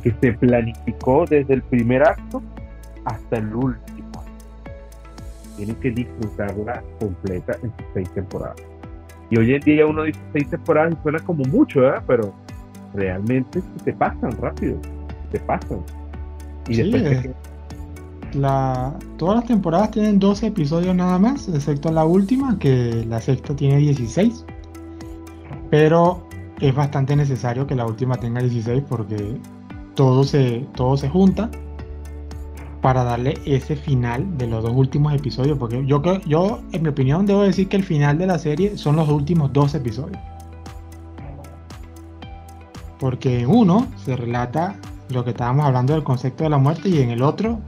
que 0.05 0.15
se 0.21 0.33
planificó 0.35 1.25
desde 1.25 1.55
el 1.55 1.63
primer 1.63 2.03
acto 2.03 2.43
hasta 3.07 3.39
el 3.39 3.55
último. 3.55 4.13
Tienen 5.57 5.77
que 5.77 5.91
disfrutarla 5.91 6.83
completa 7.01 7.55
en 7.63 7.73
sus 7.77 7.87
seis 7.95 8.11
temporadas. 8.13 8.57
Y 9.31 9.39
hoy 9.39 9.55
en 9.55 9.61
día 9.63 9.87
uno 9.87 10.03
dice 10.03 10.21
seis 10.35 10.51
temporadas 10.51 10.93
y 10.93 11.03
suena 11.03 11.19
como 11.21 11.45
mucho, 11.45 11.81
¿verdad? 11.81 12.03
Pero 12.07 12.35
realmente 12.93 13.63
se 13.63 13.85
te 13.85 13.93
pasan 13.95 14.31
rápido, 14.33 14.79
te 15.33 15.41
pasan. 15.41 15.81
Y 16.69 16.77
después 16.77 17.31
la, 18.35 18.95
todas 19.17 19.37
las 19.37 19.47
temporadas 19.47 19.91
tienen 19.93 20.19
12 20.19 20.49
episodios 20.49 20.95
nada 20.95 21.19
más, 21.19 21.49
excepto 21.49 21.91
la 21.91 22.05
última, 22.05 22.59
que 22.59 23.05
la 23.09 23.21
sexta 23.21 23.57
tiene 23.57 23.79
16. 23.79 24.45
Pero 25.71 26.27
es 26.61 26.75
bastante 26.75 27.17
necesario 27.17 27.67
que 27.67 27.75
la 27.75 27.87
última 27.87 28.17
tenga 28.17 28.41
16 28.41 28.85
porque 28.89 29.39
todo 29.95 30.25
se, 30.25 30.67
todo 30.75 30.97
se 30.97 31.09
junta 31.09 31.51
para 32.81 33.03
darle 33.03 33.39
ese 33.47 33.77
final 33.77 34.37
de 34.37 34.47
los 34.47 34.63
dos 34.63 34.73
últimos 34.75 35.15
episodios. 35.15 35.57
Porque 35.59 35.85
yo, 35.87 36.03
yo, 36.27 36.61
en 36.73 36.83
mi 36.83 36.89
opinión, 36.91 37.25
debo 37.25 37.43
decir 37.43 37.69
que 37.69 37.77
el 37.77 37.85
final 37.85 38.19
de 38.19 38.27
la 38.27 38.39
serie 38.39 38.77
son 38.77 38.97
los 38.97 39.09
últimos 39.09 39.53
dos 39.53 39.75
episodios. 39.75 40.19
Porque 43.01 43.41
en 43.41 43.51
uno 43.51 43.87
se 44.05 44.17
relata 44.17 44.77
lo 45.11 45.25
que 45.25 45.31
estábamos 45.31 45.67
hablando 45.67 45.95
del 45.95 46.05
concepto 46.05 46.45
de 46.45 46.51
la 46.51 46.59
muerte 46.59 46.89
y 46.89 47.01
en 47.01 47.11
el 47.11 47.23
otro 47.23 47.59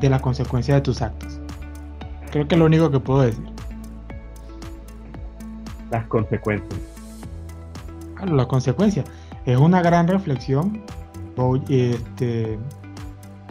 de 0.00 0.10
la 0.10 0.20
consecuencia 0.20 0.74
de 0.74 0.80
tus 0.80 1.02
actos. 1.02 1.40
Creo 2.30 2.46
que 2.46 2.54
es 2.54 2.58
lo 2.58 2.66
único 2.66 2.90
que 2.90 3.00
puedo 3.00 3.22
decir. 3.22 3.44
Las 5.90 6.06
consecuencias. 6.06 6.80
Claro, 8.14 8.36
las 8.36 8.46
consecuencias. 8.46 9.06
Es 9.46 9.56
una 9.56 9.80
gran 9.80 10.06
reflexión. 10.08 10.82
Este, 11.68 12.58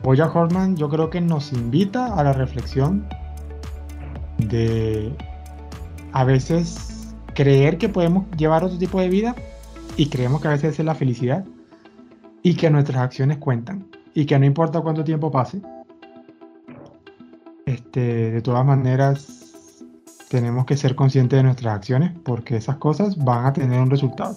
Boya 0.04 0.26
Horman 0.26 0.76
yo 0.76 0.90
creo 0.90 1.10
que 1.10 1.22
nos 1.22 1.54
invita 1.54 2.16
a 2.16 2.24
la 2.24 2.34
reflexión 2.34 3.08
de 4.38 5.16
a 6.12 6.24
veces 6.24 7.16
creer 7.34 7.78
que 7.78 7.88
podemos 7.88 8.26
llevar 8.38 8.64
otro 8.64 8.78
tipo 8.78 9.00
de 9.00 9.10
vida 9.10 9.36
y 9.96 10.10
creemos 10.10 10.42
que 10.42 10.48
a 10.50 10.52
veces 10.52 10.78
es 10.78 10.86
la 10.86 10.96
felicidad 10.96 11.46
y 12.44 12.56
que 12.56 12.70
nuestras 12.70 12.98
acciones 12.98 13.38
cuentan 13.38 13.88
y 14.14 14.26
que 14.26 14.38
no 14.38 14.46
importa 14.46 14.82
cuánto 14.82 15.04
tiempo 15.04 15.32
pase, 15.32 15.62
este, 17.66 18.32
de 18.32 18.42
todas 18.42 18.66
maneras 18.66 19.86
tenemos 20.30 20.66
que 20.66 20.76
ser 20.76 20.96
conscientes 20.96 21.38
de 21.38 21.44
nuestras 21.44 21.76
acciones 21.76 22.12
porque 22.24 22.58
esas 22.58 22.78
cosas 22.78 23.18
van 23.18 23.46
a 23.46 23.54
tener 23.54 23.80
un 23.80 23.90
resultado. 23.90 24.36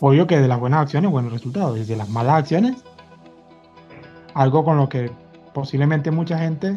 Obvio 0.00 0.26
que 0.26 0.38
de 0.38 0.48
las 0.48 0.60
buenas 0.60 0.82
acciones 0.82 1.10
buenos 1.10 1.32
resultados 1.32 1.78
y 1.78 1.84
de 1.84 1.96
las 1.96 2.08
malas 2.08 2.36
acciones 2.36 2.84
algo 4.36 4.62
con 4.64 4.76
lo 4.76 4.88
que 4.88 5.10
posiblemente 5.54 6.10
mucha 6.10 6.38
gente 6.38 6.76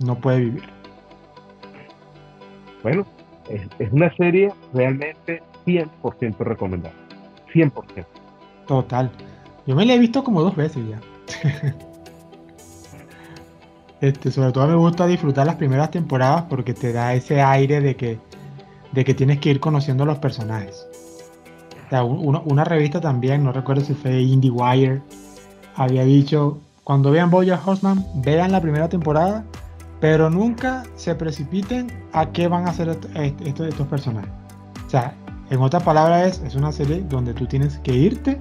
no 0.00 0.16
puede 0.16 0.40
vivir. 0.40 0.64
Bueno, 2.82 3.06
es, 3.48 3.92
una 3.92 4.12
serie 4.16 4.52
realmente 4.72 5.40
100% 5.66 6.36
recomendada. 6.38 6.94
100%. 7.54 8.04
Total. 8.66 9.08
Yo 9.66 9.76
me 9.76 9.86
la 9.86 9.94
he 9.94 9.98
visto 10.00 10.24
como 10.24 10.42
dos 10.42 10.56
veces 10.56 10.82
ya. 10.88 11.00
este, 14.00 14.32
sobre 14.32 14.50
todo 14.50 14.66
me 14.66 14.74
gusta 14.74 15.06
disfrutar 15.06 15.46
las 15.46 15.54
primeras 15.54 15.92
temporadas 15.92 16.42
porque 16.50 16.74
te 16.74 16.92
da 16.92 17.14
ese 17.14 17.40
aire 17.40 17.80
de 17.80 17.94
que, 17.94 18.18
de 18.90 19.04
que 19.04 19.14
tienes 19.14 19.38
que 19.38 19.50
ir 19.50 19.60
conociendo 19.60 20.02
a 20.02 20.06
los 20.06 20.18
personajes. 20.18 20.88
Una, 22.02 22.64
revista 22.64 23.00
también, 23.00 23.44
no 23.44 23.52
recuerdo 23.52 23.84
si 23.84 23.94
fue 23.94 24.22
IndieWire, 24.22 25.02
había 25.76 26.04
dicho, 26.04 26.58
cuando 26.82 27.10
vean 27.10 27.30
Boya 27.30 27.60
Horseman, 27.64 28.04
vean 28.16 28.52
la 28.52 28.60
primera 28.60 28.88
temporada, 28.88 29.44
pero 30.00 30.30
nunca 30.30 30.82
se 30.96 31.14
precipiten 31.14 31.86
a 32.12 32.26
qué 32.30 32.48
van 32.48 32.66
a 32.66 32.70
hacer 32.70 32.88
estos, 32.88 33.66
estos 33.66 33.86
personajes. 33.86 34.30
O 34.86 34.90
sea, 34.90 35.14
en 35.50 35.60
otras 35.60 35.82
palabras, 35.82 36.38
es, 36.38 36.42
es 36.46 36.54
una 36.54 36.72
serie 36.72 37.04
donde 37.08 37.34
tú 37.34 37.46
tienes 37.46 37.78
que 37.78 37.92
irte 37.92 38.38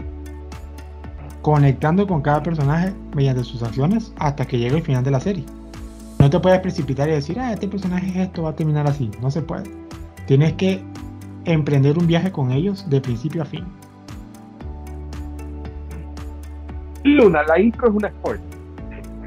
conectando 1.41 2.07
con 2.07 2.21
cada 2.21 2.41
personaje 2.41 2.93
mediante 3.13 3.43
sus 3.43 3.61
acciones 3.61 4.13
hasta 4.17 4.45
que 4.45 4.57
llegue 4.57 4.77
el 4.77 4.83
final 4.83 5.03
de 5.03 5.11
la 5.11 5.19
serie. 5.19 5.45
No 6.19 6.29
te 6.29 6.39
puedes 6.39 6.59
precipitar 6.61 7.09
y 7.09 7.11
decir, 7.11 7.37
ah, 7.37 7.51
este 7.51 7.67
personaje 7.67 8.07
es 8.07 8.15
esto, 8.15 8.43
va 8.43 8.51
a 8.51 8.55
terminar 8.55 8.87
así. 8.87 9.11
No 9.21 9.29
se 9.29 9.41
puede. 9.41 9.69
Tienes 10.25 10.53
que 10.53 10.81
emprender 11.45 11.97
un 11.97 12.07
viaje 12.07 12.31
con 12.31 12.51
ellos 12.51 12.89
de 12.89 13.01
principio 13.01 13.41
a 13.41 13.45
fin. 13.45 13.65
Luna, 17.03 17.43
la 17.43 17.59
intro 17.59 17.89
es 17.89 17.93
una 17.95 18.09
spoiler. 18.09 18.41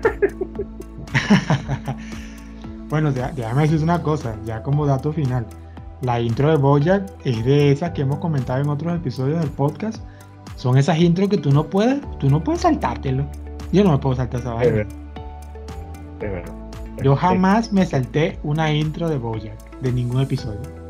bueno, 2.88 3.12
déjame 3.12 3.62
decir 3.62 3.82
una 3.82 4.02
cosa, 4.02 4.36
ya 4.44 4.62
como 4.62 4.86
dato 4.86 5.12
final. 5.12 5.46
La 6.02 6.20
intro 6.20 6.50
de 6.50 6.56
Bojack 6.56 7.10
es 7.24 7.44
de 7.44 7.72
esas 7.72 7.90
que 7.92 8.02
hemos 8.02 8.18
comentado 8.18 8.60
en 8.62 8.68
otros 8.68 8.94
episodios 8.96 9.40
del 9.40 9.50
podcast. 9.50 10.02
Son 10.56 10.78
esas 10.78 10.98
intros 10.98 11.28
que 11.28 11.38
tú 11.38 11.50
no 11.50 11.64
puedes, 11.64 12.00
tú 12.18 12.30
no 12.30 12.42
puedes 12.42 12.62
saltártelo. 12.62 13.26
Yo 13.72 13.84
no 13.84 13.92
me 13.92 13.98
puedo 13.98 14.16
saltar 14.16 14.40
esa 14.40 14.54
vaina. 14.54 14.86
Yo 17.02 17.14
jamás 17.14 17.72
me 17.72 17.84
salté 17.84 18.38
una 18.42 18.72
intro 18.72 19.08
de 19.08 19.18
Bojack, 19.18 19.80
de 19.80 19.92
ningún 19.92 20.22
episodio. 20.22 20.85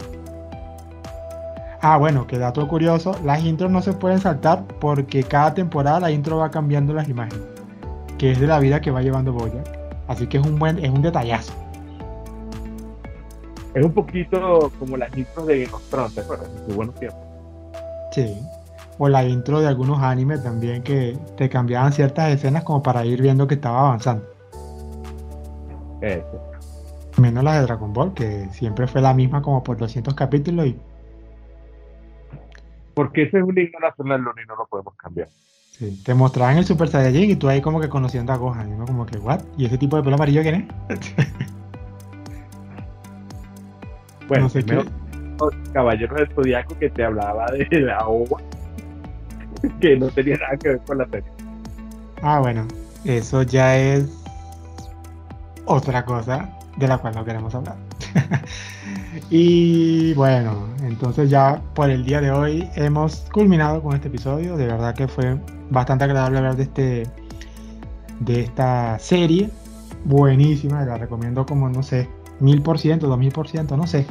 Ah, 1.82 1.98
bueno, 1.98 2.26
que 2.26 2.38
dato 2.38 2.66
curioso, 2.66 3.14
las 3.24 3.44
intros 3.44 3.70
no 3.70 3.82
se 3.82 3.92
pueden 3.92 4.18
saltar 4.18 4.64
porque 4.80 5.22
cada 5.22 5.54
temporada 5.54 6.00
la 6.00 6.10
intro 6.10 6.38
va 6.38 6.50
cambiando 6.50 6.94
las 6.94 7.08
imágenes, 7.08 7.46
que 8.18 8.32
es 8.32 8.40
de 8.40 8.46
la 8.46 8.58
vida 8.58 8.80
que 8.80 8.90
va 8.90 9.02
llevando 9.02 9.32
Boyack. 9.32 9.78
Así 10.08 10.26
que 10.26 10.38
es 10.38 10.46
un 10.46 10.58
buen, 10.58 10.82
es 10.82 10.90
un 10.90 11.02
detallazo. 11.02 11.52
Es 13.74 13.84
un 13.84 13.92
poquito 13.92 14.72
como 14.78 14.96
las 14.96 15.14
intros 15.16 15.46
de 15.46 15.64
Game 15.64 15.74
of 15.74 15.82
Thrones, 15.90 16.14
¿te 16.14 16.20
acuerdas? 16.22 16.48
En 16.66 16.76
buenos 16.76 16.94
tiempos. 16.94 17.20
Sí. 18.12 18.40
O 18.98 19.08
la 19.10 19.24
intro 19.24 19.60
de 19.60 19.68
algunos 19.68 20.02
animes 20.02 20.42
también 20.42 20.82
que 20.82 21.18
te 21.36 21.50
cambiaban 21.50 21.92
ciertas 21.92 22.30
escenas 22.30 22.64
como 22.64 22.82
para 22.82 23.04
ir 23.04 23.20
viendo 23.20 23.46
que 23.46 23.56
estaba 23.56 23.80
avanzando. 23.80 24.24
Eso. 26.00 26.40
Menos 27.18 27.44
la 27.44 27.60
de 27.60 27.62
Dragon 27.62 27.92
Ball, 27.92 28.14
que 28.14 28.48
siempre 28.52 28.86
fue 28.86 29.02
la 29.02 29.12
misma 29.12 29.42
como 29.42 29.62
por 29.62 29.76
200 29.76 30.14
capítulos 30.14 30.66
y 30.66 30.78
porque 32.96 33.24
ese 33.24 33.36
es 33.36 33.44
un 33.44 33.58
himno 33.58 33.78
nacional 33.78 34.20
y 34.20 34.48
no 34.48 34.56
lo 34.56 34.66
podemos 34.66 34.94
cambiar. 34.96 35.28
Sí, 35.70 36.02
te 36.02 36.14
mostraban 36.14 36.56
el 36.56 36.64
Super 36.64 36.88
Saiyajin 36.88 37.32
y 37.32 37.36
tú 37.36 37.46
ahí 37.46 37.60
como 37.60 37.78
que 37.78 37.90
conociendo 37.90 38.32
a 38.32 38.36
Gohan, 38.36 38.78
¿no? 38.78 38.86
Como 38.86 39.04
que, 39.04 39.18
¿what? 39.18 39.42
¿Y 39.58 39.66
ese 39.66 39.76
tipo 39.76 39.98
de 39.98 40.02
pelo 40.02 40.16
amarillo 40.16 40.40
quién 40.40 40.66
es? 40.88 41.14
bueno, 44.28 44.44
no 44.44 44.48
sé 44.48 44.64
qué... 44.64 44.82
Caballeros 45.74 46.16
del 46.16 46.34
Zodiaco 46.34 46.78
que 46.78 46.88
te 46.88 47.04
hablaba 47.04 47.44
de 47.52 47.80
la 47.80 48.08
ova, 48.08 48.40
que 49.82 49.98
no 49.98 50.08
tenía 50.08 50.38
nada 50.38 50.56
que 50.56 50.70
ver 50.70 50.80
con 50.86 50.96
la 50.96 51.04
serie. 51.04 51.30
Ah, 52.22 52.40
bueno, 52.40 52.66
eso 53.04 53.42
ya 53.42 53.76
es 53.76 54.08
otra 55.66 56.06
cosa 56.06 56.48
de 56.78 56.88
la 56.88 56.96
cual 56.96 57.14
no 57.14 57.26
queremos 57.26 57.54
hablar. 57.54 57.76
y 59.30 60.14
bueno, 60.14 60.66
entonces 60.82 61.30
ya 61.30 61.62
por 61.74 61.90
el 61.90 62.04
día 62.04 62.20
de 62.20 62.30
hoy 62.30 62.68
hemos 62.74 63.26
culminado 63.32 63.82
con 63.82 63.94
este 63.94 64.08
episodio. 64.08 64.56
De 64.56 64.66
verdad 64.66 64.94
que 64.94 65.08
fue 65.08 65.38
bastante 65.70 66.04
agradable 66.04 66.38
hablar 66.38 66.56
de 66.56 66.62
este 66.64 67.02
de 68.20 68.40
esta 68.40 68.98
serie. 68.98 69.50
Buenísima, 70.04 70.84
la 70.84 70.96
recomiendo 70.98 71.44
como 71.46 71.68
no 71.68 71.82
sé, 71.82 72.08
mil 72.40 72.62
por 72.62 72.78
ciento, 72.78 73.08
dos 73.08 73.18
mil 73.18 73.32
por 73.32 73.48
ciento, 73.48 73.76
no 73.76 73.86
sé. 73.86 74.06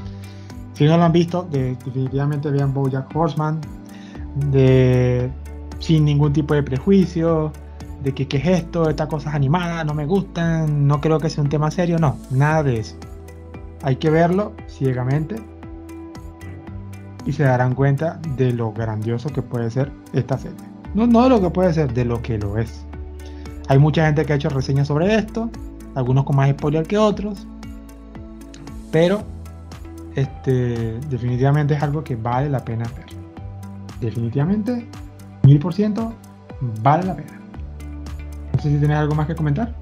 Si 0.74 0.86
no 0.86 0.98
lo 0.98 1.04
han 1.04 1.12
visto, 1.12 1.48
definitivamente 1.50 2.52
vean 2.52 2.74
Bojack 2.74 3.16
Horseman. 3.16 3.62
De, 4.52 5.30
sin 5.80 6.04
ningún 6.04 6.34
tipo 6.34 6.54
de 6.54 6.64
prejuicio, 6.64 7.54
de 8.04 8.14
que 8.14 8.28
qué 8.28 8.38
es 8.38 8.48
esto, 8.48 8.90
estas 8.90 9.08
cosas 9.08 9.34
animadas 9.34 9.86
no 9.86 9.94
me 9.94 10.06
gustan, 10.06 10.88
no 10.88 11.00
creo 11.00 11.20
que 11.20 11.30
sea 11.30 11.44
un 11.44 11.50
tema 11.50 11.72
serio, 11.72 11.98
no, 12.00 12.18
nada 12.32 12.64
de 12.64 12.80
eso. 12.80 12.96
Hay 13.86 13.98
que 13.98 14.10
verlo 14.10 14.54
ciegamente 14.68 15.36
y 17.24 17.32
se 17.34 17.44
darán 17.44 17.76
cuenta 17.76 18.20
de 18.36 18.52
lo 18.52 18.74
grandioso 18.74 19.30
que 19.30 19.44
puede 19.44 19.70
ser 19.70 19.92
esta 20.12 20.40
serie. 20.40 20.58
No, 20.96 21.06
de 21.06 21.30
lo 21.30 21.40
que 21.40 21.52
puede 21.52 21.72
ser, 21.72 21.94
de 21.94 22.04
lo 22.04 22.20
que 22.20 22.40
lo 22.40 22.58
es. 22.58 22.84
Hay 23.68 23.78
mucha 23.78 24.08
gente 24.08 24.26
que 24.26 24.34
ha 24.34 24.38
hecho 24.38 24.50
reseñas 24.50 24.88
sobre 24.88 25.14
esto, 25.14 25.52
algunos 25.94 26.24
con 26.26 26.36
más 26.36 26.50
spoiler 26.50 26.88
que 26.88 26.98
otros, 26.98 27.46
pero 28.92 29.22
este, 30.16 31.00
definitivamente 31.10 31.76
es 31.76 31.84
algo 31.84 32.04
que 32.04 32.16
vale 32.16 32.50
la 32.50 32.66
pena 32.66 32.86
ver. 32.98 33.06
Definitivamente, 34.02 34.90
mil 35.44 35.60
por 35.60 35.76
ciento, 35.76 36.12
vale 36.82 37.06
la 37.06 37.16
pena. 37.16 37.40
No 38.52 38.62
sé 38.64 38.72
si 38.72 38.80
tienes 38.80 38.98
algo 38.98 39.14
más 39.14 39.28
que 39.28 39.36
comentar. 39.36 39.76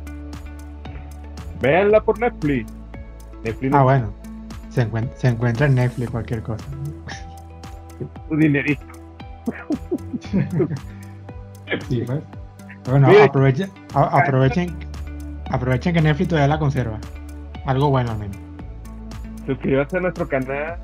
Véanla 1.62 2.02
por 2.02 2.20
Netflix. 2.20 2.83
Netflix 3.44 3.74
ah, 3.74 3.84
bueno. 3.84 4.14
Se 4.70 4.82
encuentra, 4.82 5.18
se 5.18 5.28
encuentra 5.28 5.68
en 5.68 5.76
Netflix 5.76 6.10
cualquier 6.10 6.42
cosa. 6.42 6.66
Tu 8.30 8.38
dinerito. 8.38 8.84
sí, 11.90 12.04
pues. 12.06 12.22
Bueno, 12.90 13.08
aprovechen, 13.24 13.70
aprovechen, 13.94 14.76
aprovechen 15.50 15.94
que 15.94 16.02
Netflix 16.02 16.30
todavía 16.30 16.48
la 16.48 16.60
conserva. 16.60 17.00
Algo 17.66 17.90
bueno 17.90 18.12
al 18.12 18.20
menos. 18.20 18.38
Suscríbase 19.46 19.98
a 19.98 20.00
nuestro 20.02 20.28
canal. 20.28 20.78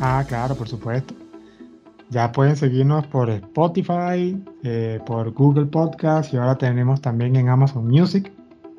Ah, 0.00 0.24
claro, 0.26 0.54
por 0.54 0.68
supuesto. 0.68 1.14
Ya 2.10 2.30
pueden 2.30 2.56
seguirnos 2.56 3.06
por 3.06 3.30
Spotify, 3.30 4.38
eh, 4.62 5.00
por 5.06 5.32
Google 5.32 5.66
Podcast 5.66 6.32
y 6.34 6.36
ahora 6.36 6.56
tenemos 6.58 7.00
también 7.00 7.36
en 7.36 7.48
Amazon 7.48 7.88
Music, 7.88 8.30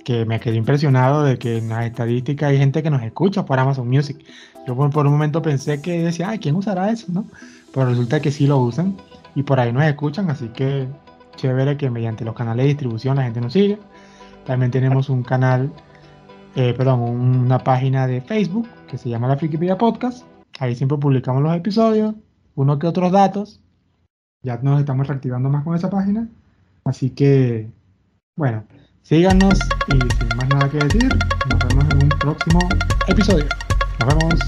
que 0.03 0.25
me 0.25 0.39
quedé 0.39 0.55
impresionado 0.57 1.23
de 1.23 1.37
que 1.37 1.57
en 1.57 1.69
las 1.69 1.85
estadísticas 1.85 2.49
hay 2.49 2.57
gente 2.57 2.83
que 2.83 2.89
nos 2.89 3.01
escucha 3.03 3.45
por 3.45 3.59
Amazon 3.59 3.87
Music. 3.87 4.23
Yo 4.67 4.75
por, 4.75 5.05
un 5.05 5.11
momento 5.11 5.41
pensé 5.41 5.81
que 5.81 6.03
decía, 6.03 6.29
ay, 6.29 6.39
¿quién 6.39 6.55
usará 6.55 6.89
eso? 6.89 7.07
¿no? 7.11 7.25
Pero 7.73 7.87
resulta 7.87 8.21
que 8.21 8.31
sí 8.31 8.47
lo 8.47 8.57
usan 8.59 8.97
y 9.35 9.43
por 9.43 9.59
ahí 9.59 9.73
nos 9.73 9.83
escuchan, 9.83 10.29
así 10.29 10.49
que 10.49 10.87
chévere 11.35 11.77
que 11.77 11.89
mediante 11.89 12.23
los 12.25 12.35
canales 12.35 12.63
de 12.63 12.69
distribución 12.69 13.17
la 13.17 13.23
gente 13.23 13.41
nos 13.41 13.53
sigue. 13.53 13.79
También 14.45 14.71
tenemos 14.71 15.09
un 15.09 15.23
canal, 15.23 15.71
eh, 16.55 16.73
perdón, 16.75 17.01
una 17.01 17.59
página 17.59 18.07
de 18.07 18.21
Facebook 18.21 18.67
que 18.87 18.97
se 18.97 19.09
llama 19.09 19.27
la 19.27 19.37
Frikipedia 19.37 19.77
Podcast. 19.77 20.25
Ahí 20.59 20.75
siempre 20.75 20.97
publicamos 20.97 21.41
los 21.41 21.55
episodios, 21.55 22.13
uno 22.55 22.77
que 22.77 22.87
otros 22.87 23.11
datos. 23.11 23.59
Ya 24.43 24.57
nos 24.57 24.79
estamos 24.79 25.07
reactivando 25.07 25.49
más 25.49 25.63
con 25.63 25.75
esa 25.75 25.89
página. 25.89 26.27
Así 26.83 27.11
que, 27.11 27.71
bueno, 28.35 28.65
síganos 29.03 29.59
y 29.87 29.91
sin 29.91 30.37
más 30.37 30.47
nada 30.49 30.69
que 30.69 30.77
decir, 30.77 31.09
nos 31.49 31.59
vemos 31.67 31.85
en 31.91 32.03
un 32.03 32.09
próximo 32.09 32.59
episodio. 33.07 33.45
Nos 33.99 34.15
vemos. 34.15 34.39